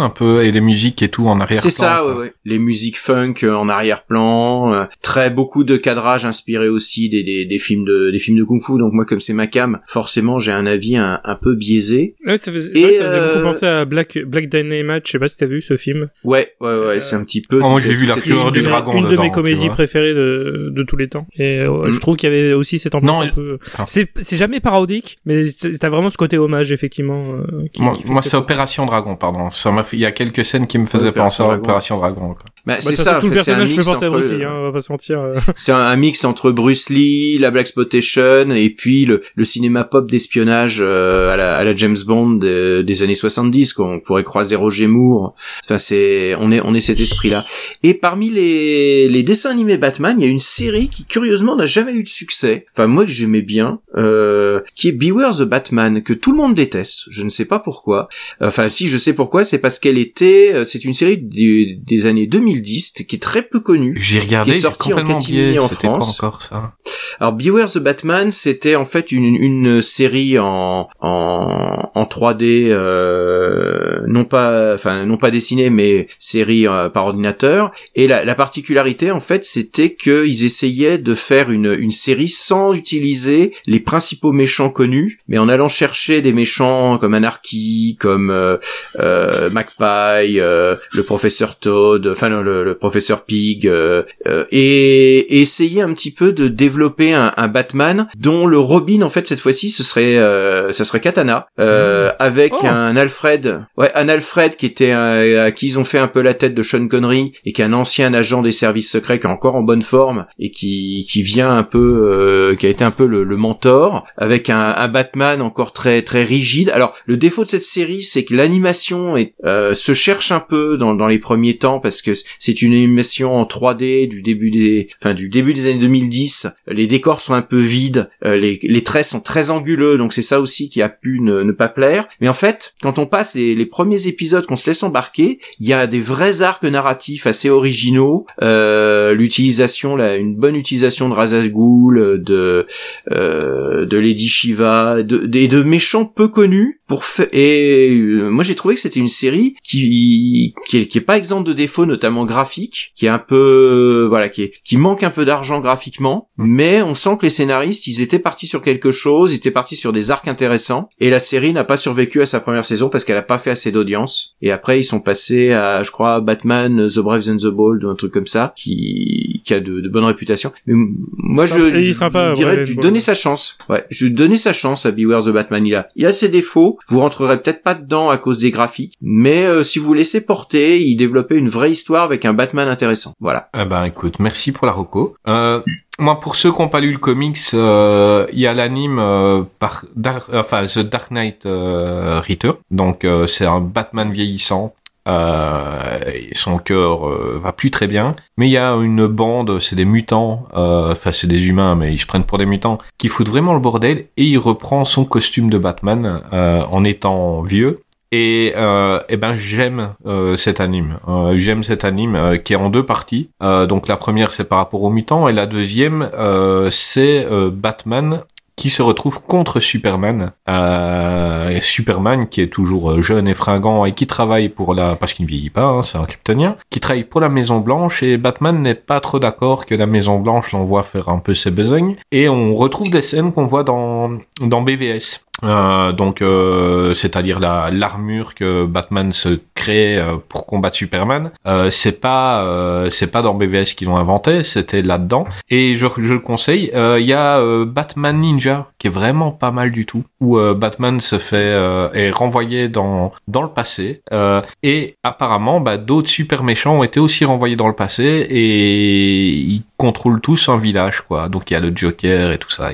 [0.00, 1.60] un peu, et les musiques et tout en arrière.
[1.60, 2.32] C'est ça, ouais, ouais.
[2.44, 7.44] Les musiques funk euh, en arrière-plan, euh, très beaucoup de cadrage inspiré aussi des, des,
[7.44, 8.78] des films de des films de kung-fu.
[8.78, 12.14] Donc moi, comme c'est ma cam, forcément, j'ai un avis un, un peu biaisé.
[12.26, 15.12] Ouais, ça faisait, Et, ouais, ça faisait euh, beaucoup penser à Black, Black Dynamite, je
[15.12, 16.08] sais pas si t'as vu ce film.
[16.24, 17.60] Ouais, ouais, ouais, c'est un petit peu.
[17.62, 19.68] Oh, moi, j'ai vu La Fureur une du de mes- dragon Une de mes comédies
[19.68, 21.26] préférées de, de tous les temps.
[21.36, 21.90] Et euh, Mm.
[21.92, 23.58] je trouve qu'il y avait aussi cette ambiance Non, un peu...
[23.78, 23.84] ah.
[23.86, 25.42] C'est, c'est jamais parodique, mais
[25.80, 27.34] t'as vraiment ce côté hommage, effectivement.
[27.34, 29.50] euh, qui, Moi, moi c'est Opération Dragon, pardon.
[29.50, 31.48] Ça m'a fait, il y a quelques scènes qui me faisaient penser à.
[31.50, 32.27] Opération Dragon.
[32.34, 32.44] Quoi.
[32.66, 33.14] Bah, Bah, c'est ça.
[33.14, 34.52] façon, tout le c'est un personnage fait mix penser à entre Bruce le- Lee, hein,
[34.54, 35.20] on va pas se mentir.
[35.56, 39.84] C'est un, un mix entre Bruce Lee, la Black Exploitation et puis le, le cinéma
[39.84, 44.24] pop d'espionnage euh, à, la, à la James Bond de- des années 70 qu'on pourrait
[44.24, 45.34] croiser Roger Moore.
[45.64, 47.44] Enfin c'est on est on est cet esprit là.
[47.82, 51.66] Et parmi les, les dessins animés Batman, il y a une série qui curieusement n'a
[51.66, 52.66] jamais eu de succès.
[52.74, 56.54] Enfin moi que j'aimais bien, euh, qui est Beware the Batman que tout le monde
[56.54, 57.02] déteste.
[57.10, 58.08] Je ne sais pas pourquoi.
[58.40, 62.06] Enfin si je sais pourquoi, c'est parce qu'elle était euh, c'est une série des, des
[62.06, 63.96] années 2010 qui est très peu connue.
[64.00, 66.18] J'ai regardé, Qui est sorti en catimini en quoi France.
[66.18, 66.74] encore ça
[67.20, 74.00] Alors Beware the Batman, c'était en fait une, une série en, en, en 3D, euh,
[74.06, 77.72] non pas, enfin non pas dessinée, mais série euh, par ordinateur.
[77.94, 82.72] Et la, la particularité en fait, c'était qu'ils essayaient de faire une, une série sans
[82.72, 88.56] utiliser les principaux méchants connus, mais en allant chercher des méchants comme Anarchy, comme euh,
[88.98, 95.82] euh, Magpie, le professeur Toad, enfin le, le professeur Pig, euh, euh, et, et essayer
[95.82, 99.70] un petit peu de développer un, un Batman dont le Robin en fait cette fois-ci
[99.70, 102.66] ce serait euh, ça serait Katana euh, avec Oh.
[102.66, 106.22] un Alfred ouais un Alfred qui était un- à qui ils ont fait un peu
[106.22, 109.26] la tête de Sean Connery et qui est un ancien agent des services secrets qui
[109.26, 112.84] est encore en bonne forme et qui qui vient un peu euh, qui a été
[112.84, 117.16] un peu le, le mentor avec un, un Batman encore très très rigide alors le
[117.16, 121.18] défaut de cette série c'est que l'animation euh, se cherche un peu dans, dans les
[121.18, 125.54] premiers temps parce que c'est une animation en 3D du début des enfin du début
[125.54, 129.50] des années 2010 les décors sont un peu vides euh, les, les traits sont très
[129.50, 132.08] anguleux donc c'est ça aussi qui a pu ne, ne pas plaire.
[132.20, 135.66] Mais en fait quand on passe les, les premiers épisodes qu'on se laisse embarquer il
[135.66, 138.26] y a des vrais arcs narratifs assez originaux.
[138.42, 142.66] Euh, l'utilisation une bonne utilisation de Razaz Ghul de
[143.10, 148.54] euh, de Lady Shiva de, des de méchants peu connus pour et euh, moi j'ai
[148.54, 152.24] trouvé que c'était une série qui qui est, qui est pas exempte de défauts notamment
[152.24, 156.82] graphiques qui est un peu voilà qui est qui manque un peu d'argent graphiquement mais
[156.82, 159.92] on sent que les scénaristes ils étaient partis sur quelque chose ils étaient partis sur
[159.92, 163.16] des arcs intéressants et la série n'a pas survécu à sa première saison parce qu'elle
[163.16, 164.36] a pas fait assez d'audience.
[164.42, 167.88] Et après ils sont passés à je crois Batman The Brave and the Bold ou
[167.88, 170.74] un truc comme ça qui qui a de, de bonne réputation mais
[171.16, 173.58] moi je, je sympa, dirais ouais, de donner sa chance.
[173.68, 175.66] Ouais je lui donner sa chance à Beware the Batman.
[175.66, 176.78] Il a il a ses défauts.
[176.88, 180.82] Vous rentrerez peut-être pas dedans à cause des graphiques mais euh, si vous laissez porter
[180.82, 184.66] il développait une vraie histoire avec un Batman intéressant voilà Eh ben, écoute, merci pour
[184.66, 185.14] la reco.
[185.28, 185.60] Euh,
[186.00, 189.42] moi, pour ceux qui n'ont pas lu le comics, euh, il y a l'anime euh,
[189.58, 192.56] par Dark- enfin The Dark Knight euh, Return.
[192.70, 194.74] Donc, euh, c'est un Batman vieillissant.
[195.08, 195.98] Euh,
[196.32, 199.86] son cœur euh, va plus très bien, mais il y a une bande, c'est des
[199.86, 203.30] mutants, euh, enfin c'est des humains, mais ils se prennent pour des mutants, qui foutent
[203.30, 207.80] vraiment le bordel, et il reprend son costume de Batman euh, en étant vieux,
[208.10, 210.98] Et, euh, et ben j'aime euh, cet anime.
[211.08, 213.30] Euh, j'aime cet anime euh, qui est en deux parties.
[213.42, 218.22] Euh, donc la première c'est par rapport aux mutants et la deuxième euh, c'est Batman
[218.56, 220.32] qui se retrouve contre Superman.
[220.48, 225.26] Euh, Superman qui est toujours jeune et fringant et qui travaille pour la parce qu'il
[225.26, 228.60] ne vieillit pas, hein, c'est un kryptonien, qui travaille pour la Maison Blanche et Batman
[228.60, 231.96] n'est pas trop d'accord que la Maison Blanche l'envoie faire un peu ses besognes.
[232.10, 235.20] Et on retrouve des scènes qu'on voit dans dans BVS.
[235.44, 241.30] Euh, donc, euh, c'est-à-dire la l'armure que Batman se crée euh, pour combattre Superman.
[241.46, 245.26] Euh, c'est pas euh, c'est pas dans BVS qu'ils l'ont inventé, c'était là-dedans.
[245.50, 246.70] Et je, je le conseille.
[246.74, 251.00] Il y a Batman Ninja qui est vraiment pas mal du tout, où euh, Batman
[251.00, 254.02] se fait euh, est renvoyé dans dans le passé.
[254.12, 259.28] Euh, et apparemment, bah, d'autres super méchants ont été aussi renvoyés dans le passé et
[259.28, 261.28] ils contrôlent tous un village, quoi.
[261.28, 262.70] Donc il y a le Joker et tout ça.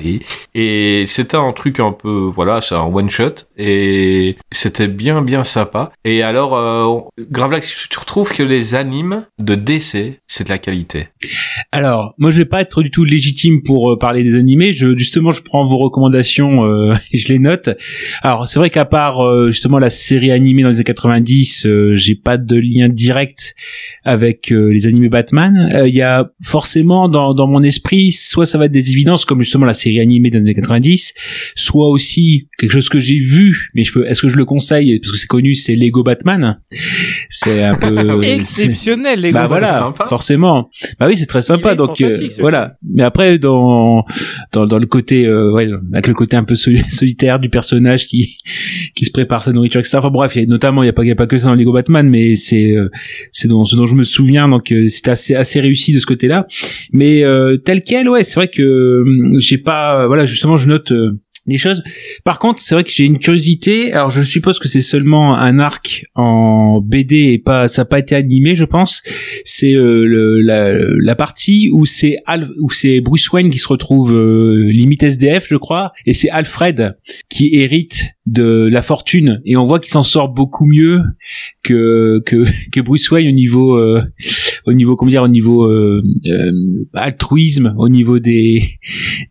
[0.53, 5.43] Et, c'était un truc un peu, voilà, c'est un one shot et c'était bien bien
[5.43, 5.91] sympa.
[6.03, 6.99] Et alors, euh,
[7.31, 11.07] Gravelax, tu retrouves que les animes de DC, c'est de la qualité.
[11.71, 14.73] Alors, moi, je vais pas être du tout légitime pour parler des animés.
[14.73, 17.69] Je, justement, je prends vos recommandations euh, et je les note.
[18.21, 21.95] Alors, c'est vrai qu'à part euh, justement la série animée dans les années 90, euh,
[21.95, 23.55] j'ai pas de lien direct
[24.03, 25.69] avec euh, les animés Batman.
[25.73, 29.25] Euh, Il y a forcément dans, dans mon esprit, soit ça va être des évidences
[29.25, 31.13] comme justement la série animée des années 90,
[31.55, 34.99] soit aussi quelque chose que j'ai vu, mais je peux, est-ce que je le conseille?
[34.99, 36.59] Parce que c'est connu, c'est Lego Batman.
[37.29, 40.07] C'est un peu Exceptionnel, les bah voilà, sympa.
[40.07, 40.69] forcément.
[40.99, 41.75] Bah oui, c'est très sympa.
[41.75, 42.75] Donc euh, voilà.
[42.83, 44.03] Mais après, dans
[44.51, 48.07] dans, dans le côté, euh, ouais, avec le côté un peu soli- solitaire du personnage
[48.07, 48.37] qui
[48.95, 49.97] qui se prépare sa nourriture, etc.
[49.99, 51.55] Enfin bref, y a, notamment, il y a pas y a pas que ça dans
[51.55, 52.89] Lego Batman, mais c'est euh,
[53.31, 54.47] c'est dans ce dont je me souviens.
[54.47, 56.47] Donc euh, c'est assez assez réussi de ce côté-là.
[56.91, 60.91] Mais euh, tel quel, ouais, c'est vrai que hum, j'ai pas, voilà, justement, je note.
[61.45, 61.83] Les choses.
[62.23, 63.93] Par contre, c'est vrai que j'ai une curiosité.
[63.93, 67.99] Alors, je suppose que c'est seulement un arc en BD et pas, ça n'a pas
[67.99, 69.03] été animé, je pense.
[69.43, 72.17] C'est euh, la, la partie où c'est
[72.59, 76.97] où c'est Bruce Wayne qui se retrouve euh, limite SDF, je crois, et c'est Alfred
[77.29, 81.01] qui hérite de la fortune et on voit qu'il s'en sort beaucoup mieux
[81.63, 84.01] que que que Bruce Wayne au niveau euh,
[84.65, 86.51] au niveau comment dire au niveau euh, euh,
[86.93, 88.63] altruisme au niveau des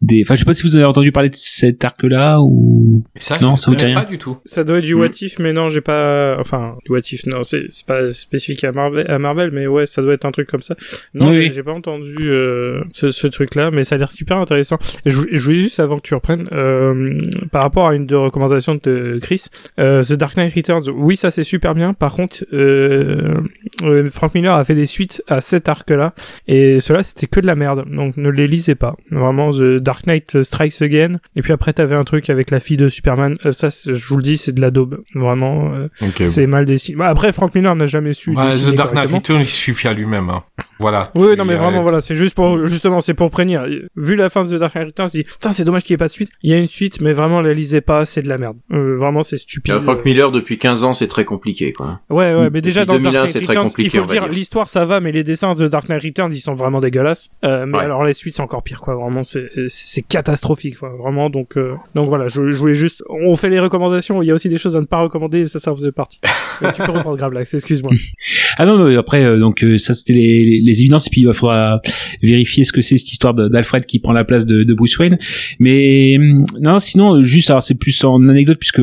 [0.00, 3.02] des enfin je sais pas si vous avez entendu parler de cet arc là ou
[3.16, 3.94] ça, Non, ça vous dit rien.
[3.94, 4.36] pas du tout.
[4.44, 4.98] Ça doit être du Mm.
[5.00, 6.36] what if, mais non, j'ai pas.
[6.38, 9.86] Enfin, du what if, non, c'est c'est pas spécifique à Marvel, à Marvel, mais ouais,
[9.86, 10.76] ça doit être un truc comme ça.
[11.18, 14.78] Non, Oui, j'ai pas entendu euh, ce, ce truc-là, mais ça a l'air super intéressant.
[15.04, 18.06] Et je, vou- je voulais juste, avant que tu reprennes, euh, par rapport à une
[18.06, 18.80] de recommandations de
[19.22, 19.46] Chris,
[19.78, 21.94] euh, The Dark Knight Returns, oui, ça c'est super bien.
[21.94, 23.40] Par contre, euh,
[23.82, 26.14] euh, Frank Miller a fait des suites à cet arc-là,
[26.48, 27.84] et cela c'était que de la merde.
[27.90, 28.96] Donc ne les lisez pas.
[29.10, 31.18] Vraiment, The Dark Knight Strikes Again.
[31.36, 33.36] Et puis après, t'avais un truc avec la fille de Superman.
[33.46, 35.02] Euh, ça, je vous le dis, c'est de la daube.
[35.14, 36.22] Vraiment, euh, Ok.
[36.26, 36.96] c'est mal dessiné.
[36.98, 38.30] Bah, après, Frank Miller n'a jamais su.
[38.30, 39.10] Ouais, The Dark Knight.
[39.10, 40.30] Returns, il suffit à lui-même.
[40.30, 40.42] Hein.
[40.80, 41.10] Voilà.
[41.14, 43.64] Oui, non, mais vraiment, voilà, c'est juste pour, justement, c'est pour prévenir.
[43.96, 45.96] Vu la fin de The Dark Knight Returns, je dis, putain, c'est dommage qu'il n'y
[45.96, 46.30] ait pas de suite.
[46.42, 48.56] Il y a une suite, mais vraiment, la lisez pas, c'est de la merde.
[48.72, 49.74] Euh, vraiment, c'est stupide.
[49.74, 52.00] Euh, Frank Miller, depuis 15 ans, c'est très compliqué, quoi.
[52.10, 54.22] Ouais, ouais, mais déjà Depuis dans Dark 2001, Knight c'est très compliqué, il faut dire,
[54.24, 54.32] dire.
[54.32, 57.30] l'histoire ça va, mais les dessins de Dark Knight Returns, ils sont vraiment dégueulasses.
[57.44, 57.84] Euh, mais Ouais.
[57.84, 58.94] alors les suites, c'est encore pire, quoi.
[58.94, 60.90] Vraiment, c'est c'est catastrophique, quoi.
[60.98, 64.22] Vraiment, donc euh, donc voilà, je, je voulais juste, on fait les recommandations.
[64.22, 66.20] Il y a aussi des choses à ne pas recommander, et ça, ça faisait partie.
[66.74, 67.92] Tu peux reprendre Gravelax, excuse-moi.
[68.56, 71.22] Ah non, mais après, euh, donc euh, ça c'était les, les, les évidences, et puis
[71.22, 71.80] il faudra
[72.22, 75.18] vérifier ce que c'est cette histoire d'Alfred qui prend la place de, de Bruce Wayne.
[75.58, 78.82] Mais hum, non, sinon, euh, juste, alors c'est plus en anecdote, puisque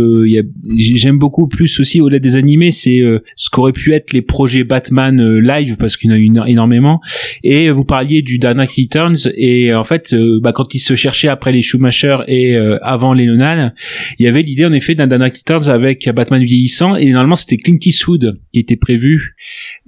[0.78, 3.02] j'aime beaucoup plus aussi, au-delà des animés, c'est
[3.36, 6.48] ce qu'auraient pu être les projets Batman live, parce qu'il y en a eu éno-
[6.48, 7.00] énormément.
[7.44, 11.28] Et vous parliez du Dark Knight Returns, et en fait, bah, quand il se cherchait
[11.28, 13.72] après les Schumacher et avant les Nolan,
[14.20, 17.36] il y avait l'idée en effet d'un Dark Knight Returns avec Batman vieillissant, et normalement
[17.36, 19.36] c'était Clint Eastwood qui était prévu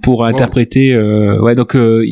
[0.02, 0.94] pour interpréter.
[0.94, 2.04] euh, ouais, donc euh,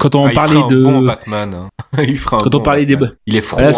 [0.00, 1.50] quand on Ah, parlait de bon Batman.
[1.54, 1.68] hein.
[2.08, 3.16] il fera quand on parlait des Batman.
[3.26, 3.70] Il est froid.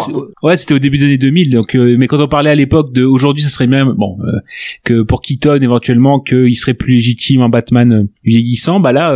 [0.43, 1.49] ouais, c'était au début des années 2000.
[1.51, 4.39] Donc, euh, mais quand on parlait à l'époque de aujourd'hui, ça serait même bon euh,
[4.83, 8.79] que pour Keaton éventuellement qu'il serait plus légitime en Batman vieillissant.
[8.79, 9.13] Bah là,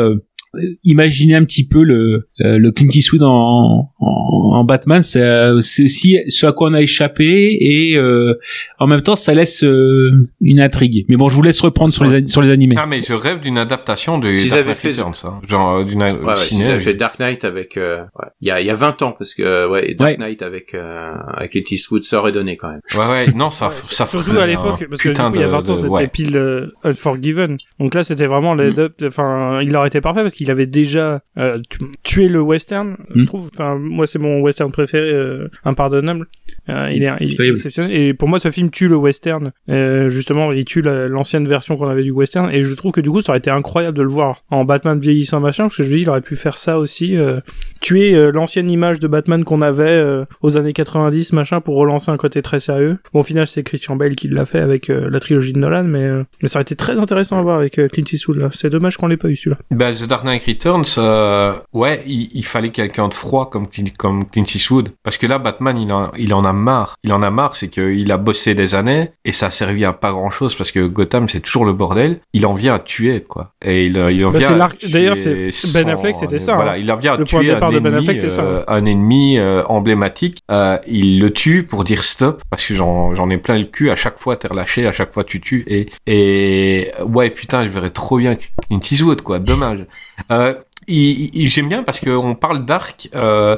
[0.56, 4.06] euh, imaginez un petit peu le euh, le Clint Eastwood en, en,
[4.54, 5.02] en Batman.
[5.02, 8.34] C'est euh, c'est aussi ce à quoi on a échappé et euh,
[8.80, 10.12] en même temps, ça laisse euh,
[10.42, 11.06] une intrigue.
[11.10, 12.76] Mais bon, je vous laisse reprendre sur les sur les animés.
[12.78, 15.42] Ah mais je rêve d'une adaptation de S'ils Dark avaient Knight fait- Returns, hein.
[15.48, 18.28] genre d'une Ouais, ouais, avaient fait Dark Knight avec, euh, ouais.
[18.42, 20.18] il y a, il y a 20 ans, parce que, ouais, Dark Ouais.
[20.18, 22.82] Knight avec, euh, avec Clint Eastwood, ça aurait donné, quand même.
[22.96, 25.40] Ouais ouais, non ça Ouais, ça Surtout à l'époque, parce que du coup, putain il
[25.40, 26.08] y a de- 20 ans, c'était ouais.
[26.08, 27.58] pile euh, Unforgiven.
[27.80, 28.62] Donc là, c'était vraiment Mm.
[28.62, 32.42] les deux, enfin, il aurait été parfait parce qu'il avait déjà euh, tu- tué le
[32.42, 32.98] western.
[33.16, 33.26] Je Mm.
[33.26, 33.50] trouve.
[33.54, 36.28] Enfin, moi, c'est mon western préféré, euh, impardonnable.
[36.70, 37.58] Euh, il est, il est Incroyable.
[37.58, 37.92] exceptionnel.
[37.96, 39.52] Et pour moi, ce film tue le western.
[39.70, 42.50] Euh, justement, il tue la- l'ancienne version qu'on avait du western.
[42.52, 45.00] Et je trouve que du coup, ça aurait été incroyable de le voir en Batman
[45.00, 47.40] vieillissant machin, parce que je me dis, il aurait pu faire ça aussi, euh,
[47.82, 52.12] tuer euh, l'ancienne image de Batman qu'on avait euh, aux années 90 machin pour relancer
[52.12, 52.98] un côté très sérieux.
[53.14, 55.84] Bon, au final, c'est Christian Bale qui l'a fait avec euh, la trilogie de Nolan,
[55.86, 58.50] mais euh, mais ça aurait été très intéressant à voir avec euh, Clint Eastwood là.
[58.52, 59.58] C'est dommage qu'on l'ait pas eu celui-là.
[59.72, 63.94] Bah, The Dark Knight Returns, euh, ouais, il, il fallait quelqu'un de froid comme, Clint-
[63.98, 64.94] comme Clint Eastwood.
[65.04, 66.96] Parce que là, Batman, il en, il en a marre.
[67.04, 69.94] Il en a marre, c'est qu'il a bossé des années et ça a servi à
[69.94, 72.20] pas grand chose parce que Gotham, c'est toujours le bordel.
[72.34, 73.52] Il en vient à tuer, quoi.
[73.64, 76.78] Et il, il en Bah, vient d'ailleurs, c'est- son- Ben Affleck, c'était ça, Voilà, hein.
[76.78, 78.86] il en vient à Le tuer un de Ben ennemi, Affleck, c'est ça, euh, un
[78.86, 80.40] ennemi euh, emblématique.
[80.50, 83.92] Euh, il le tue pour dire stop parce que j'en, j'en ai plein le cul.
[83.92, 85.64] À chaque fois, t'es relâché, à chaque fois, tu tues.
[85.68, 89.40] Et, et ouais, putain, je verrais trop bien Clint Eastwood, quoi.
[89.40, 89.86] Dommage.
[90.32, 90.56] Euh,
[90.88, 93.10] j'aime bien parce qu'on parle d'arc.
[93.16, 93.58] Euh,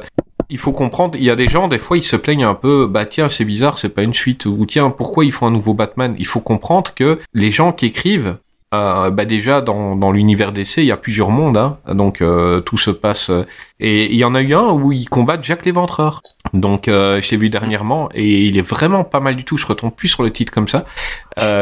[0.50, 2.86] il faut comprendre, il y a des gens, des fois, ils se plaignent un peu,
[2.86, 5.74] bah tiens, c'est bizarre, c'est pas une suite, ou tiens, pourquoi ils font un nouveau
[5.74, 6.14] Batman?
[6.18, 8.36] Il faut comprendre que les gens qui écrivent,
[8.74, 12.78] euh, bah déjà dans, l'univers d'essai, il y a plusieurs mondes, hein, donc euh, tout
[12.78, 13.30] se passe.
[13.30, 13.44] euh,
[13.80, 16.22] et il y en a eu un où ils combattent Jack l'Éventreur.
[16.52, 19.56] Donc euh, je l'ai vu dernièrement et il est vraiment pas mal du tout.
[19.56, 20.86] Je retombe plus sur le titre comme ça,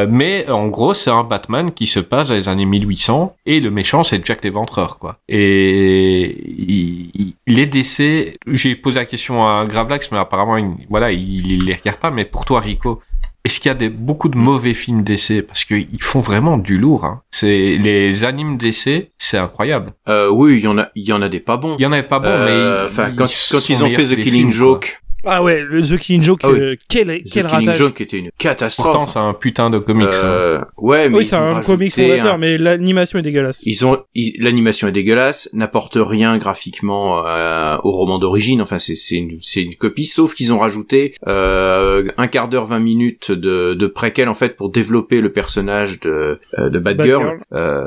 [0.09, 3.71] mais en gros c'est un Batman qui se passe dans les années 1800 et le
[3.71, 5.17] méchant c'est Jack l'Éventreur quoi.
[5.29, 6.37] Et
[7.47, 11.75] les décès, j'ai posé la question à Gravelax, mais apparemment il, voilà il, il les
[11.75, 12.11] regarde pas.
[12.11, 13.01] Mais pour toi Rico,
[13.45, 15.43] est-ce qu'il y a des, beaucoup de mauvais films d'essai?
[15.43, 17.05] Parce qu'ils font vraiment du lourd.
[17.05, 17.23] Hein.
[17.31, 19.93] C'est les animes d'essai, c'est incroyable.
[20.09, 21.77] Euh, oui, il y en a, il y en a des pas bons.
[21.79, 24.21] Il y en avait pas bon, Euh, mais enfin, quand, quand ils ont fait The
[24.21, 24.51] Killing.
[24.51, 26.59] Joke, Ah ouais, le The Killing Joke, Ah oui.
[26.61, 27.77] euh, quel The quel Killing ratage.
[27.77, 28.87] Joke était une catastrophe.
[28.89, 30.09] Pourtant, c'est un putain de comics.
[30.13, 30.25] hein.
[30.25, 33.61] Euh, ouais, mais Oui, c'est un rajouté comic fondateur, un- mais l'animation est dégueulasse.
[33.65, 38.61] Ils ont ils- l'animation est dégueulasse, n'apporte rien graphiquement euh, au roman d'origine.
[38.63, 42.67] Enfin, c'est c'est une c'est une copie, sauf qu'ils ont rajouté euh, un quart d'heure,
[42.67, 47.39] 20 minutes de de préquel en fait pour développer le personnage de euh, de Batgirl,
[47.55, 47.87] euh,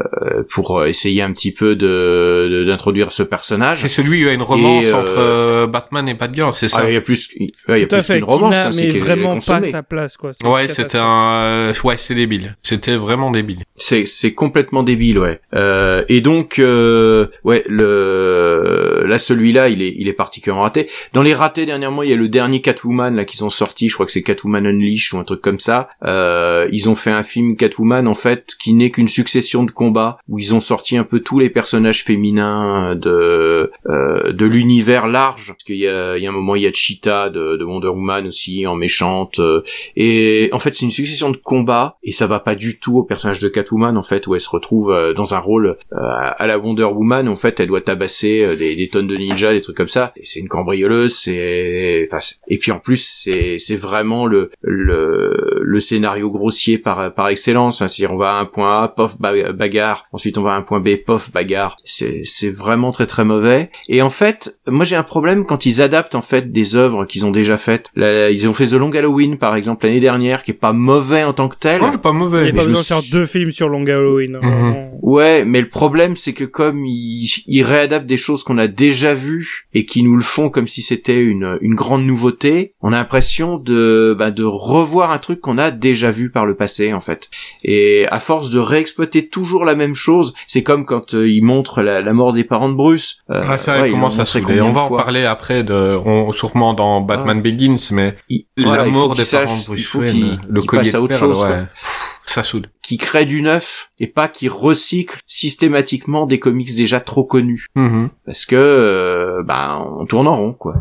[0.51, 3.81] pour essayer un petit peu de de- d'introduire ce personnage.
[3.81, 6.53] C'est celui où il y a une romance Et, euh, entre euh, Batman et Batgirl,
[6.53, 6.79] c'est ça?
[6.83, 8.67] Ah, il y a plus, ouais, il y a plus fait, qu'une romance, qui n'a
[8.67, 10.31] hein, c'est vraiment pas sa place, quoi.
[10.43, 12.55] Ouais, c'était un, euh, ouais, c'est débile.
[12.63, 13.63] C'était vraiment débile.
[13.77, 15.39] C'est c'est complètement débile, ouais.
[15.53, 20.87] Euh, et donc, euh, ouais, le là celui-là, il est il est particulièrement raté.
[21.13, 23.87] Dans les ratés dernièrement, il y a le dernier Catwoman là qu'ils ont sorti.
[23.89, 25.89] Je crois que c'est Catwoman Unleashed ou un truc comme ça.
[26.03, 30.17] Euh, ils ont fait un film Catwoman en fait qui n'est qu'une succession de combats
[30.27, 35.47] où ils ont sorti un peu tous les personnages féminins de euh, de l'univers large.
[35.47, 37.63] Parce qu'il y a il y a un moment il y a Cheetah de, de
[37.65, 39.39] Wonder Woman aussi en méchante.
[39.39, 39.61] euh,
[39.95, 43.03] et en fait, c'est une succession de combats et ça va pas du tout au
[43.03, 46.45] personnage de Catwoman en fait où elle se retrouve euh, dans un rôle euh, à
[46.47, 47.27] la Wonder Woman.
[47.27, 50.11] En fait, elle doit tabasser des, des tonnes de ninjas, des trucs comme ça.
[50.15, 51.13] Et c'est une cambrioleuse.
[51.15, 57.13] C'est enfin, et puis en plus, c'est c'est vraiment le le le scénario grossier par
[57.13, 57.81] par excellence.
[57.81, 57.87] hein.
[57.87, 60.07] C'est-à-dire, on va à un point A, pof ba- bagarre.
[60.11, 61.77] Ensuite, on va à un point B, pof bagarre.
[61.83, 63.69] C'est c'est vraiment très très mauvais.
[63.89, 67.25] Et en fait, moi j'ai un problème quand ils adaptent en fait des œuvres qu'ils
[67.25, 67.89] ont déjà faites.
[67.95, 71.23] Là, ils ont fait The Long Halloween par exemple l'année dernière, qui est pas mauvais
[71.23, 71.81] en tant que tel.
[71.81, 72.43] Ouais, pas Il mauvais.
[72.43, 74.37] n'y a pas besoin de faire deux films sur Long Halloween.
[74.41, 74.75] hein, Mhm.
[75.01, 79.13] Ouais, mais le problème c'est que comme ils, ils réadaptent des choses qu'on a déjà
[79.13, 82.97] vues et qui nous le font comme si c'était une, une grande nouveauté, on a
[82.97, 86.99] l'impression de bah, de revoir un truc qu'on a déjà vu par le passé en
[86.99, 87.29] fait.
[87.63, 91.81] Et à force de réexploiter toujours la même chose, c'est comme quand euh, ils montrent
[91.81, 93.17] la, la mort des parents de Bruce.
[93.29, 96.73] Euh, Ah, ça ouais, commence à combien On va en parler après de, on, sûrement
[96.73, 99.65] dans Batman Begins, mais Il- la voilà, il faut mort qu'ils des parents de il
[99.65, 101.47] Bruce faut Wayne, le collier à autre perles, chose, ouais.
[101.49, 101.57] quoi.
[101.61, 102.67] Pff, Ça saoule.
[102.81, 108.09] qui crée du neuf et pas qui recycle systématiquement des comics déjà trop connus Mhm.
[108.25, 110.75] parce que euh, bah on tourne en rond quoi.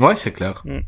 [0.00, 0.62] Ouais, c'est clair.
[0.64, 0.78] Mm.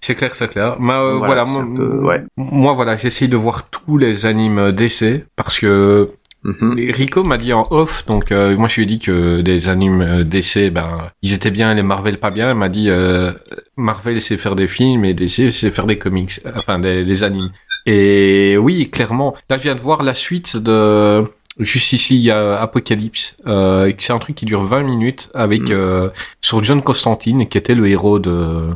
[0.00, 0.76] C'est clair, c'est clair.
[0.80, 2.22] Mais, euh, Voilà, voilà, moi, peu- ouais.
[2.36, 6.10] moi, voilà, j'essaye de voir tous les animes d'essai parce que
[6.44, 6.76] Mhm.
[6.92, 10.02] Rico m'a dit en off, donc euh, moi je lui ai dit que des animes
[10.02, 12.50] euh, DC, ben ils étaient bien, les Marvel pas bien.
[12.50, 13.32] Il m'a dit euh,
[13.78, 17.24] Marvel sait faire des films et DC sait faire des comics, euh, enfin des, des
[17.24, 17.50] animes.
[17.86, 19.34] Et oui, clairement.
[19.48, 21.24] Là, je viens de voir la suite de
[21.58, 23.36] juste ici, il y a Apocalypse.
[23.46, 25.72] Euh, c'est un truc qui dure 20 minutes avec Mm.
[25.72, 26.08] euh,
[26.40, 28.68] sur John Constantine, qui était le héros de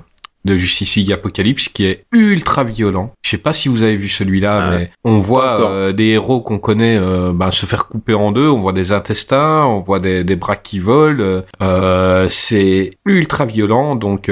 [0.48, 3.12] de Justice League Apocalypse qui est ultra violent.
[3.22, 6.40] Je sais pas si vous avez vu celui-là, Ah, mais on voit euh, des héros
[6.40, 8.48] qu'on connaît euh, ben, se faire couper en deux.
[8.48, 11.42] On voit des intestins, on voit des, des bras qui volent.
[11.62, 13.94] Euh, c'est ultra violent.
[13.96, 14.30] Donc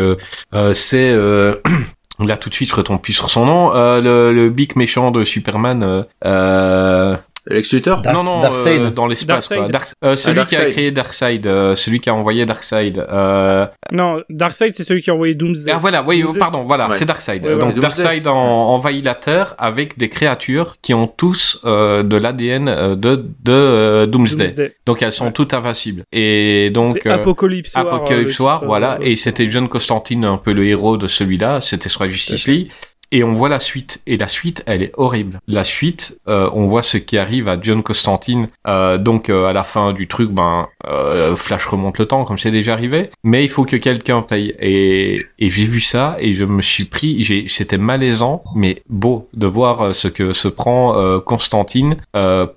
[0.74, 1.14] c'est
[2.18, 3.74] Là tout de suite je retombe plus sur son nom.
[3.74, 6.04] Euh, le, le big méchant de Superman.
[6.24, 7.16] Euh,
[7.48, 8.82] Lex Luthor Dark- non, non, Darkseid.
[8.82, 9.48] euh, dans l'espace.
[9.48, 10.72] Dark- euh, celui Ah, qui a Darkseid.
[10.72, 12.98] créé Darkseid, euh, celui qui a envoyé Darkseid.
[12.98, 13.66] Euh...
[13.92, 15.70] Non, Darkseid, c'est celui qui a envoyé Doomsday.
[15.72, 16.96] Ah voilà, oui, Doomsday, pardon, voilà, Ouais.
[16.98, 17.44] c'est Darkseid.
[17.46, 17.58] Ouais, ouais.
[17.58, 17.78] Donc.
[17.78, 18.34] Darkseid en-
[18.74, 24.06] envahit la Terre avec des créatures qui ont tous euh, de l'ADN de, de euh,
[24.06, 24.46] Doomsday.
[24.48, 24.76] Doomsday.
[24.86, 25.32] Donc elles sont Ouais.
[25.32, 26.02] toutes invincibles.
[26.12, 27.86] Et donc euh, Apocalypse War.
[27.94, 28.98] Apocalypse War, voilà.
[29.02, 31.60] Et c'était John Constantine, un peu le héros de celui-là.
[31.60, 32.70] C'était sur la Justice League.
[33.12, 34.02] Et on voit la suite.
[34.06, 35.40] Et la suite, elle est horrible.
[35.46, 38.48] La suite, euh, on voit ce qui arrive à John Constantine.
[38.66, 42.38] Euh, donc euh, à la fin du truc, ben euh, Flash remonte le temps, comme
[42.38, 43.10] c'est déjà arrivé.
[43.22, 44.54] Mais il faut que quelqu'un paye.
[44.60, 47.46] Et, et j'ai vu ça et je me suis pris.
[47.48, 51.96] C'était malaisant, mais beau de voir euh, ce que se prend euh, Constantine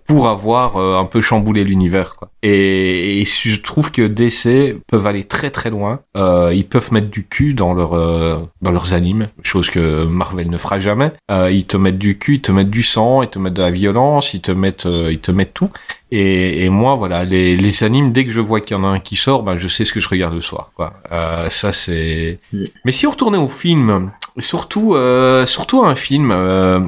[0.08, 2.16] pour avoir un peu chamboulé l'univers.
[2.42, 6.00] Et, et je trouve que DC peuvent aller très très loin.
[6.16, 10.50] Euh, ils peuvent mettre du cul dans leur euh, dans leurs animes, chose que Marvel
[10.50, 11.12] ne fera jamais.
[11.32, 13.62] Euh, ils te mettent du cul, ils te mettent du sang, ils te mettent de
[13.62, 15.70] la violence, ils te mettent euh, ils te mettent tout.
[16.12, 18.88] Et, et moi voilà, les, les animes dès que je vois qu'il y en a
[18.88, 20.72] un qui sort, ben je sais ce que je regarde le soir.
[20.76, 20.94] Quoi.
[21.12, 22.40] Euh, ça c'est.
[22.86, 26.32] Mais si on retournait au film, surtout euh, surtout un film.
[26.32, 26.80] Euh...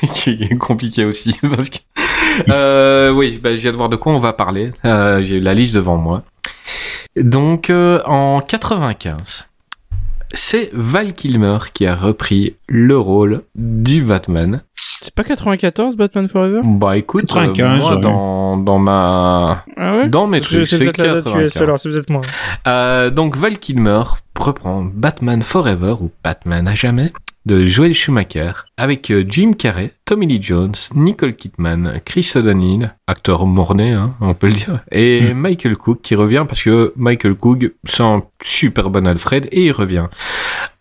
[0.14, 1.78] qui est compliqué aussi parce que
[2.48, 4.70] euh, oui, bah, je viens de voir de quoi on va parler.
[4.84, 6.22] Euh, J'ai la liste devant moi.
[7.16, 9.48] Donc, euh, en 95,
[10.32, 14.62] c'est Val Kilmer qui a repris le rôle du Batman.
[15.02, 16.60] C'est pas 94 Batman Forever?
[16.62, 18.00] Bah écoute, euh, 95, moi ouais.
[18.02, 20.08] dans, dans ma Ah ouais?
[20.08, 21.62] dans mes Je trucs, sais c'est peut-être la date, tu es 95.
[21.62, 22.20] alors c'est peut-être moi.
[22.68, 24.02] Euh, donc Val Kilmer
[24.38, 27.12] reprend Batman Forever ou Batman à jamais
[27.50, 33.44] de Joel Schumacher avec euh, Jim Carrey, Tommy Lee Jones, Nicole Kidman, Chris O'Donnell, acteur
[33.44, 37.72] morné, hein, on peut le dire, et Michael Cook qui revient parce que Michael Cook
[37.82, 40.06] c'est un super bon Alfred et il revient.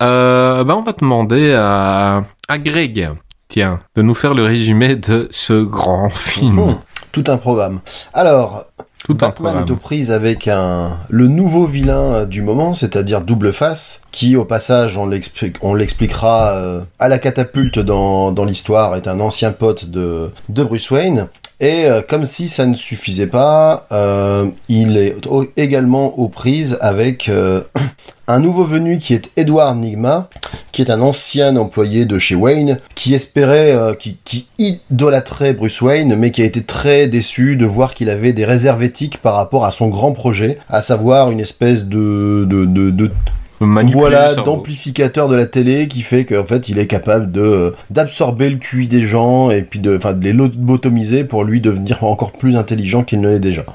[0.04, 3.10] Euh, bah on va demander à, à Greg,
[3.48, 6.76] tiens, de nous faire le résumé de ce grand film.
[7.12, 7.80] Tout un programme.
[8.14, 8.66] Alors,
[9.06, 13.54] Tout Batman est aux prises avec un le nouveau vilain euh, du moment, c'est-à-dire Double
[13.54, 19.20] Face, qui au passage, on l'expliquera euh, à la catapulte dans, dans l'histoire, est un
[19.20, 21.28] ancien pote de, de Bruce Wayne.
[21.62, 25.18] Et euh, comme si ça ne suffisait pas, euh, il est
[25.58, 27.64] également aux prises avec euh,
[28.28, 30.30] un nouveau venu qui est Edward Nigma,
[30.72, 36.32] qui est un ancien employé de chez Wayne, qui espérait, qui, idolâtrait Bruce Wayne, mais
[36.32, 39.74] qui a été très déçu de voir qu'il avait des réserves éthiques par rapport à
[39.74, 43.12] son grand projet, à savoir une espèce de, de, de,
[43.60, 48.58] voilà, d'amplificateur de la télé qui fait qu'en fait il est capable de d'absorber le
[48.58, 52.56] QI des gens et puis de, enfin, de les lobotomiser pour lui devenir encore plus
[52.56, 53.66] intelligent qu'il ne l'est déjà.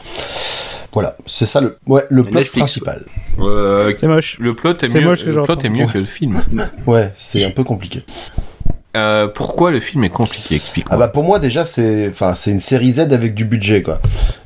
[0.93, 2.57] Voilà, c'est ça le, ouais, le plot Netflix.
[2.79, 3.03] principal.
[3.41, 4.37] Euh, C'est moche.
[4.39, 5.61] le plot est mieux, moche que le plot j'entends.
[5.61, 6.41] est mieux que le film.
[6.87, 8.05] Ouais, c'est un peu compliqué.
[8.97, 10.95] Euh, pourquoi le film est compliqué Explique-moi.
[10.95, 13.99] Ah bah pour moi déjà c'est enfin c'est une série Z avec du budget quoi.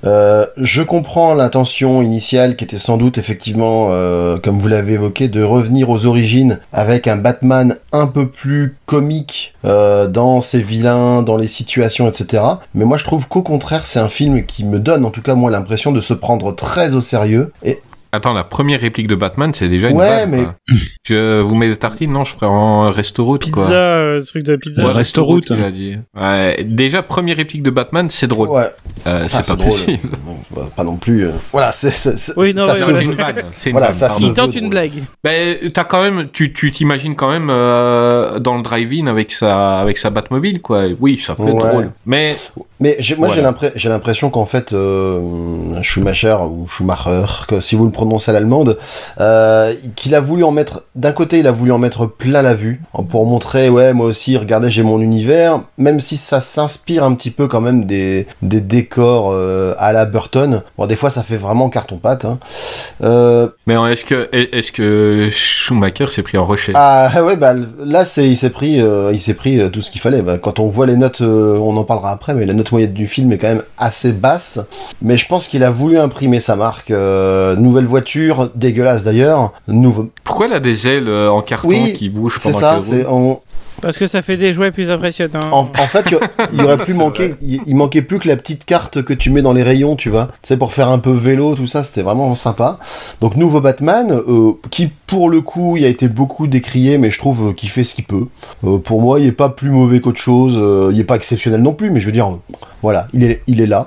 [0.05, 5.29] Euh, je comprends l'intention initiale qui était sans doute effectivement euh, comme vous l'avez évoqué
[5.29, 11.37] de revenir aux origines avec un Batman un peu plus comique dans ses vilains, dans
[11.37, 12.43] les situations etc.
[12.75, 15.35] Mais moi je trouve qu'au contraire c'est un film qui me donne en tout cas
[15.35, 19.53] moi l'impression de se prendre très au sérieux et Attends, la première réplique de Batman,
[19.53, 20.55] c'est déjà une Ouais, vanne, mais- quoi.
[21.05, 23.71] Je vous mets des tartines Non, je ferai en resto-route, Pizza, quoi.
[23.71, 24.83] euh, truc de pizza.
[24.85, 25.47] Ouais, Resto-route.
[25.51, 25.97] il a dit.
[26.17, 28.49] Ouais, déjà, première réplique de Batman, c'est drôle.
[28.49, 28.69] ouais
[29.07, 29.69] Euh, Ah, c'est pas drôle.
[29.71, 30.09] possible.
[30.27, 31.89] Bon, bah, pas non plus euh, voilà c'est
[32.37, 34.93] Oui, non, ça se veut- une une Voilà, ça se Il tente une blague.
[35.23, 39.81] Ben, t'as quand même, tu, tu t'imagines quand même euh, dans le drive-in avec sa,
[39.81, 40.85] avec sa Batmobile, quoi.
[40.99, 41.69] Oui, ça peut être Ouais.
[41.71, 41.91] drôle.
[42.07, 42.37] Mais
[42.81, 43.43] Mais moi j'ai Voilà.
[43.43, 48.35] l'impression j'ai l'impression qu'en fait euh, Schumacher ou Schumacher que si vous le prononcez à
[48.35, 48.79] l'allemande
[49.19, 52.55] euh, qu'il a voulu en mettre d'un côté il a voulu en mettre plein la
[52.55, 52.81] vue
[53.11, 57.33] pour montrer ouais moi aussi regardez j'ai mon univers même si ça s'inspire un petit
[57.33, 60.63] peu quand même des, des décors euh, à la Burton.
[60.77, 62.39] Bon des fois ça fait vraiment carton pâte hein.
[63.03, 66.75] Euh, Mais est-ce que, est-ce que Schumacher s'est pris en rocher?
[66.77, 67.55] Ah ouais bah
[67.85, 68.81] là c'est il s'est pris
[69.13, 70.23] il s'est pris tout ce qu'il fallait.
[70.23, 73.09] Bah, quand on voit les notes on en parlera après mais la note moyenne du
[73.09, 74.61] film est quand même assez basse.
[75.03, 80.47] Mais je pense qu'il a voulu imprimer sa marque nouvelle voiture dégueulasse d'ailleurs nouveau Pourquoi
[80.47, 83.39] elle a des ailes euh, en carton Oui, qui bougent c'est pendant ça on-
[83.83, 85.51] Parce que ça fait des jouets plus impressionnants.
[85.53, 86.19] en, en fait il-
[86.55, 89.31] il aurait pu C'est manquer il, il manquait plus que la petite carte que tu
[89.31, 90.29] mets dans les rayons tu vois.
[90.43, 92.79] C'est pour faire un peu vélo tout ça c'était vraiment sympa.
[93.21, 97.19] Donc nouveau Batman euh, qui pour le coup il a été beaucoup décrié mais je
[97.19, 98.27] trouve qu'il fait ce qu'il peut.
[98.65, 101.63] Euh, pour moi il est pas plus mauvais qu'autre chose euh, il est pas exceptionnel
[101.63, 102.37] non plus mais je veux dire
[102.83, 103.87] Voilà, il est, il est là.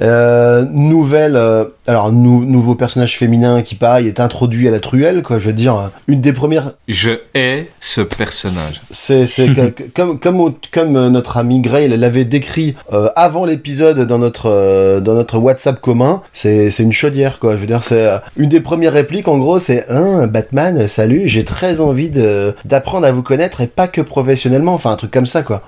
[0.00, 5.22] Euh, nouvelle, euh, alors nou- nouveau personnage féminin qui pareil est introduit à la truelle,
[5.22, 5.38] quoi.
[5.38, 6.72] Je veux dire, euh, une des premières.
[6.86, 8.80] Je hais ce personnage.
[8.90, 9.26] C'est,
[9.94, 15.00] comme, comme, comme euh, notre ami Gray l'avait décrit euh, avant l'épisode dans notre, euh,
[15.00, 16.22] dans notre WhatsApp commun.
[16.32, 17.56] C'est, c'est une chaudière, quoi.
[17.56, 19.26] Je veux dire, c'est euh, une des premières répliques.
[19.28, 20.86] En gros, c'est un Batman.
[20.86, 24.74] Salut, j'ai très envie de, d'apprendre à vous connaître et pas que professionnellement.
[24.74, 25.62] Enfin, un truc comme ça, quoi.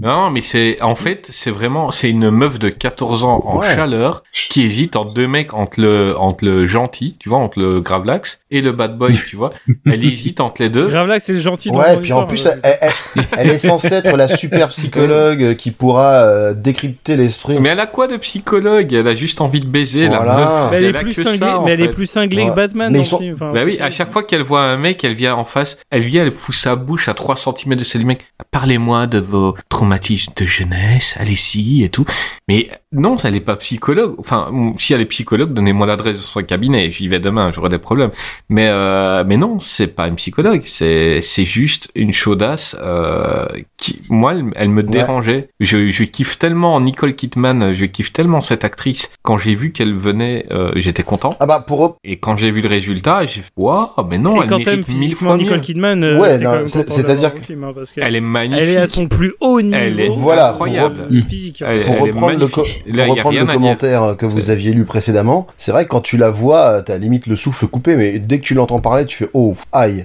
[0.00, 3.74] Non, mais c'est en fait, c'est vraiment, c'est une meuf de 14 ans en Ouais.
[3.76, 7.80] chaleur qui hésite entre deux mecs, entre le, entre le gentil, tu vois, entre le
[7.80, 9.52] Gravelax et le bad boy, tu vois.
[9.86, 10.88] Elle hésite entre les deux.
[10.88, 12.78] Gravelax, c'est le gentil dans Ouais, mon puis en plus, euh, elle,
[13.14, 17.58] elle- elle est censée être la super psychologue qui pourra euh, décrypter l'esprit.
[17.60, 18.92] Mais elle a quoi de psychologue?
[18.92, 20.24] Elle a juste envie de baiser Voilà.
[20.24, 20.70] la meuf.
[20.72, 22.50] mais elle est a plus cinglée, ça, mais elle est plus cinglée Ouais.
[22.50, 23.34] que Batman Mais film.
[23.34, 26.02] Enfin, Bah oui, à chaque fois qu'elle voit un mec, elle vient en face, elle
[26.02, 28.24] vient, elle fout sa bouche à 3 cm de celle du mec.
[28.50, 32.04] Parlez-moi de vos traumatismes de jeunesse, allez-y et tout.
[32.48, 34.14] Mais non, elle est pas psychologue.
[34.18, 37.78] Enfin, si elle est psychologue, donnez-moi l'adresse de son cabinet, j'y vais demain, j'aurai des
[37.78, 38.10] problèmes.
[38.48, 43.46] Mais euh, mais non, c'est pas une psychologue, c'est c'est juste une chaudasse euh,
[43.76, 45.48] qui moi elle, elle me dérangeait.
[45.60, 49.10] Je je kiffe tellement Nicole Kidman, je kiffe tellement cette actrice.
[49.22, 51.30] Quand j'ai vu qu'elle venait, euh, j'étais content.
[51.40, 54.44] Ah bah pour Et quand j'ai vu le résultat, j'ai fait waouh, mais non, Et
[54.44, 55.60] elle quand mérite mille fois Nicole mieux.
[55.62, 58.62] Kidman, euh, Ouais, c'est-à-dire que- film, hein, parce qu'elle- Elle est magnifique.
[58.62, 61.06] elle est à son plus haut niveau Elle est Voilà, incroyable.
[61.08, 61.62] pour physique.
[61.62, 61.66] hein.
[61.70, 62.48] Elle- pour elle est reprendre le,
[62.84, 66.30] pour reprendre le commentaire que vous aviez lu précédemment, c'est vrai que quand tu la
[66.30, 69.54] vois, t'as limite le souffle coupé, mais dès que tu l'entends parler, tu fais oh
[69.72, 70.04] aïe,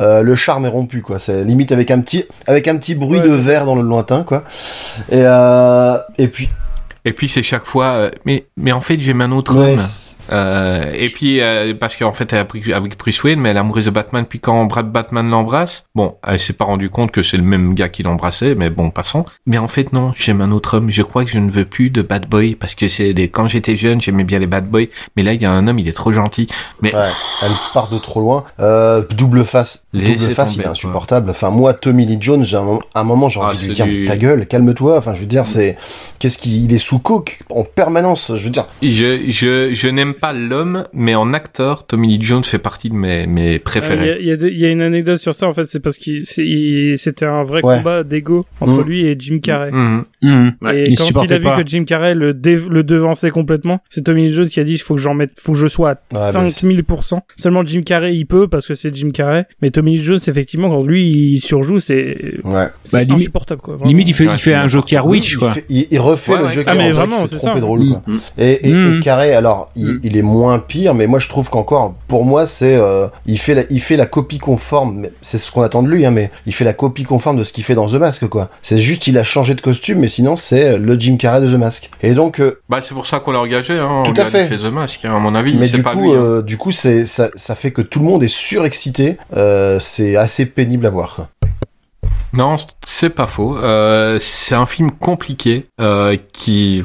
[0.00, 1.18] Euh, le charme est rompu quoi.
[1.18, 4.22] C'est limite avec un petit avec un petit bruit Ouais, de verre dans le lointain
[4.22, 4.44] quoi.
[5.10, 6.48] Et euh, et puis
[7.04, 9.78] Et puis c'est chaque fois, euh, mais mais en fait j'aime un autre ouais, homme.
[10.30, 13.56] Euh, et puis euh, parce qu'en fait elle a pris avec Bruce Wayne, mais elle
[13.56, 14.24] est amoureuse de Batman.
[14.28, 17.74] Puis quand Brad Batman l'embrasse, bon, elle s'est pas rendu compte que c'est le même
[17.74, 19.24] gars qui l'embrassait, mais bon, passons.
[19.46, 20.90] Mais en fait non, j'aime un autre homme.
[20.90, 23.48] Je crois que je ne veux plus de bad boy parce que c'est des quand
[23.48, 24.82] j'étais jeune j'aimais bien les bad boys,
[25.16, 26.46] mais là il y a un homme, il est trop gentil.
[26.82, 27.00] Mais ouais,
[27.42, 28.44] elle part de trop loin.
[28.60, 31.30] Euh, double face, Laissez double face, tomber, il est insupportable.
[31.30, 33.66] Enfin moi, Tommy Lee Jones, j'ai un, moment- à un moment j'ai Ah, envie de
[33.68, 34.98] lui dire du- ta gueule, calme-toi.
[34.98, 35.76] Enfin je veux dire c'est
[36.18, 38.32] qu'est-ce qu'il il est sous coke en permanence.
[38.36, 42.44] Je veux dire je je je n'aime pas l'homme, mais en acteur, Tommy Lee Jones
[42.44, 44.10] fait partie de mes mes Il y, préférés.
[44.12, 46.20] a- il y a y une anecdote sur ça en fait, c'est parce que
[46.96, 47.78] c'était un vrai Ouais.
[47.78, 48.88] combat d'ego entre Mm.
[48.88, 49.70] lui et Jim Carrey.
[49.72, 50.04] Mhm.
[50.62, 50.80] Ouais.
[50.80, 51.56] Et Il quand il a vu pas.
[51.62, 54.78] que Jim Carrey le, le devançait complètement, c'est Tommy Lee Jones qui a dit il
[54.78, 57.20] faut que j'en mette, faut que je sois à Ouais, mais 5000%.
[57.36, 60.68] Seulement Jim Carrey il peut parce que c'est Jim Carrey, mais Tommy Lee Jones effectivement
[60.70, 61.04] quand lui
[61.34, 62.70] il surjoue c'est Bah,
[63.10, 63.74] insupportable quoi.
[63.76, 63.88] vraiment.
[63.88, 65.52] Limite, il fait, Ouais, il fait un Joker Witch, il, quoi.
[65.52, 66.52] fait- il- refait Ouais, le ouais.
[66.52, 66.74] Joker.
[66.74, 67.54] Ah, mais vraiment, c'est ça.
[67.58, 67.80] drôle.
[68.06, 68.18] Mm.
[68.38, 69.00] Et, Mm.
[69.00, 70.00] Carré, alors, il, Mm.
[70.08, 73.54] Il est moins pire, mais moi je trouve qu'encore, pour moi, c'est, euh, il fait
[73.54, 75.06] la, il fait la copie conforme.
[75.22, 77.52] C'est ce qu'on attend de lui, hein, mais il fait la copie conforme de ce
[77.52, 78.48] qu'il fait dans The Mask, quoi.
[78.62, 81.58] C'est juste, il a changé de costume, mais sinon c'est le Jim Carrey de The
[81.58, 81.90] Mask.
[82.02, 83.74] Et donc, euh, Bah c'est pour ça qu'on l'a engagé.
[83.78, 84.02] Hein.
[84.04, 84.46] Tout On à a fait.
[84.46, 85.56] fait The Mask, hein, à mon avis.
[85.56, 86.10] mais C'est du pas coup, lui.
[86.10, 86.14] hein.
[86.22, 89.16] euh, du coup, c'est, ça, ça fait que tout le monde est surexcité.
[89.36, 91.14] Euh, c'est assez pénible à voir.
[91.14, 91.28] Quoi.
[92.32, 93.56] Non, c'est pas faux.
[93.58, 96.84] Euh, c'est un film compliqué euh, qui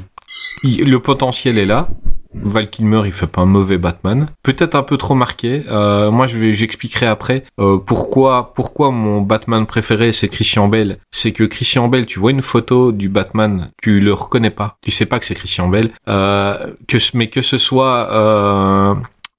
[0.64, 1.88] le potentiel est là.
[2.36, 4.28] Val Kilmer, il fait pas un mauvais Batman.
[4.44, 5.64] Peut-être un peu trop marqué.
[5.70, 10.98] Euh, moi, je vais, j'expliquerai après euh, pourquoi, pourquoi mon Batman préféré c'est Christian Bell.
[11.12, 14.78] C'est que Christian Bell, tu vois une photo du Batman, tu le reconnais pas.
[14.82, 15.90] Tu sais pas que c'est Christian Bell.
[16.08, 18.96] Euh, que, mais que ce soit euh,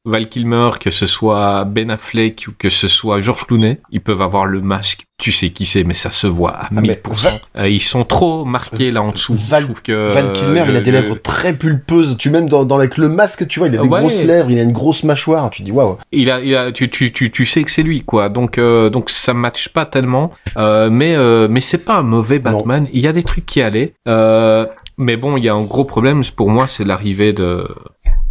[0.06, 4.20] Val Kilmer, que ce soit Ben Affleck ou que ce soit George Clooney, ils peuvent
[4.20, 5.04] avoir le masque.
[5.16, 7.40] Tu sais qui c'est, mais ça se voit à Ah, mais 1000%.
[7.56, 9.32] Euh, ils sont trop marqués là en dessous.
[9.34, 12.16] Val- que, Kilmer, euh, il a je- des je- lèvres très pulpeuses.
[12.18, 14.00] Tu même dans, dans avec le masque, tu vois, il a des Ouais.
[14.00, 15.48] grosses lèvres, il a une grosse mâchoire.
[15.50, 15.96] Tu dis waouh.
[16.12, 18.28] il a, il a, tu, tu, tu, tu sais que c'est lui, quoi.
[18.28, 20.30] Donc, euh, donc ça matche pas tellement.
[20.58, 22.50] Euh, mais, euh, mais c'est pas un mauvais Non.
[22.58, 22.88] Batman.
[22.92, 23.94] Il y a des trucs qui allaient.
[24.08, 24.66] Euh,
[24.98, 27.66] mais bon, il y a un gros problème pour moi, c'est l'arrivée de,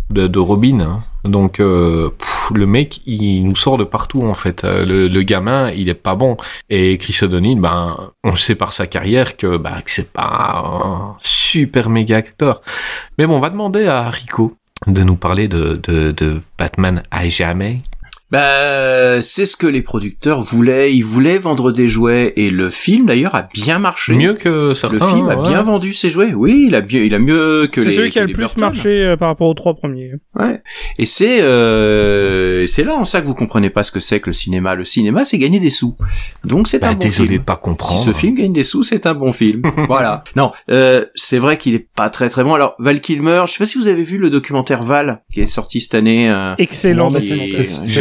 [0.09, 0.80] de, de Robin.
[0.81, 0.99] hein.
[1.23, 2.09] Donc, euh,
[2.53, 4.63] le mec, il nous sort de partout en fait.
[4.63, 6.35] Euh, Le, le gamin, il est pas bon.
[6.69, 11.15] Et Chris O'Donnell, ben, on sait par sa carrière que, ben, que c'est pas un
[11.19, 12.61] super méga acteur.
[13.17, 14.55] Mais bon, on va demander à Rico
[14.88, 17.81] de nous parler de, de, de Batman à jamais.
[18.34, 20.93] Bah, c'est ce que les producteurs voulaient.
[20.93, 24.14] Ils voulaient vendre des jouets et le film d'ailleurs a bien marché.
[24.14, 25.07] Mieux que le certains.
[25.07, 25.49] film a ouais.
[25.49, 26.34] bien vendu ses jouets.
[26.34, 27.91] Oui, il a bien, il a mieux que les.
[27.91, 28.61] C'est celui qui a le plus Burton.
[28.61, 30.14] marché euh, par rapport aux trois premiers.
[30.35, 30.61] Ouais.
[30.97, 34.27] Et c'est euh, c'est là en ça que vous comprenez pas ce que c'est que
[34.27, 34.73] le cinéma.
[34.76, 35.95] Le cinéma, c'est gagner des sous.
[36.43, 37.39] Donc c'est Bah, un bon désolé film.
[37.41, 37.99] de pas comprendre.
[38.01, 39.61] Si ce film gagne des sous, c'est un bon film.
[39.88, 40.23] voilà.
[40.35, 42.55] Non, euh, c'est vrai qu'il est pas très très bon.
[42.55, 45.45] Alors Val Kilmer, je sais pas si vous avez vu le documentaire Val qui est
[45.45, 46.31] sorti cette année.
[46.31, 47.11] euh, Excellent.
[47.19, 47.43] C'est-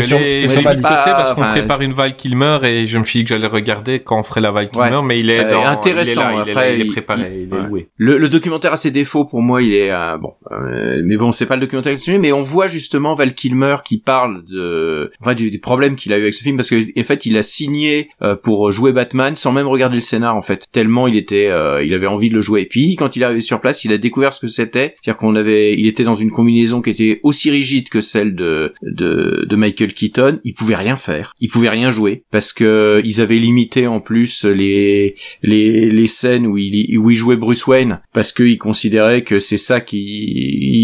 [0.02, 0.18] sur
[0.64, 0.82] ma liste.
[0.82, 3.46] passé parce qu'on Enfin, prépare une Val Kilmer et je me suis dit que j'allais
[3.46, 5.02] regarder quand on ferait la Val Kilmer, Ouais.
[5.04, 6.84] mais il est Euh, dans, intéressant, il est là, il est, après, là, il est
[6.84, 7.68] il- préparé, il, est ouais.
[7.68, 7.88] loué.
[7.96, 11.32] Le, le documentaire a ses défauts pour moi, il est euh, bon, euh, mais bon,
[11.32, 15.34] c'est pas le documentaire qui mais on voit justement Val Kilmer qui parle de, enfin,
[15.34, 17.42] du- des problèmes qu'il a eu avec ce film parce que en fait, il a
[17.42, 21.48] signé euh, pour jouer Batman sans même regarder le scénar en fait, tellement il était,
[21.48, 22.62] euh, il avait envie de le jouer.
[22.62, 25.16] Et puis quand il est arrivé sur place, il a découvert ce que c'était, c'est-à-dire
[25.18, 29.46] qu'on avait, il était dans une combinaison qui était aussi rigide que celle de de,
[29.48, 30.11] de Michael Keaton,
[30.44, 34.44] il pouvait rien faire, il pouvait rien jouer parce que ils avaient limité en plus
[34.44, 39.38] les les, les scènes où il, où il jouait Bruce Wayne parce qu'il considérait que
[39.38, 39.98] c'est ça qui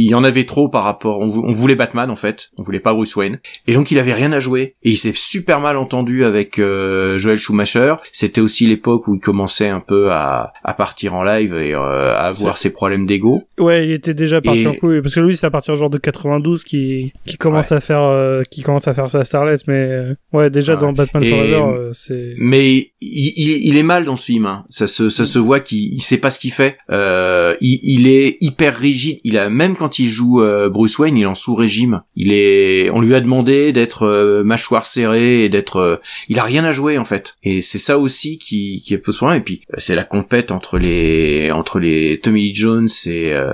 [0.05, 2.51] il y en avait trop par rapport on, vou- on voulait Batman en fait.
[2.57, 3.39] On voulait pas Bruce Wayne.
[3.67, 4.75] Et donc il avait rien à jouer.
[4.83, 7.95] Et il s'est super mal entendu avec euh, Joel Schumacher.
[8.13, 12.13] C'était aussi l'époque où il commençait un peu à, à partir en live et euh,
[12.15, 13.43] à avoir ses problèmes d'ego.
[13.59, 15.01] Ouais, il était déjà parti Et- en couille.
[15.03, 18.43] Parce que lui c'est à partir genre de 92 qui qui commence à faire euh,
[18.51, 20.81] qui commence à faire Starlet mais euh, ouais déjà Ouais.
[20.81, 24.47] dans Batman Et- Forever euh, c'est mais il, il, il est mal dans ce film.
[24.47, 24.65] hein.
[24.69, 26.77] Ça se ça se voit qu'il il sait pas ce qu'il fait.
[26.91, 29.19] Euh, il, il est hyper rigide.
[29.25, 32.03] Il a même quand il joue euh, Bruce Wayne, il est en sous régime.
[32.17, 32.91] Il est.
[32.91, 36.01] On lui a demandé d'être euh, mâchoire serrée et d'être.
[36.29, 37.37] il a rien à jouer en fait.
[37.43, 39.39] Et c'est ça aussi qui qui pose problème.
[39.41, 43.53] Et puis c'est la compète entre les entre les Tommy Lee Jones et euh,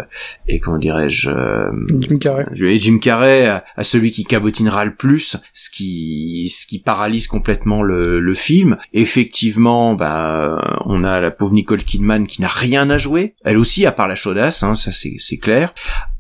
[0.49, 1.31] et comment dirais-je.
[1.31, 1.71] euh,
[2.01, 2.45] Jim Carrey.
[2.63, 7.27] et Jim Carrey à, à celui qui cabotinera le plus, ce qui ce qui paralyse
[7.27, 8.77] complètement le, le film.
[8.93, 13.35] Effectivement, bah on a la pauvre Nicole Kidman qui n'a rien à jouer.
[13.45, 15.75] Elle aussi, à part la chaudasse, hein, ça c'est clair.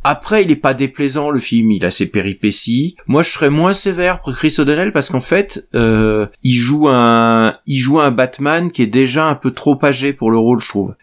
[0.06, 2.94] Après, il est pas déplaisant le film, il a ses péripéties.
[3.06, 7.55] Moi, je serais moins sévère pour Chris O'Donnell parce qu'en fait, euh, il joue un,
[7.66, 10.68] il joue un Batman qui est déjà un peu trop âgé pour le rôle, je
[10.68, 10.94] trouve.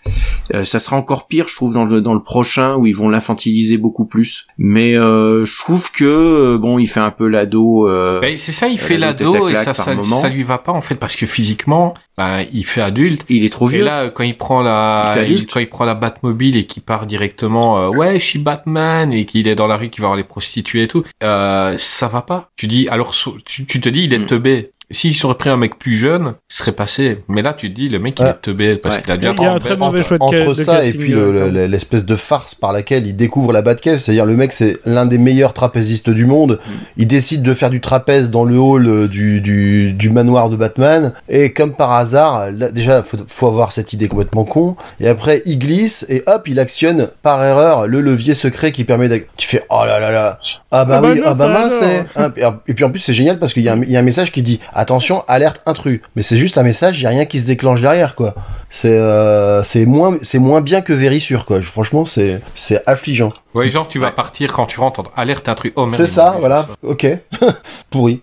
[0.53, 3.10] Euh, ça sera encore pire, je trouve, dans le dans le prochain où ils vont
[3.10, 4.45] l'infantiliser beaucoup plus.
[4.60, 7.88] Mais euh, je trouve que euh, bon, il fait un peu l'ado.
[8.12, 10.82] Euh, Ben, c'est ça, il fait l'ado et ça, ça, ça lui va pas en
[10.82, 13.26] fait parce que physiquement, ben, il fait adulte.
[13.30, 13.86] il est trop Et vieux.
[13.86, 17.80] là, quand il prend la, il- quand il prend la Batmobile et qu'il part directement,
[17.80, 20.24] euh, ouais, je suis Batman et qu'il est dans la rue, qu'il va voir les
[20.24, 22.50] prostituées et tout, euh, ça va pas.
[22.56, 23.14] Tu dis, alors,
[23.46, 24.26] tu, tu te dis, il est Mm.
[24.26, 24.72] teubé.
[24.91, 27.19] S'il serait pris un mec plus jeune, ce serait passé.
[27.27, 28.30] Mais là, tu te dis, le mec, il Ouais.
[28.31, 29.01] est teubé parce Ouais.
[29.01, 30.84] qu'il a déjà Il y a un 30 très mauvais choix de entre de ça
[30.84, 34.26] et puis le- quand le- l'espèce de farce par laquelle il découvre la Batcave, c'est-à-dire
[34.26, 36.59] le mec c'est l'un des meilleurs trapézistes du monde,
[36.97, 40.55] il décide de faire du trapèze dans le hall euh, du, du, du manoir de
[40.55, 45.07] Batman, et comme par hasard, là, déjà faut, faut avoir cette idée complètement con, et
[45.07, 49.27] après il glisse, et hop, il actionne par erreur le levier secret qui permet d'ac-
[49.38, 50.39] Tu fais, oh là là là,
[50.72, 51.80] ah bah Ah bah oui, non, ah bah mince.
[52.15, 52.34] Hein,
[52.68, 54.59] et- puis en plus c'est génial parce qu'il il y a un message qui dit,
[54.82, 58.16] attention, alerte intrus, mais c'est juste un message, il a rien qui se déclenche derrière,
[58.16, 58.36] quoi.
[58.70, 61.62] C'est euh, moins moins bien que Vérissure quoi.
[61.62, 62.41] Franchement c'est
[62.88, 63.34] affligeant.
[63.53, 65.73] Ouais, genre, tu vas partir quand tu rentres, en- alerte un truc.
[65.76, 66.64] Oh, merde, c'est ça, voilà.
[66.64, 66.69] ça.
[66.84, 67.06] Ok.
[67.90, 68.22] Pourri.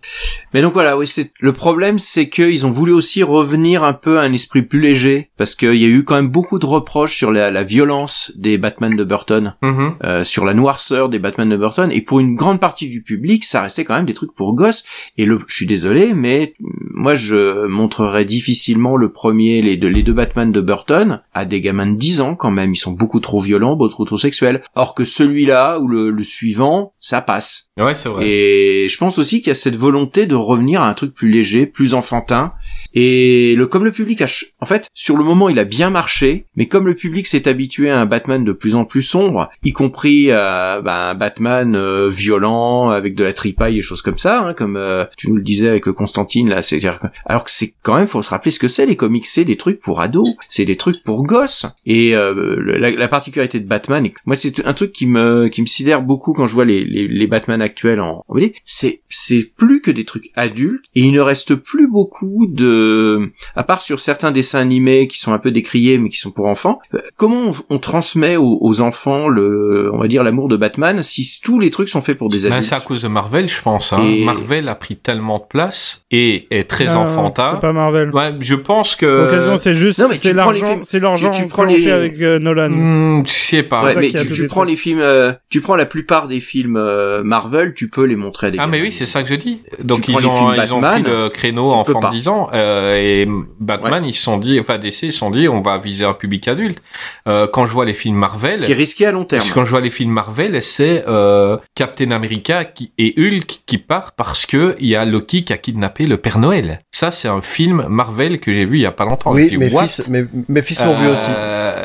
[0.55, 4.19] Mais donc voilà, oui, c'est le problème, c'est qu'ils ont voulu aussi revenir un peu
[4.19, 7.15] à un esprit plus léger, parce qu'il y a eu quand même beaucoup de reproches
[7.17, 9.95] sur la, la violence des Batman de Burton, Mhm.
[10.05, 13.45] euh, sur la noirceur des Batman de Burton, et pour une grande partie du public,
[13.45, 14.85] ça restait quand même des trucs pour gosses.
[15.19, 19.89] Et le, je suis désolé, mais mm, moi je montrerais difficilement le premier, les deux,
[19.89, 22.73] les deux Batman de Burton à des gamins de 10 ans quand même.
[22.73, 24.63] Ils sont beaucoup trop violents, beaucoup trop sexuels.
[24.75, 27.71] Or que celui-là ou le, le suivant, ça passe.
[27.79, 28.27] Ouais, c'est vrai.
[28.27, 31.31] Et je pense aussi qu'il y a cette volonté de revenir à un truc plus
[31.31, 32.53] léger, plus enfantin.
[32.95, 34.27] Et le comme le public a,
[34.61, 37.91] en fait, sur le moment, il a bien marché, mais comme le public s'est habitué
[37.91, 42.09] à un Batman de plus en plus sombre, y compris à bah, un Batman euh,
[42.09, 45.43] violent avec de la tripaille et choses comme ça, hein, comme euh, tu nous le
[45.43, 46.81] disais avec le Constantine là, c'est
[47.27, 49.57] alors que c'est quand même, faut se rappeler ce que c'est les comics, c'est des
[49.57, 51.67] trucs pour ados, c'est des trucs pour gosses.
[51.87, 55.67] Et euh, la, la particularité de Batman, moi c'est un truc qui me qui me
[55.67, 58.25] sidère beaucoup quand je vois les les, les Batman actuels en,
[58.65, 63.63] c'est c'est plus que des trucs adultes et il ne reste plus beaucoup de à
[63.65, 66.79] part sur certains dessins animés qui sont un peu décriés mais qui sont pour enfants.
[66.95, 71.03] euh, Comment on, on transmet aux, aux enfants le on va dire l'amour de Batman
[71.03, 72.65] si tous les trucs sont faits pour des Ben, adultes?
[72.69, 73.93] c'est à cause de Marvel, je pense.
[73.93, 74.03] Hein.
[74.05, 77.49] Et- Marvel a pris tellement de place et est très enfantin.
[77.53, 78.11] C'est pas Marvel.
[78.15, 79.07] Ouais, je pense que.
[79.07, 81.49] L'occasion, c'est juste, non, mais c'est tu prends les l'argent, films- c'est l'argent tu- tu
[81.49, 82.71] prends prolongé les- avec euh, Nolan.
[82.71, 83.85] Hmm, je sais pas.
[83.85, 84.71] Ouais, mais tu, tu prends trucs.
[84.71, 88.49] les films, euh, tu prends la plupart des films euh, Marvel, tu peux les montrer
[88.49, 89.63] à des Ah mais oui, c'est ça que je dis.
[89.83, 92.97] Donc ils ont films ils ont Batman, pris le créneau enfant de 10 ans euh,
[92.97, 93.29] et
[93.61, 96.15] Batman ils se sont dit enfin DC ils se sont dit on va viser un
[96.15, 96.83] public adulte.
[97.27, 99.41] Euh, quand je vois les films Marvel, Ce qui est risqué à long terme.
[99.41, 103.61] parce que quand je vois les films Marvel, c'est euh, Captain America qui, et Hulk
[103.67, 106.81] qui partent parce que il y a Loki qui a kidnappé le Père Noël.
[106.93, 109.33] Ça c'est un film Marvel que j'ai vu il y a pas longtemps.
[109.33, 111.31] Oui, mes fils mes, mes fils l'ont vu aussi.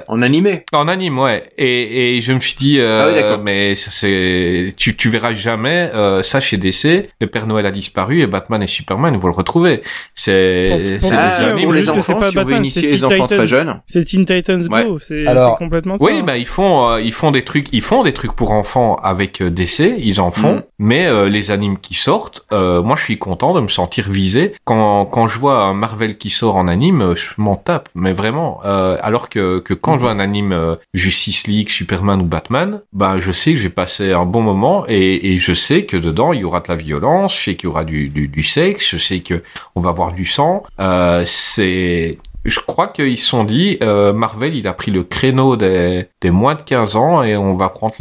[0.07, 0.63] En animé.
[0.73, 1.43] En anime, ouais.
[1.57, 3.39] Et, et je me suis dit, euh, Ah oui, d'accord.
[3.43, 7.09] mais ça, c'est tu tu verras jamais euh, ça chez DC.
[7.21, 9.81] Le Père Noël a disparu et Batman et Superman, vous le retrouvez.
[10.13, 11.63] C'est Pour- c'est Ah, des animes.
[11.63, 13.27] pour les juste que c'est enfants, pas si veut Batman, initier c'est les Teen enfants
[13.27, 13.45] très Titans.
[13.47, 13.81] jeunes.
[13.85, 14.67] C'est Teen Titans.
[14.67, 15.25] Go, c'est
[15.57, 16.03] complètement ça.
[16.05, 16.23] Oui, hein.
[16.25, 19.41] bah ils font euh, ils font des trucs ils font des trucs pour enfants avec
[19.41, 20.61] euh, DC, ils en font, Mhm.
[20.83, 24.53] Mais euh, les animes qui sortent, euh, moi je suis content de me sentir visé.
[24.65, 28.11] Quand quand je vois un Marvel qui sort en anime, euh, je m'en tape, mais
[28.11, 28.59] vraiment.
[28.65, 32.81] Euh, alors que que quand je vois un anime euh, Justice League, Superman ou Batman,
[32.91, 35.95] bah je sais que je vais passer un bon moment et, et je sais que
[35.95, 38.43] dedans il y aura de la violence, je sais qu'il y aura du, du, du
[38.43, 39.41] sexe, je sais que
[39.75, 44.55] on va avoir du sang, euh, c'est je crois qu'ils se sont dit, euh, Marvel,
[44.55, 47.95] il a pris le créneau des, des moins de 15 ans et on va prendre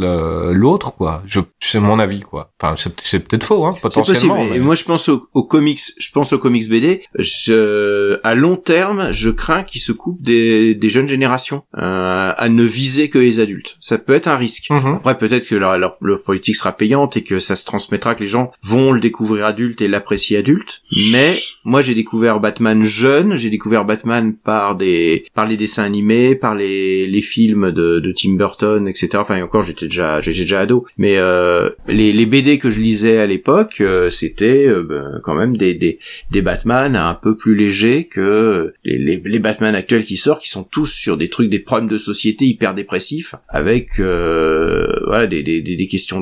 [0.52, 1.22] l'autre, quoi.
[1.26, 2.50] Je, c'est mon avis, quoi.
[2.60, 4.04] Enfin, c'est, peut-être faux, hein, C'est possible.
[4.04, 4.54] potentiellement.
[4.54, 5.80] Et moi, je pense aux, aux comics.
[5.98, 7.02] Je pense aux comics BD.
[7.18, 12.48] Je, à long terme, je crains qu'ils se coupent des, des jeunes générations euh, à
[12.48, 13.76] ne viser que les adultes.
[13.80, 14.70] Ça peut être un risque.
[14.70, 14.96] Mhm.
[14.96, 18.20] Après, peut-être que leur, leur, leur politique sera payante et que ça se transmettra, que
[18.20, 20.82] les gens vont le découvrir adulte et l'apprécier adulte.
[21.12, 23.36] Mais moi, j'ai découvert Batman jeune.
[23.36, 28.12] J'ai découvert Batman par des par les dessins animés, par les, les films de, de
[28.12, 29.10] Tim Burton, etc.
[29.16, 30.86] Enfin, encore, j'étais déjà j'étais déjà ado.
[30.98, 35.34] Mais euh, les, les BD que je lisais à l'époque, euh, c'était euh, ben, quand
[35.34, 35.98] même des, des
[36.30, 40.50] des Batman un peu plus légers que les, les, les Batman actuels qui sortent, qui
[40.50, 45.42] sont tous sur des trucs, des problèmes de société hyper dépressifs, avec euh, voilà, des,
[45.42, 46.20] des, des, questions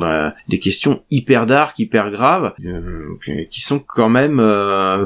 [0.49, 4.43] des questions hyper dark, hyper graves, euh, qui sont quand même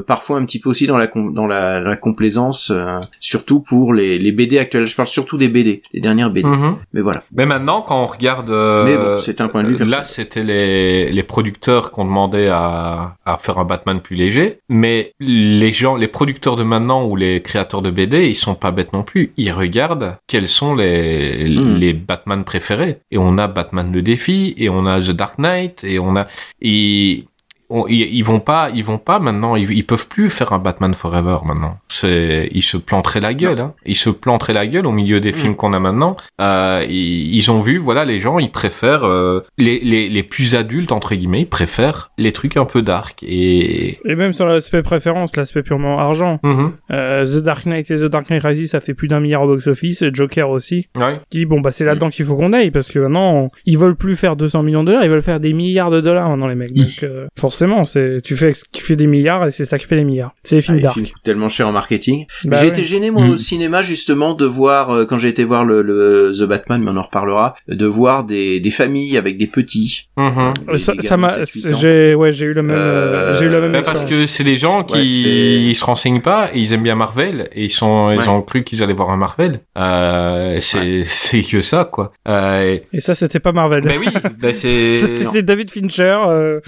[0.07, 2.71] parfois un petit peu aussi dans la dans la, la complaisance,
[3.19, 4.85] surtout pour les, les BD actuels.
[4.85, 6.47] Je parle surtout des BD, les dernières BD.
[6.47, 6.77] Mhm.
[6.93, 7.23] Mais voilà.
[7.35, 10.43] Mais maintenant, quand on regarde, euh, Mais bon, c'est un point de vue là, c'était
[10.43, 14.59] les, les producteurs qu'on demandait à, à faire un Batman plus léger.
[14.69, 18.71] Mais les gens, les producteurs de maintenant ou les créateurs de BD, ils sont pas
[18.71, 19.31] bêtes non plus.
[19.37, 21.75] Ils regardent quels sont les, Mhm.
[21.75, 22.97] les Batman préférés.
[23.11, 26.27] Et on a Batman le défi, et on a The Dark Knight, et on a,
[26.61, 27.25] et,
[27.69, 30.59] on- ils, ils vont pas, ils vont pas maintenant, ils, ils peuvent plus faire un
[30.59, 31.77] Batman Forever maintenant.
[31.87, 33.73] C'est, ils se planteraient la gueule, hein.
[33.85, 36.17] Ils se planteraient la gueule au milieu des films qu'on a maintenant.
[36.41, 40.55] Euh, ils, ils ont vu, voilà, les gens, ils préfèrent euh, les, les, les plus
[40.55, 43.99] adultes entre guillemets, ils préfèrent les trucs un peu dark et.
[44.05, 46.39] Et même sur l'aspect préférence, l'aspect purement argent.
[46.43, 46.71] Mhm.
[46.91, 49.47] Euh, The Dark Knight et The Dark Knight Rises, ça fait plus d'un milliard au
[49.47, 50.01] box-office.
[50.01, 50.87] et Joker aussi.
[50.97, 51.19] Ouais.
[51.29, 53.95] Qui dit, bon, bah, c'est là-dedans qu'il faut qu'on aille, parce que maintenant, ils veulent
[53.95, 56.55] plus faire 200 millions de dollars, ils veulent faire des milliards de dollars maintenant, les
[56.55, 56.73] mecs.
[56.73, 59.95] Donc, euh, forcément, c'est, tu fais, tu fais des milliards et c'est ça qui fait
[59.95, 60.33] les milliards.
[60.43, 62.25] C'est les films Ah, tellement cher en marketing.
[62.43, 62.67] Bah j'ai ouais.
[62.67, 63.29] été gêné moi Mm.
[63.29, 66.91] au cinéma justement de voir euh, quand j'ai été voir le, le The Batman, mais
[66.91, 70.09] on en reparlera, de voir des, des familles avec des petits.
[70.17, 70.51] Mhm.
[70.69, 71.77] Des- ça, des m'a, de 7-8 ans.
[71.79, 74.43] j'ai, ouais, j'ai eu le même, Euh, j'ai eu la même Bah, parce que c'est
[74.43, 77.69] des gens Ouais, qui ils se renseignent pas et ils aiment bien Marvel et ils
[77.69, 78.27] sont ils Ouais.
[78.27, 79.61] ont cru qu'ils allaient voir un Marvel.
[79.77, 82.11] Euh, c'est c'est que ça quoi.
[82.27, 83.83] Euh, Et ça, c'était pas Marvel.
[83.85, 84.07] mais oui,
[84.39, 86.17] bah, c'est Ça, c'était David Fincher.
[86.27, 86.59] euh,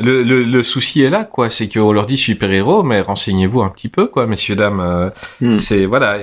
[0.00, 3.62] le, le, le souci est là quoi, c'est qu'on leur dit super héros, mais renseignez-vous
[3.62, 4.80] un petit peu quoi, messieurs dames.
[4.80, 5.58] Euh, Hmm.
[5.58, 6.18] C'est voilà,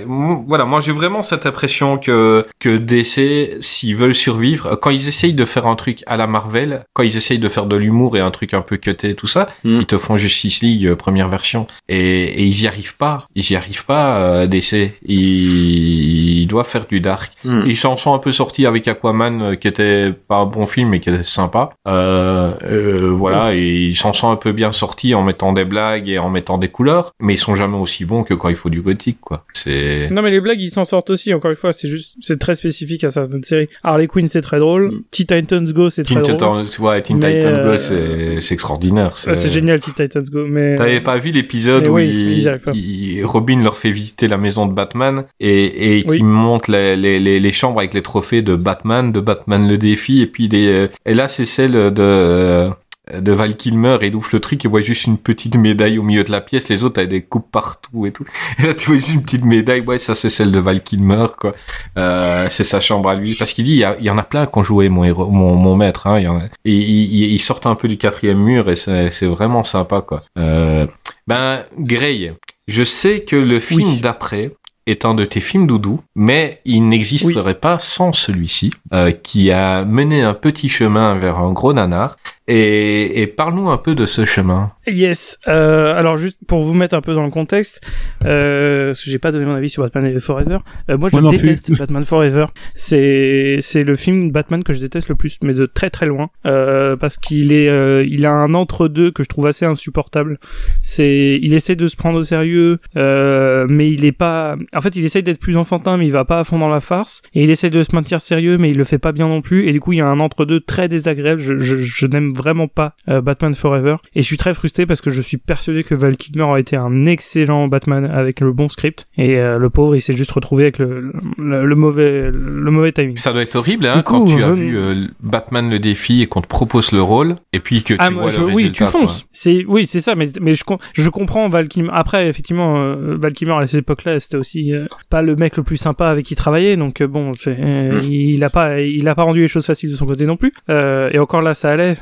[0.48, 0.66] voilà.
[0.66, 5.34] Moi j'ai vraiment cette impression que que DC, s'ils veulent survivre, euh, quand ils essayent
[5.34, 8.22] de faire un truc à la Marvel, quand ils essayent de faire de l'humour et
[8.22, 9.80] un truc un peu cuté tout ça, Hmm.
[9.82, 13.26] ils te font Justice League euh, première version et, et ils y arrivent pas.
[13.36, 14.94] Ils y arrivent pas euh, DC.
[15.06, 17.32] Ils, ils doivent faire du dark.
[17.46, 17.62] Hmm.
[17.66, 21.00] Ils s'en sont un peu sortis avec Aquaman, qui était pas un bon film, mais
[21.00, 21.70] qui était sympa.
[21.88, 26.10] Euh, euh, voilà, et ils s'en sont un peu bien sortis en mettant des blagues
[26.10, 28.70] et en mettant des couleurs, mais ils sont jamais aussi bons que quand il faut
[28.70, 29.45] du gothique, quoi.
[29.53, 30.10] C'est...
[30.11, 32.56] Non mais les blagues ils s'en sortent aussi encore une fois c'est juste c'est très
[32.56, 33.70] spécifique à certaines séries.
[33.84, 36.64] Harley Quinn c'est très drôle, Teen Titans Go c'est très Teen drôle.
[36.65, 39.14] Titans, ouais, Teen Titans Go, euh, c'est, c'est extraordinaire.
[39.28, 42.07] Ah, c'est génial Teen Titans Go mais T'avais pas vu l'épisode où oui,
[42.44, 46.18] il- il- Robin leur fait visiter la maison de Batman et, et Oui.
[46.18, 49.78] qui montre les, les, les, les chambres avec les trophées de Batman, de Batman le
[49.78, 52.70] défi et puis des euh, et là c'est celle de
[53.19, 56.03] de Val Kilmer et il ouvre le truc et voit juste une petite médaille au
[56.03, 56.69] milieu de la pièce.
[56.69, 58.26] Les autres avaient des coupes partout et tout.
[58.60, 59.81] Et là tu vois juste une petite médaille.
[59.81, 61.53] Ouais ça c'est celle de Val Kilmer quoi.
[61.98, 63.35] Euh, c'est sa chambre à lui.
[63.38, 65.03] Parce qu'il dit il y, a- il y en a plein qui ont joué mon
[65.03, 66.19] héros mon, mon maître hein.
[66.19, 66.44] Il y en a.
[66.65, 70.19] Et ils sortent un peu du quatrième mur et c'est c'est vraiment sympa quoi.
[70.38, 70.85] Euh,
[71.27, 72.31] ben, Grey,
[72.68, 73.99] je sais que le film Oui.
[74.02, 74.52] d'après
[74.86, 79.86] est un de tes films doudou, mais il n'existerait pas sans celui-ci, euh, qui a
[79.86, 82.18] mené un petit chemin vers un gros nanar.
[82.48, 84.72] Et, et parle-nous un peu de ce chemin.
[84.88, 85.40] Yes.
[85.48, 87.82] Euh, alors juste pour vous mettre un peu dans le contexte,
[88.26, 90.58] euh, parce que j'ai pas donné mon avis sur Batman Forever.
[90.90, 91.72] Euh, moi, je Moi déteste.
[91.78, 92.46] Batman Forever.
[92.76, 96.30] C'est c'est le film Batman que je déteste le plus, mais de très très loin,
[96.46, 100.38] euh, parce qu'il est euh, il a un entre deux que je trouve assez insupportable.
[100.82, 104.58] C'est il essaie de se prendre au sérieux, euh, mais il est pas.
[104.74, 106.82] En fait, il essaye d'être plus enfantin, mais il va pas à fond dans la
[106.82, 107.22] farce.
[107.34, 109.68] Et il essaie de se maintenir sérieux, mais il le fait pas bien non plus.
[109.68, 111.40] Et du coup, il y a un entre deux très désagréable.
[111.40, 113.96] Je je, je n'aime vraiment pas euh, Batman Forever.
[114.16, 116.76] Et je suis très frustré parce que je suis persuadé que Val Kilmer aurait été
[116.76, 119.08] un excellent Batman avec le bon script.
[119.18, 122.91] Et euh, le pauvre, il s'est juste retrouvé avec le, le, le mauvais le mauvais
[122.91, 123.16] timing.
[123.18, 126.22] Ça doit être horrible hein, Du quand tu as je- vu euh, Batman le défi
[126.22, 128.56] et qu'on te propose le rôle et puis que tu Ah, vois le je- résultat.
[128.56, 129.28] oui, tu fonces.
[129.32, 130.16] C'est oui, c'est ça.
[130.16, 130.64] Mais mais je
[130.94, 131.90] je comprends Val Kilmer.
[131.94, 135.64] Après, effectivement, euh, Val Kilmer à cette époque-là, c'était aussi euh, pas le mec le
[135.64, 136.76] plus sympa avec qui travailler.
[136.78, 138.02] Donc bon, c'est euh, Mm.
[138.04, 140.52] il a pas il a pas rendu les choses faciles de son côté non plus.
[140.70, 141.94] Et encore là, ça allait.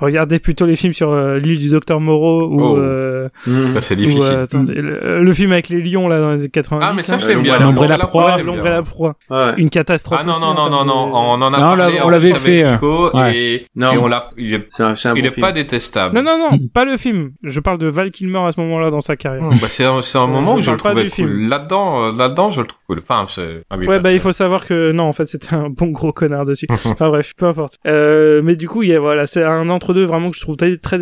[0.00, 2.76] Regardez plutôt les films sur l'île du docteur Moreau ou Oh.
[2.78, 4.22] euh, Bah, c'est ou, difficile.
[4.34, 6.84] euh, attendez, le, le film avec les lions là dans les années 90.
[6.88, 7.18] ah mais ça là.
[7.22, 7.58] je l'aime Euh, bien.
[7.58, 8.70] L'ombre et la proie, j'aime l'ombre bien.
[8.72, 9.14] et la proie.
[9.30, 9.52] Ouais.
[9.56, 10.18] Une catastrophe.
[10.22, 12.74] Ah non non en non non on en a Non, parlé on l'avait fait, avec
[12.82, 13.36] Nico, ouais.
[13.36, 13.92] et, Non.
[13.92, 15.46] et on l'a il est, C'est un, c'est un il bon est film.
[15.46, 16.14] pas détestable.
[16.14, 17.30] Non non non, pas le film.
[17.42, 19.48] Je parle de Val Kilmer à ce moment-là dans sa carrière.
[19.50, 21.48] Bah, c'est un, c'est un Je- moment où je le trouvais cool.
[21.48, 23.02] Là-dedans, euh, là-dedans, je le trouve cool.
[23.08, 23.62] Enfin, c'est.
[23.70, 26.44] Ah Ouais, bah il faut savoir que non, en fait, c'était un bon gros connard
[26.44, 26.66] dessus.
[26.70, 27.74] enfin bref, peu importe.
[27.86, 30.56] Euh, mais du coup, il y a voilà, c'est un entre-deux vraiment que je trouve
[30.56, 30.98] très, très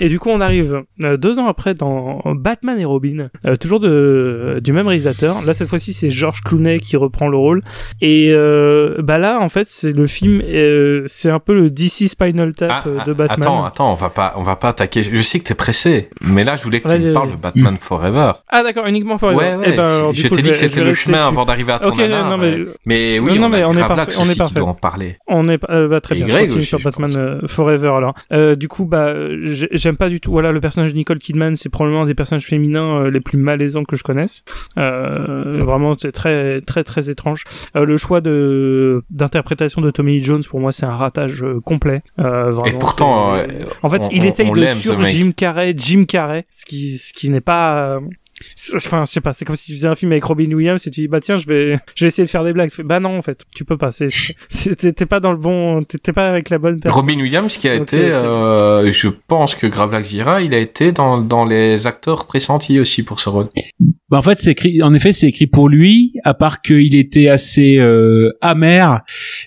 [0.00, 3.80] Et du coup, on arrive euh, deux ans après dans Batman et Robin, euh, toujours
[3.80, 5.42] de du même réalisateur.
[5.42, 7.62] Là, cette fois-ci, c'est George Clooney qui reprend le rôle.
[8.00, 10.42] Et euh, bah là, en fait, c'est le film,
[11.06, 13.38] c'est un peu le DC Spinal Tap Ah, euh, ah, de Batman.
[13.40, 15.02] Attends, attends, on va pas, on va pas attaquer.
[15.02, 17.76] Je sais que t'es pressé, mais là, je voulais que tu me parles de Batman
[17.78, 18.32] Forever.
[18.48, 19.38] Ah d'accord, uniquement Forever.
[19.38, 19.64] Ouais, ouais.
[19.68, 21.28] Eh ben, alors, je t'ai dit que c'était le chemin dessus.
[21.28, 22.56] avant d'arriver à ton Ok, nanar, non, mais-
[22.86, 24.60] mais oui, Non, non, on mais a on est parfait, on est parfait.
[24.60, 25.16] en parler.
[25.28, 26.38] On est euh, bah, très Et bien.
[26.38, 28.14] Je continue sur Batman euh, Forever alors.
[28.32, 30.30] Euh, du coup, bah, j'ai- j'aime pas du tout.
[30.30, 33.38] Voilà, le personnage de Nicole Kidman, c'est probablement un des personnages féminins euh, les plus
[33.38, 34.44] malaisants que je connaisse.
[34.78, 37.44] Euh, vraiment, c'est très, très, très étrange.
[37.76, 42.02] Euh, le choix de d'interprétation de Tommy Lee Jones, pour moi, c'est un ratage complet.
[42.18, 43.34] Euh, vraiment, Et pourtant,
[43.82, 44.94] en fait, on- il essaye de sur.
[45.08, 48.00] Jim Carrey, Jim Carrey, ce qui, ce qui n'est pas.
[48.76, 50.90] Enfin, je sais pas, c'est comme si tu faisais un film avec Robin Williams et
[50.90, 52.70] tu dis, bah tiens, je vais, je vais essayer de faire des blagues.
[52.70, 53.90] Tu fais, bah non, en fait, tu peux pas.
[53.92, 54.08] C'est,
[54.48, 57.00] c'est- t'es pas dans le bon, t'es pas avec la bonne personne.
[57.00, 60.92] Robin Williams qui a Donc, été, euh, je pense que Gravelax dira, il a été
[60.92, 63.48] dans, dans les acteurs pressentis aussi pour ce rôle.
[64.08, 64.82] Bah, en fait, c'est écrit.
[64.82, 66.12] En effet, c'est écrit pour lui.
[66.24, 69.00] À part qu'il était assez euh, amer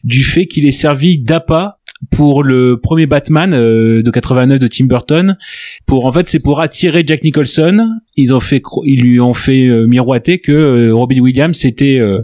[0.03, 1.77] du fait qu'il ait servi d'appât
[2.11, 5.37] pour le premier Batman euh, de 89 de Tim Burton.
[5.85, 7.87] Pour en fait, c'est pour attirer Jack Nicholson.
[8.17, 12.21] Ils ont fait, ils lui ont fait euh, miroiter que euh, Robin Williams était euh,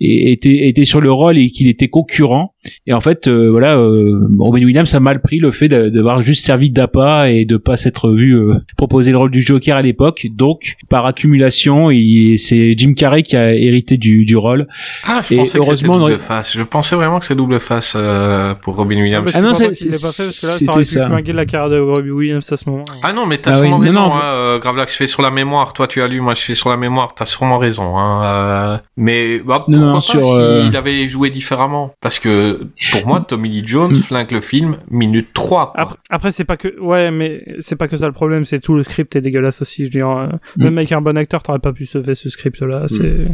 [0.00, 2.52] était était sur le rôle et qu'il était concurrent.
[2.86, 6.22] Et en fait, euh, voilà, euh, Robin Williams a mal pris le fait de- d'avoir
[6.22, 9.82] juste servi d'appât et de pas s'être vu euh, proposer le rôle du Joker à
[9.82, 10.26] l'époque.
[10.34, 14.66] Donc, par accumulation, il- c'est Jim Carrey qui a hérité du, du rôle.
[15.04, 16.56] Ah, je Et pensais que c'était heureusement, double dans- face.
[16.56, 19.24] Je pensais vraiment que c'est double face euh, pour Robin Williams.
[19.26, 21.06] bah, je Ah non, c'est- que là, ça c'était aurait pu ça.
[21.06, 22.84] flinguer la carrière de Robbie Williams à ce moment.
[23.02, 24.00] Ah non, mais t'as Ah oui, sûrement non, raison.
[24.00, 25.72] non, hein, euh, Gravelax, je fais sur la mémoire.
[25.72, 27.14] Toi, tu as lu, moi, je fais sur la mémoire.
[27.14, 27.98] T'as sûrement raison.
[27.98, 31.92] Hein, euh, mais bah, Non, pourquoi non, pas sur, s'il euh, avait joué différemment?
[32.00, 32.60] Parce que
[32.92, 33.94] pour moi, Tommy Lee Jones Mm.
[33.96, 35.72] flingue le film minute 3.
[35.72, 35.80] Quoi.
[35.82, 38.74] Après, après c'est pas que, ouais, mais c'est pas que ça le problème, c'est tout
[38.74, 39.82] le script est dégueulasse aussi.
[39.82, 40.26] Je veux dire, euh,
[40.56, 40.64] Mm.
[40.64, 42.84] même avec un bon acteur, t'aurais pas pu sauver ce script-là.
[42.86, 43.26] C'est,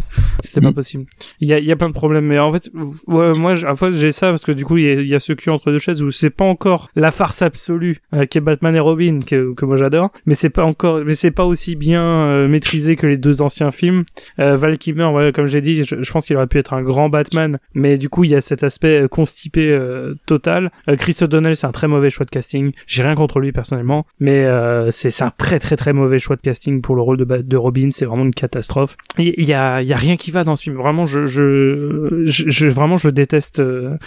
[0.43, 0.75] c'était pas Mm.
[0.75, 1.05] possible.
[1.41, 2.71] Il y a, il y a plein de problèmes, mais en fait,
[3.07, 5.21] ouais, moi, à fois, j'ai ça parce que du coup, il y a, y a
[5.21, 8.75] ce cul entre deux chaises où c'est pas encore la farce absolue euh, qu'est Batman
[8.75, 12.05] et Robin que, que moi j'adore, mais c'est pas encore, mais c'est pas aussi bien
[12.05, 14.05] euh, maîtrisé que les deux anciens films.
[14.39, 17.09] Euh, Val Kilmer, ouais, comme j'ai dit, je, pense qu'il aurait pu être un grand
[17.09, 20.70] Batman, mais du coup, il y a cet aspect euh, constipé euh, total.
[20.98, 22.73] Chris O'Donnell, c'est un très mauvais choix de casting.
[22.86, 24.47] J'ai rien contre lui personnellement, mais
[24.90, 27.89] c'est un très très très mauvais choix de casting pour le rôle de, de Robin.
[27.90, 28.97] C'est vraiment une catastrophe.
[29.19, 30.77] Il il y a, y a rien qui va dans ce film.
[30.77, 33.62] Vraiment, je, je, vraiment, je déteste.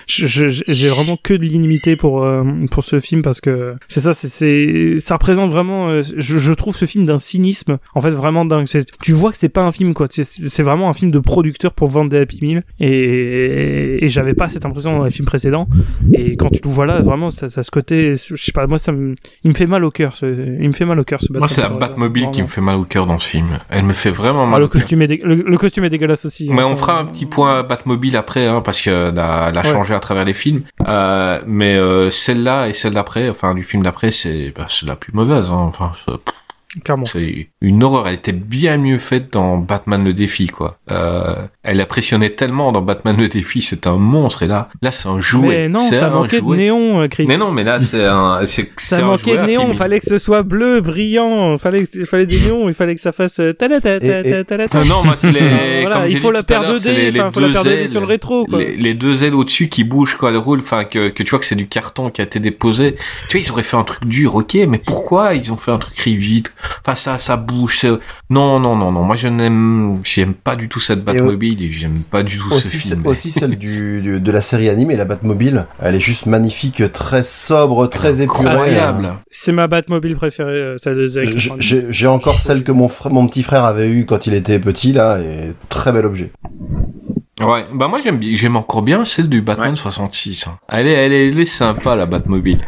[0.08, 2.26] J'ai vraiment que de l'inimité pour
[2.70, 6.02] pour ce film parce que c'est ça, c'est- ça représente vraiment.
[6.02, 7.63] je, je trouve ce film d'un cynisme
[7.96, 8.66] en fait vraiment dingue.
[9.02, 10.08] Tu vois que c'est pas un film quoi.
[10.10, 14.48] C'est- vraiment un film de producteur pour vendre des Happy Meal et, et j'avais pas
[14.50, 15.68] cette impression dans les films précédents.
[16.14, 18.78] Et quand tu le vois là, vraiment, ça, ça ce côté, je sais pas, moi,
[18.78, 20.16] ça me, il me fait mal au cœur.
[20.16, 21.90] Ce, il me fait mal au cœur ce Moi, c'est la Batman.
[21.90, 23.48] Batmobile qui me fait mal au cœur dans ce film.
[23.70, 24.82] Elle me fait vraiment Ah, mal le au cœur.
[24.82, 26.50] costume est le, le costume est dégueulasse aussi.
[26.50, 29.62] Mais hein, on fera un petit point Batmobile après, hein, parce qu'elle a, elle a
[29.64, 29.72] Ouais.
[29.72, 30.62] changé à travers les films.
[30.88, 35.14] Euh, mais euh, celle-là et celle d'après, enfin du film d'après, c'est bah, la plus
[35.14, 35.50] mauvaise.
[35.50, 35.56] Hein.
[35.74, 35.92] Enfin,
[36.84, 37.06] Clairement.
[37.06, 38.08] C'est une horreur.
[38.08, 40.80] Elle était bien mieux faite dans Batman le défi, quoi.
[40.92, 44.44] Euh, elle impressionnait tellement dans Batman le défi, c'est un monstre.
[44.44, 45.48] Et là, là, c'est un jouet.
[45.48, 47.26] Mais non, C'est ça un manquait de néon, euh, Chris.
[47.28, 50.00] Mais non, mais là, c'est un, c'est, c'est Ça un manquait de néon, qui- fallait
[50.00, 53.54] que ce soit bleu, brillant, fallait, fallait des néons, il fallait que ça fasse euh,
[53.54, 54.84] ta ta ta ta Et- et- ta ta ta.
[54.84, 55.40] Non, moi, c'est les,
[55.82, 57.54] Voilà, comme il faut la paire l'heure, 2D, c'est les, les enfin, faut la deux
[57.54, 58.58] paire 2D ailes, sur le rétro, quoi.
[58.60, 61.40] Les, les deux ailes au-dessus qui bougent quand elles roulent, enfin, que, que tu vois
[61.40, 62.96] que c'est du carton qui a été déposé.
[63.30, 65.78] Tu vois, ils auraient fait un truc dur, ok, mais pourquoi ils ont fait un
[65.78, 66.48] truc rigide?
[66.86, 67.90] Enfin, ça, ça bouge, c'est-
[68.30, 72.02] non, non, non, non, moi, je n'aime, j'aime pas du tout cette Batmobile et j'aime
[72.10, 73.06] pas du tout ce Aussi, film.
[73.08, 77.24] aussi celle du, du- de la série animée, la Batmobile, elle est juste magnifique, très
[77.24, 78.48] sobre, très épurée.
[78.48, 79.16] Incroyable.
[79.32, 81.28] C'est ma Batmobile préférée, euh, celle de Zack.
[81.60, 84.94] J'ai- encore celle que mon, frère, mon petit frère avait eue quand il était petit,
[84.94, 86.32] là, et très bel objet.
[87.42, 90.46] Ouais, bah moi j'aime j'aime encore bien celle du Batman 66.
[90.48, 90.58] hein.
[90.70, 92.60] Elle est, elle est, elle est sympa la Batmobile.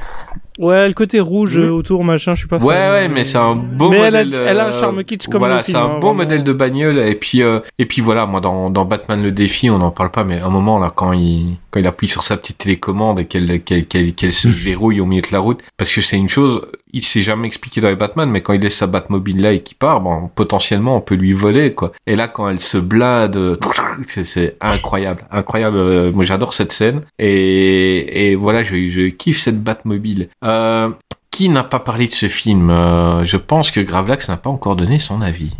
[0.58, 2.68] Ouais, le côté rouge euh, autour, machin, je suis pas fan.
[2.68, 4.42] Ouais, ouais, mais c'est un beau Mais elle a- modèle.
[4.48, 6.14] elle a un euh, charme kitsch comme Voilà, c'est un hein, beau vraiment.
[6.16, 7.00] modèle de bagnole.
[7.00, 10.12] Et puis, euh, et puis voilà, moi dans, dans Batman le défi, on n'en parle
[10.12, 13.20] pas, mais à un moment là, quand il, quand il appuie sur sa petite télécommande
[13.20, 16.18] et qu'elle, qu'elle, qu'elle, qu'elle se verrouille au milieu de la route, parce que c'est
[16.18, 16.62] une chose,
[16.96, 19.62] il s'est jamais expliqué dans les Batman, mais quand il laisse sa Batmobile là et
[19.62, 20.02] qu'il part,
[20.34, 21.92] potentiellement on peut lui voler quoi.
[22.08, 23.60] Et là, quand elle se blinde,
[24.08, 25.78] c'est, incroyable, incroyable.
[25.78, 27.02] Euh, Moi, j'adore cette scène.
[27.20, 30.30] Et, voilà, je, je kiffe cette Batmobile.
[30.46, 30.90] Euh,
[31.32, 32.70] qui n'a pas parlé de ce film?
[32.70, 35.54] Euh, Je pense que Gravelax n'a pas encore donné son avis.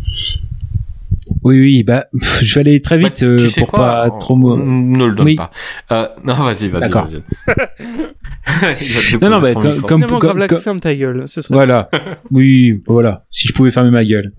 [1.46, 3.78] Oui, oui, bah, pff, je vais aller très vite Bah, euh, tu sais pour quoi
[3.86, 4.36] pas On- trop.
[4.58, 5.36] Ne le donne Oui.
[5.36, 5.50] pas.
[5.92, 7.22] Euh, non, vas-y, vas-y, vas-y.
[9.20, 11.22] Non, non, bah, comme- comme- comme- comme- ferme ta gueule.
[11.26, 11.88] Ce serait Voilà.
[12.30, 13.24] Oui, voilà.
[13.30, 14.32] Si je pouvais fermer ma gueule.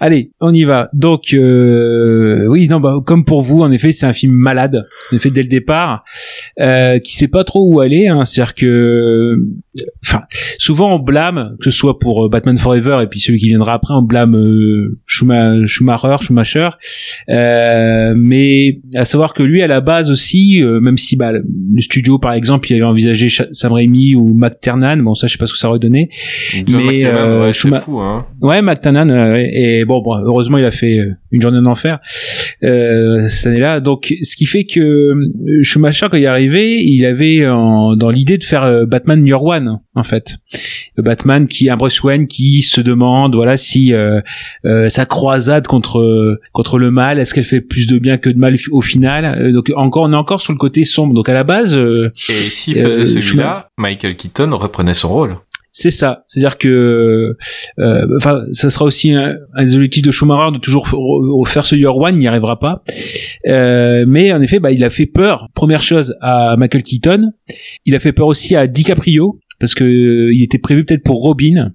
[0.00, 0.88] Allez, on y va.
[0.92, 4.84] Donc, euh, oui, non, bah, comme pour vous, en effet, c'est un film malade.
[5.12, 6.04] En effet, dès le départ,
[6.60, 8.08] euh, qui sait pas trop où aller.
[8.08, 9.36] Hein, C'est-à-dire que,
[10.04, 10.22] enfin,
[10.58, 13.74] souvent on blâme, que ce soit pour euh, Batman Forever et puis celui qui viendra
[13.74, 16.70] après, on blâme euh, Schuma- Schumacher, Schumacher.
[17.28, 21.80] Euh, mais à savoir que lui, à la base aussi, euh, même si bah, le
[21.80, 25.46] studio, par exemple, il avait envisagé Sam Raimi ou McTiernan, bon ça, je sais pas
[25.46, 26.10] ce que ça aurait donné.
[26.66, 28.26] John mais, McTiernan, euh, ouais, Schuma- fou, hein.
[28.40, 30.98] Ouais, euh, et bon, bon, heureusement, il a fait
[31.30, 31.98] une journée d'enfer
[32.64, 33.80] euh, cette année-là.
[33.80, 38.10] Donc, ce qui fait que euh, Schumacher, quand il est arrivé, il avait en- dans
[38.10, 40.36] l'idée de faire euh, Batman Year One, en fait.
[40.96, 44.20] Le Batman qui, un Bruce Wayne qui se demande, voilà, si euh,
[44.64, 48.38] euh, sa croisade contre contre le mal, est-ce qu'elle fait plus de bien que de
[48.38, 49.52] mal au final?
[49.52, 51.14] Donc, encore, on est encore sur le côté sombre.
[51.14, 55.36] Donc, à la base, euh, Et s'il faisait celui-là, Michael Keaton reprenait son rôle.
[55.74, 57.34] C'est ça, c'est-à-dire que,
[57.78, 60.86] euh, enfin, ça sera aussi un, un des objectifs de Schumacher de toujours
[61.48, 62.82] faire ce Year One, il n'y arrivera pas.
[63.46, 65.48] Euh, mais en effet, bah, il a fait peur.
[65.54, 67.32] Première chose à Michael Keaton,
[67.86, 71.22] il a fait peur aussi à DiCaprio parce que euh, il était prévu peut-être pour
[71.22, 71.70] Robin,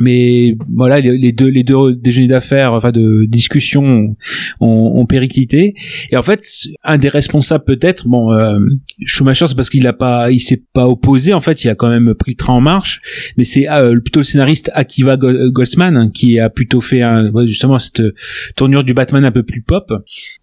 [0.00, 4.16] mais voilà, les, deux les deux déjeuners d'affaires, enfin de discussion,
[4.60, 5.74] ont, ont périclité.
[6.10, 6.44] Et en fait,
[6.82, 8.58] un des responsables peut-être, bon, euh,
[9.06, 11.32] Schumacher, c'est parce qu'il a pas, il s'est pas opposé.
[11.32, 13.00] En fait, il a quand même pris le train en marche.
[13.36, 17.02] Mais c'est euh, plutôt le scénariste Akiva Go- Goldsman hein, qui a plutôt fait
[17.46, 18.02] justement cette
[18.56, 19.92] tournure du Batman un peu plus pop.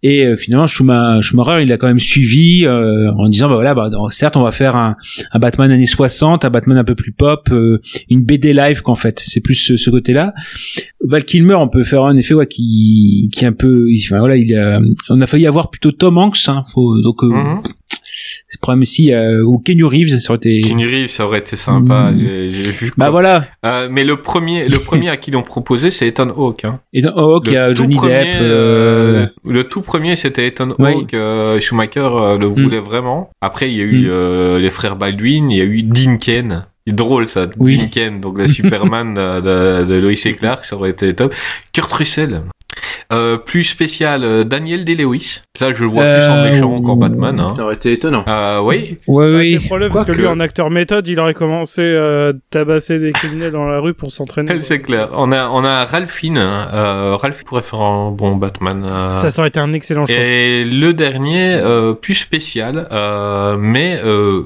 [0.01, 3.73] Et euh, finalement, Schuma- Schumacher, il a quand même suivi euh, en disant, bah voilà,
[3.73, 4.95] bah, certes, on va faire un,
[5.39, 7.79] Batman années 60, un Batman un peu plus pop, euh,
[8.09, 10.33] une BD live fait, c'est plus ce, côté-là.
[11.03, 14.79] Val Kilmer, on peut faire un effet qui, qui est un peu, voilà, il a,
[15.09, 17.61] on a failli avoir plutôt Tom Hanks, hein, faut, donc euh, Mhm.
[18.53, 20.59] C'est le problème ici, euh, ou Kenny Reeves, ça aurait été.
[20.59, 22.11] Kenny Reeves, ça aurait été sympa.
[22.11, 22.17] Mm.
[22.19, 22.91] J'ai vu.
[22.97, 23.45] Bah voilà.
[23.65, 26.65] Euh, mais le premier, le premier à qui l'ont proposé, c'est Ethan Hawke.
[26.65, 26.81] Hein.
[26.91, 28.41] Et dans Hawk, il y a Johnny premier, Depp.
[28.41, 30.91] euh, le tout premier, c'était Ethan Oui.
[30.91, 31.13] Hawke.
[31.13, 33.29] euh, Schumacher euh, le voulait vraiment.
[33.39, 34.09] Après, il y a eu Mm.
[34.09, 36.61] euh, les frères Baldwin, il y a eu Dinken.
[36.85, 37.77] C'est drôle ça, Oui.
[37.77, 41.33] Dinken, donc le Superman de, de, de Lois et Clark, ça aurait été top.
[41.71, 42.41] Kurt Russell.
[43.11, 45.41] Euh, plus spécial, euh, Daniel Day-Lewis.
[45.57, 47.39] Ça, je le vois plus en Euh, méchant qu'en Batman.
[47.39, 47.53] Hein.
[47.55, 48.23] Ça aurait été étonnant.
[48.27, 48.97] Euh, oui.
[49.07, 49.53] Ouais, Ça a oui.
[49.55, 53.51] été problème parce que lui, en acteur méthode, il aurait commencé à tabasser des criminels
[53.51, 54.59] dans la rue pour s'entraîner.
[54.61, 55.09] C'est clair.
[55.13, 56.21] On a, on a Ralph.
[56.23, 58.85] Euh, Ralph pourrait faire un bon Batman.
[58.89, 60.15] euh, Ça, ça aurait été un excellent choix.
[60.17, 64.43] Et le dernier, euh, plus spécial, euh, mais euh,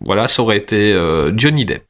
[0.00, 1.82] voilà, ça aurait été euh, Johnny Depp.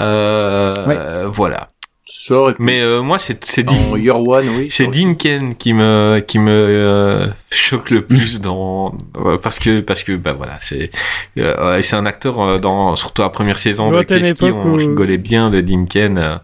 [0.00, 0.98] Euh, Ouais.
[1.30, 1.68] Voilà.
[2.06, 2.62] Ça aurait pu.
[2.62, 4.66] Mais euh, moi, c'est c'est Dean- Year One, oui.
[4.68, 8.94] c'est aurait- Dinken qui me qui me euh, choque le plus dans
[9.24, 10.90] euh, parce que parce que bah voilà c'est
[11.38, 15.16] euh, c'est un acteur euh, dans surtout la première saison de Kleski, on où- rigolait
[15.18, 16.36] bien de Dinken euh,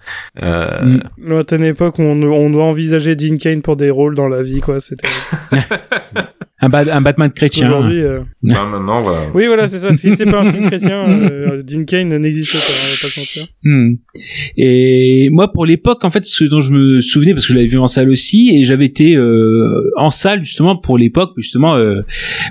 [0.42, 1.00] euh, Mm.
[1.18, 4.60] Lointaine époque où on, on doit envisager Dean Kane pour des rôles dans la vie,
[4.62, 4.80] quoi.
[4.80, 5.08] C'était.
[6.60, 7.68] un, Ba- un Batman chrétien.
[7.70, 8.00] Aujourd'hui.
[8.02, 9.20] euh, Bah, maintenant, voilà.
[9.34, 9.92] Oui, voilà, c'est ça.
[9.94, 13.20] Si c'est pas un film chrétien, euh, Dean Kane n'existe pas, on va pas se
[13.20, 13.46] mentir.
[13.64, 13.94] Hmm.
[14.56, 17.68] Et moi, pour l'époque, en fait, ce dont je me souvenais, parce que je l'avais
[17.68, 22.02] vu en salle aussi, et j'avais été euh, en salle justement pour l'époque, justement euh,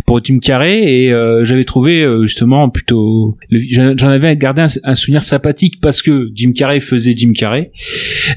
[0.05, 4.95] pour Jim Carrey, et euh, j'avais trouvé euh, justement plutôt, j'en avais gardé un, un
[4.95, 7.71] souvenir sympathique parce que Jim Carrey faisait Jim Carrey.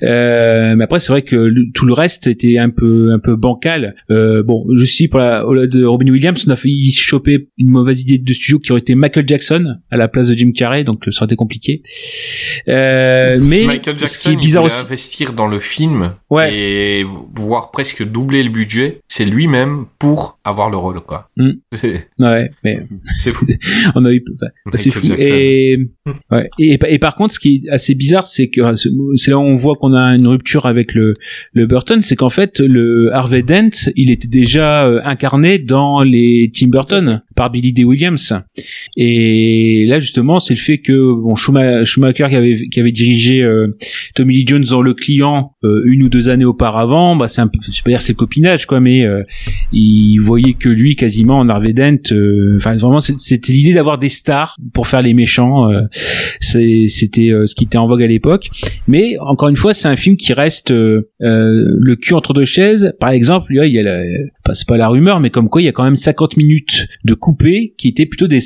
[0.02, 3.36] Euh, mais après, c'est vrai que le- tout le reste était un peu un peu
[3.36, 3.94] bancal.
[4.10, 8.01] Euh, bon, je suis pour la de Robin Williams, on a failli choper une mauvaise
[8.02, 11.05] idée de studio qui aurait été Michael Jackson à la place de Jim Carrey, donc
[11.10, 11.82] ça aurait été compliqué.
[12.69, 16.55] Euh, mais Michael ce qui est bizarre il aussi, investir dans le film Ouais.
[16.55, 17.05] et
[17.35, 19.01] voire presque doubler le budget.
[19.09, 21.28] C'est lui-même pour avoir le rôle, quoi.
[21.36, 21.51] Mm.
[21.73, 22.86] C'est ouais, mais
[23.20, 23.47] c'est fou.
[23.94, 25.06] on a eu, bah, c'est fou.
[25.19, 25.78] Et,
[26.31, 26.51] ouais.
[26.59, 28.60] et, et par contre, ce qui est assez bizarre, c'est que
[29.16, 31.14] c'est là où on voit qu'on a une rupture avec le,
[31.52, 36.51] le Burton, c'est qu'en fait, le Harvey Dent, il était déjà euh, incarné dans les
[36.52, 37.85] Tim Burton par Billy D.
[37.85, 38.35] Williams.
[38.97, 43.43] Et là, justement, c'est le fait que bon, Schuma- Schumacher qui avait, qui avait dirigé
[43.43, 43.69] euh,
[44.14, 47.48] Tommy Lee Jones dans Le Client euh, une ou deux années auparavant, bah, c'est un
[47.48, 49.23] peu, je pas dire c'est le copinage, quoi, mais euh,
[49.73, 51.98] il voyait que lui quasiment en Harvey Dent.
[52.12, 55.70] euh, Enfin, vraiment, c'était l'idée d'avoir des stars pour faire les méchants.
[55.70, 55.82] euh,
[56.40, 58.48] C'était euh, ce qui était en vogue à l'époque.
[58.88, 62.94] Mais encore une fois, c'est un film qui reste le cul entre deux chaises.
[62.98, 64.02] Par exemple, il y a
[64.54, 67.14] c'est pas la rumeur, mais comme quoi il y a quand même 50 minutes de
[67.14, 68.40] coupé qui étaient plutôt des,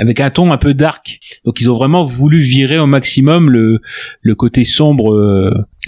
[0.00, 1.18] avec un ton un peu dark.
[1.44, 5.12] Donc ils ont vraiment voulu virer au maximum le côté sombre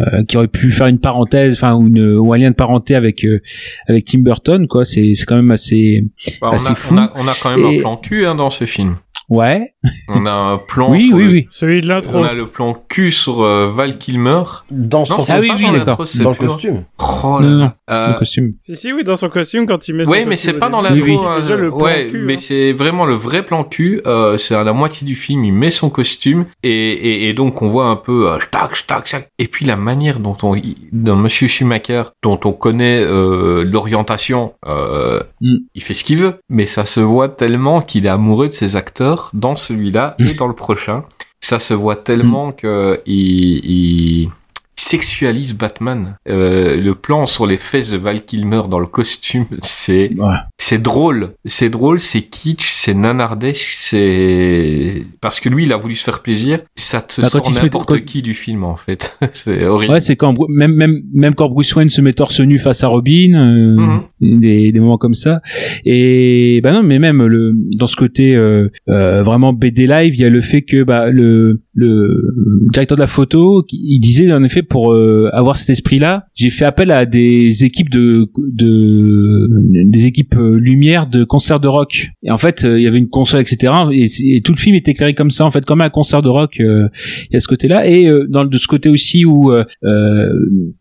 [0.01, 2.95] euh, qui aurait pu faire une parenthèse, enfin ou, une, ou un lien de parenté
[2.95, 3.41] avec euh,
[3.89, 4.67] avec Tim Burton.
[4.67, 6.05] Quoi, c'est c'est quand même assez
[6.41, 6.95] Bah, on, assez a, fou.
[6.95, 8.97] on, a, on a quand même Et- un plan cul hein, dans ce film.
[9.29, 9.75] Ouais.
[10.09, 10.91] On a un plan.
[10.91, 11.47] Oui, sur oui, le- oui.
[11.51, 12.19] Celui de l'intro.
[12.19, 14.43] On a le plan cul sur euh, Val Kilmer.
[14.71, 16.07] Dans Non, son c'est Ah oui, pas oui, dans d'accord.
[16.19, 16.85] le costume.
[17.25, 17.75] Oh là là.
[17.91, 18.51] Euh, le costume.
[18.63, 20.69] Si, si, oui, dans son costume quand il met son Ouais, mais costume c'est pas
[20.71, 21.05] dans l'intro.
[21.07, 21.27] Oui, oui.
[21.27, 22.39] hein, Déjà, le plan ouais, cul, mais hein.
[22.39, 24.01] c'est vraiment le vrai plan cul.
[24.07, 27.61] Euh, c'est à la moitié du film, il met son costume et, et, et donc
[27.63, 29.29] on voit un peu euh, tac, tac, tac.
[29.39, 30.57] Et puis la manière dont on,
[30.93, 35.57] dans Monsieur Schumacher, dont on connaît euh, l'orientation, euh, Mm.
[35.75, 38.77] il fait ce qu'il veut, mais ça se voit tellement qu'il est amoureux de ses
[38.77, 41.05] acteurs dans celui-là et dans le prochain.
[41.41, 44.31] Ça se voit tellement que il, il
[44.77, 46.17] sexualise Batman.
[46.29, 50.37] Euh, le plan sur les fesses de Val Kilmer dans le costume, c'est Ouais.
[50.59, 55.95] c'est drôle, c'est drôle, c'est kitsch, c'est nanardesque, c'est parce que lui il a voulu
[55.95, 56.61] se faire plaisir.
[56.77, 59.17] Ça te Bah, sort met- n'importe quand- qui du film en fait.
[59.33, 59.93] c'est horrible.
[59.93, 62.89] Ouais, c'est quand même même même quand Bruce Wayne se met torse nu face à
[62.89, 63.77] Robin, euh,
[64.21, 64.41] Mhm.
[64.41, 65.41] des, des moments comme ça.
[65.85, 70.21] Et bah non, mais même le dans ce côté euh, euh, vraiment BD live, il
[70.21, 72.35] y a le fait que bah le le
[72.73, 76.65] directeur de la photo, il disait en effet pour euh, avoir cet esprit-là, j'ai fait
[76.65, 79.49] appel à des équipes de de
[79.85, 82.11] des équipes euh, lumière de concerts de rock.
[82.23, 83.73] Et en fait, euh, il y avait une console, etc.
[83.93, 86.61] Et, tout le film est éclairé comme ça, en fait, comme un concert de rock.
[86.61, 86.89] euh,
[87.31, 89.53] il y a ce côté-là et euh, dans de ce côté aussi où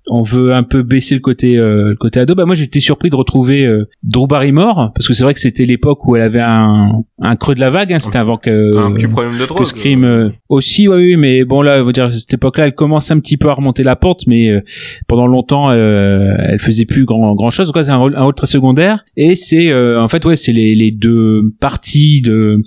[0.07, 3.09] on veut un peu baisser le côté euh, le côté ado bah moi j'étais surpris
[3.09, 6.41] de retrouver euh, Drew Barrymore parce que c'est vrai que c'était l'époque où elle avait
[6.41, 9.61] un, un creux de la vague hein, c'était avant que un petit problème de drogue.
[9.61, 10.29] que Scream euh,
[10.87, 13.37] oui oui mais bon là on va dire à cette époque-là elle commence un petit
[13.37, 14.61] peu à remonter la pente mais euh,
[15.07, 19.03] pendant longtemps euh, elle faisait plus grand grand chose quoi c'est un rôle, très secondaire.
[19.17, 22.61] Et c'est euh, en fait ouais c'est les, les deux parties de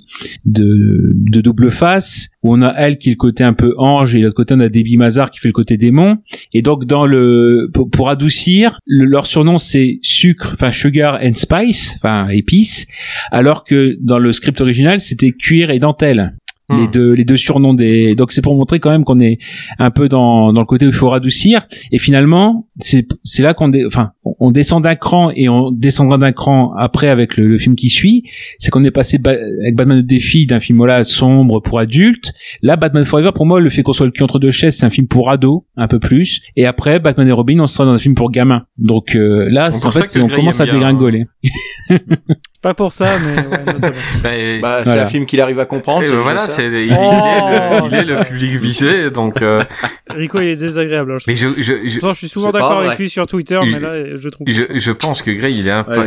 [0.45, 2.29] de double face.
[2.43, 4.53] Où on a elle qui est le côté un peu ange et de l'autre côté
[4.53, 6.17] on a Debbie Mazar qui fait le côté démon.
[6.53, 11.95] Et donc dans le pour, adoucir le- leur surnom c'est sucre enfin sugar and spice
[11.97, 12.85] enfin épices.
[13.31, 16.35] Alors que dans le script original c'était cuir et dentelle
[16.69, 16.91] les Hmm.
[16.91, 19.37] deux les deux surnoms des donc c'est pour montrer quand même qu'on est
[19.79, 21.65] un peu dans dans le côté où il faut radoucir.
[21.93, 26.17] Et finalement c'est c'est là qu'on dé- enfin on- descend d'un cran et on descendra
[26.17, 28.23] d'un cran après avec le, le film qui suit.
[28.59, 29.31] C'est qu'on est passé ba-
[29.61, 32.33] avec Batman le défi d'un film là sombre pour adultes.
[32.61, 34.85] Là Batman Forever pour moi le fait qu'on soit le cul entre deux chaises c'est
[34.85, 36.41] un film pour ados un peu plus.
[36.57, 38.63] Et après Batman et Robin on sera dans un film pour gamins.
[38.77, 41.23] Donc euh, là C'est en fait on commence à bien, hein.
[42.67, 43.63] Pas pour ça, mais ouais.
[43.81, 44.29] Bah,
[44.61, 45.03] Bah, c'est Voilà.
[45.03, 46.01] un film qu'il arrive à comprendre.
[46.01, 47.05] et déjà voilà, c'est il, il Oh.
[47.05, 49.41] est le, il est le public visé, donc.
[49.41, 49.63] euh,
[50.09, 51.13] Rico, il est désagréable.
[51.13, 53.57] hein, je mais je je je, Pourtant, je suis souvent d'accord avec lui sur Twitter,
[53.65, 54.47] Je- mais là, je trouve.
[54.49, 55.97] je, je pense que Gray il est impa-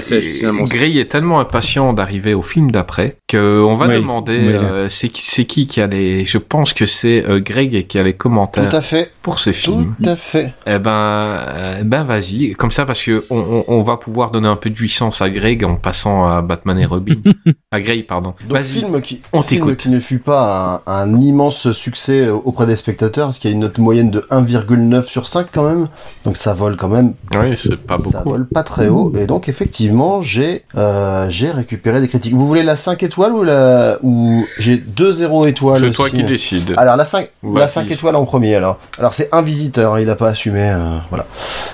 [0.45, 0.77] Ouais, monstre.
[0.77, 4.55] Gray est tellement impatient d'arriver au film d'après que on va Ouais, demander ouais.
[4.55, 8.03] euh, c'est qui qui qui a les je pense que c'est euh, Greg qui a
[8.03, 9.95] les Tout commentaires à fait, pour ce tout film.
[10.07, 10.55] à fait.
[10.67, 14.49] Eh ben euh, ben vas-y comme ça parce que on, on, on va pouvoir donner
[14.49, 17.17] un peu de jouissance à Greg en passant à Batman et Robin.
[17.71, 18.35] à Grey pardon.
[18.49, 19.79] Donc film qui, on film t'écoute.
[19.79, 23.55] qui ne fut pas un, un immense succès auprès des spectateurs, parce qu'il y a
[23.55, 25.89] une note moyenne de 1,9 sur 5 quand même,
[26.25, 28.31] donc ça vole quand même, Oui, c'est pas ça beaucoup.
[28.31, 32.35] vole pas très haut, et donc effectivement j'ai euh, j'ai récupéré des critiques.
[32.35, 36.25] Vous voulez la 5 étoiles ou la ou j'ai 2 0 étoiles C'est toi qui
[36.25, 36.75] décides.
[36.77, 37.69] Alors la 5, la Vas-y.
[37.71, 38.79] 5 étoiles en premier alors.
[38.99, 41.27] Alors c'est un visiteur, il a pas assumé, euh, voilà.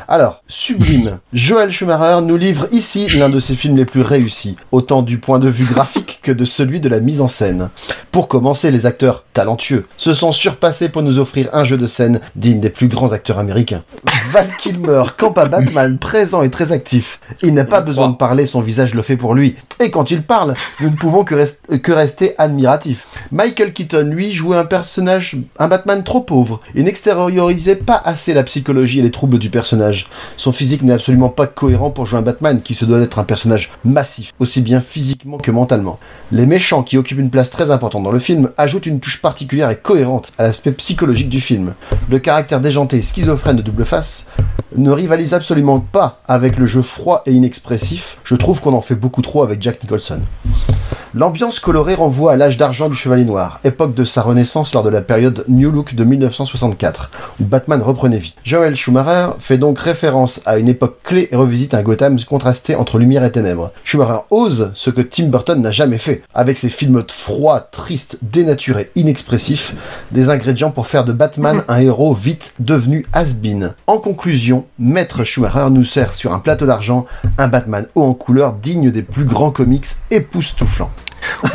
[0.08, 1.18] Alors, sublime.
[1.32, 5.38] Joel Schumacher nous livre ici l'un de ses films les plus réussis, autant du point
[5.38, 7.70] de vue graphique que de celui de la mise en scène.
[8.12, 12.20] Pour commencer, les acteurs talentueux se sont surpassés pour nous offrir un jeu de scène
[12.36, 13.82] digne des plus grands acteurs américains.
[14.32, 17.20] Val Kilmer campe à Batman présent et très actif.
[17.42, 19.56] Il n'a pas besoin de parler, son visage le fait pour lui.
[19.80, 23.06] Et quand il parle, nous ne pouvons que, rest- que rester admiratifs.
[23.32, 26.60] Michael Keaton, lui, jouait un personnage, un Batman trop pauvre.
[26.74, 26.84] Il
[27.84, 30.06] pas assez la psychologie et les troubles du personnage.
[30.36, 33.24] Son physique n'est absolument pas cohérent pour jouer un Batman qui se doit d'être un
[33.24, 35.98] personnage massif, aussi bien physiquement que mentalement.
[36.32, 39.70] Les méchants qui occupent une place très importante dans le film ajoutent une touche particulière
[39.70, 41.74] et cohérente à l'aspect psychologique du film.
[42.10, 44.28] Le caractère déjanté et schizophrène de Double Face
[44.76, 48.18] ne rivalise absolument pas avec le jeu froid et inexpressif.
[48.24, 50.20] Je trouve qu'on en fait beaucoup trop avec Jack Nicholson.
[51.14, 54.90] L'ambiance colorée renvoie à l'âge d'argent du Chevalier Noir, époque de sa renaissance lors de
[54.90, 57.10] la période New Look de 1964,
[57.40, 58.34] où Batman reprenait vie.
[58.44, 62.98] Joel Schumacher fait donc référence à une époque clé et revisite un Gotham contrasté entre
[62.98, 63.72] lumière et ténèbres.
[63.84, 68.90] Schumacher ose ce que Tim Burton n'a jamais fait, avec ses films froids, tristes, dénaturés,
[68.94, 69.74] inexpressifs,
[70.10, 73.74] des ingrédients pour faire de Batman un héros vite devenu has-been.
[73.86, 77.06] En conclusion, Maître Schumacher nous sert sur un plateau d'argent
[77.38, 80.90] un Batman haut en couleur digne des plus grands comics époustouflants.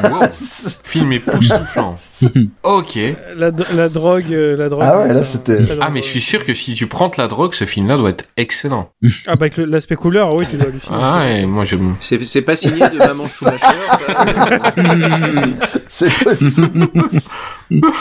[0.03, 0.21] Wow.
[0.83, 1.93] Film époustouflant.
[2.63, 2.99] ok.
[3.37, 4.83] La, la drogue, euh, la drogue.
[4.85, 7.15] Ah ouais, là, euh, c'était- Ah mais je suis sûr que si tu prends de
[7.17, 8.89] la drogue, ce film-là doit être excellent.
[9.27, 10.97] Ah bah avec l'aspect couleur, oui, tu dois halluciner.
[10.99, 11.75] Ah ouais, moi je.
[11.99, 13.55] C'est pas signé de Maman Schumacher,
[15.87, 16.87] C'est possible.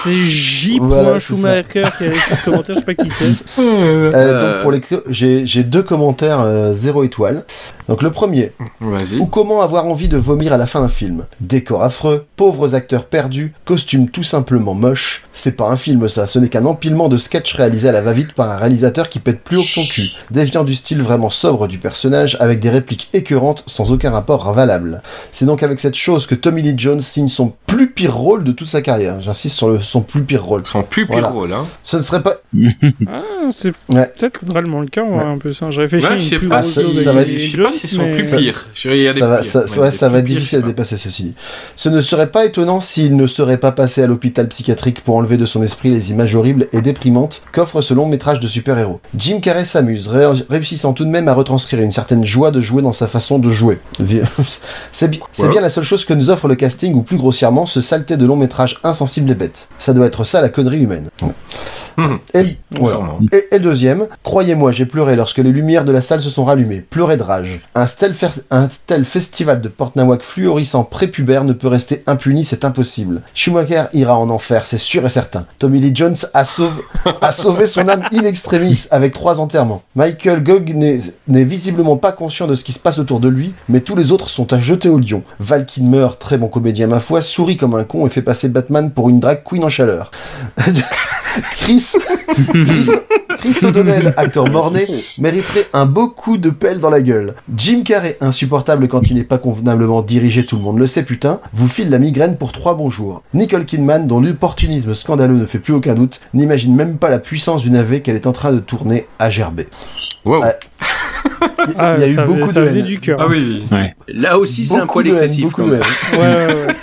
[0.02, 0.78] C'est J.
[0.80, 3.24] Voilà, Schumacher qui a laissé ce commentaire, je sais pas qui c'est.
[3.58, 4.54] Euh, Euh.
[4.54, 4.80] donc pour les
[5.10, 7.44] j'ai deux commentaires euh, zéro étoile.
[7.90, 9.18] Donc le premier, Vas-y.
[9.18, 11.26] ou comment avoir envie de vomir à la fin d'un film?
[11.40, 15.24] Décor affreux, pauvres acteurs perdus, costumes tout simplement moches.
[15.32, 18.32] C'est pas un film ça, ce n'est qu'un empilement de sketchs réalisés à la va-vite
[18.32, 21.66] par un réalisateur qui pète plus haut que son cul, déviant du style vraiment sobre
[21.66, 25.02] du personnage avec des répliques écœurantes sans aucun rapport valable.
[25.32, 28.52] C'est donc avec cette chose que Tommy Lee Jones signe son plus pire rôle de
[28.52, 29.20] toute sa carrière.
[29.20, 30.64] J'insiste sur le, son plus pire rôle.
[30.64, 31.28] Son plus pire Voilà.
[31.30, 31.66] rôle, hein.
[31.82, 32.36] Ce ne serait pas
[33.08, 34.06] Ah, c'est Ouais.
[34.16, 35.22] peut-être vraiment le cas, ouais, Ouais.
[35.24, 35.70] un peu ça.
[35.72, 38.24] Je réfléchis Ouais, je sais pas ça va- Je sais si c'est son mais- plus
[38.28, 38.66] Ça- pire.
[38.74, 38.88] Ça
[39.26, 39.44] va, pires.
[39.44, 41.34] ça, Ouais, ouais, des ça va plus être difficile à dépasser ceci.
[41.76, 45.36] Ce ne serait pas étonnant s'il ne serait pas passé à l'hôpital psychiatrique pour enlever
[45.36, 49.00] de son esprit les images horribles et déprimantes qu'offre ce long métrage de super-héros.
[49.16, 52.82] Jim Carrey s'amuse, ré- réussissant tout de même à retranscrire une certaine joie de jouer
[52.82, 53.78] dans sa façon de jouer.
[54.92, 55.20] C'est bi-
[55.50, 58.26] bien la seule chose que nous offre le casting, ou plus grossièrement, ce saleté de
[58.26, 59.68] long métrage insensible et bête.
[59.78, 61.08] Ça doit être ça la connerie humaine.
[62.34, 62.56] Et,
[63.52, 66.80] le deuxième, croyez-moi, j'ai pleuré lorsque les lumières de la salle se sont rallumées.
[66.80, 67.60] Pleuré de rage.
[67.74, 72.64] Un tel, fer- un tel festival de Portnawak fluorissant prépubère ne peut rester impuni, c'est
[72.64, 73.22] impossible.
[73.34, 75.46] Schumacher ira en enfer, c'est sûr et certain.
[75.58, 76.82] Tommy Lee Jones a, sauvé-
[77.20, 79.82] a sauvé son âme in extremis avec trois enterrements.
[79.96, 83.54] Michael Gogg n'est n'est visiblement pas conscient de ce qui se passe autour de lui,
[83.68, 85.22] mais tous les autres sont à jeter au lion.
[85.38, 88.90] Val Kilmer, très bon comédien ma foi, sourit comme un con et fait passer Batman
[88.90, 90.10] pour une drag queen en chaleur.
[91.52, 91.89] Chris,
[92.64, 92.90] Chris,
[93.38, 94.86] Chris O'Donnell, acteur morné,
[95.18, 97.34] mériterait un beau coup de pelle dans la gueule.
[97.56, 101.40] Jim Carrey, insupportable quand il n'est pas convenablement dirigé, tout le monde le sait putain,
[101.52, 103.22] vous file la migraine pour trois bons jours.
[103.34, 107.62] Nicole Kidman, dont l'opportunisme scandaleux ne fait plus aucun doute, n'imagine même pas la puissance
[107.62, 109.68] du navet qu'elle est en train de tourner à gerber.
[110.24, 110.42] Wow.
[110.42, 110.54] Ouais.
[111.66, 112.82] Il Ah, il y a eu ça, beaucoup de haine.
[112.84, 113.18] du cœur.
[113.20, 113.64] Ah oui.
[114.08, 115.44] Là aussi, c'est un poil excessif.
[115.44, 115.82] beaucoup quand de même.
[116.12, 116.20] haine.
[116.20, 116.74] Ouais, ouais, ouais.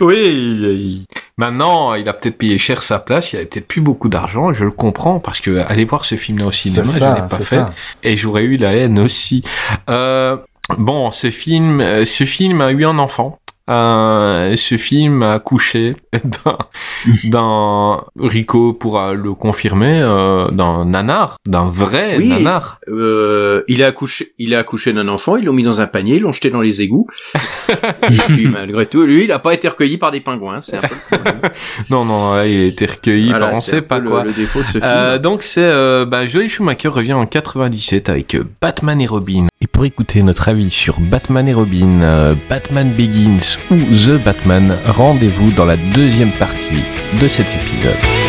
[0.00, 1.06] Oui,
[1.38, 4.64] maintenant, il a peut-être payé cher sa place, il avait peut-être plus beaucoup d'argent, je
[4.64, 7.44] le comprends, parce que aller voir ce film-là au cinéma, je ça, l'ai pas fait,
[7.44, 7.72] ça.
[8.02, 9.42] et j'aurais eu la haine aussi.
[9.88, 10.36] Euh,
[10.78, 13.38] bon, ce film, euh, ce film a eu un enfant.
[13.68, 15.96] Euh, ce film a couché
[16.44, 16.58] dans,
[17.30, 22.28] dans Rico pourra le confirmer, euh, dans Nanar, d'un vrai Oui.
[22.28, 22.78] Nanar.
[22.88, 26.16] Euh, il a accouché, il a accouché d'un enfant, ils l'ont mis dans un panier,
[26.16, 27.06] ils l'ont jeté dans les égouts.
[28.10, 30.60] Et puis malgré tout, lui, il a pas été recueilli par des pingouins.
[30.60, 31.40] C'est un peu le problème.
[31.90, 34.24] Non, non, il a été recueilli Voilà, par on sait pas le- quoi.
[34.24, 34.84] Le, défaut de ce film.
[34.84, 39.46] Euh, donc c'est euh, bah, Joel Schumacher revient en 97 avec euh, Batman et Robin.
[39.60, 44.76] Et pour écouter notre avis sur Batman et Robin, euh, Batman Begins ou The Batman,
[44.86, 46.82] rendez-vous dans la deuxième partie
[47.20, 48.25] de cet épisode.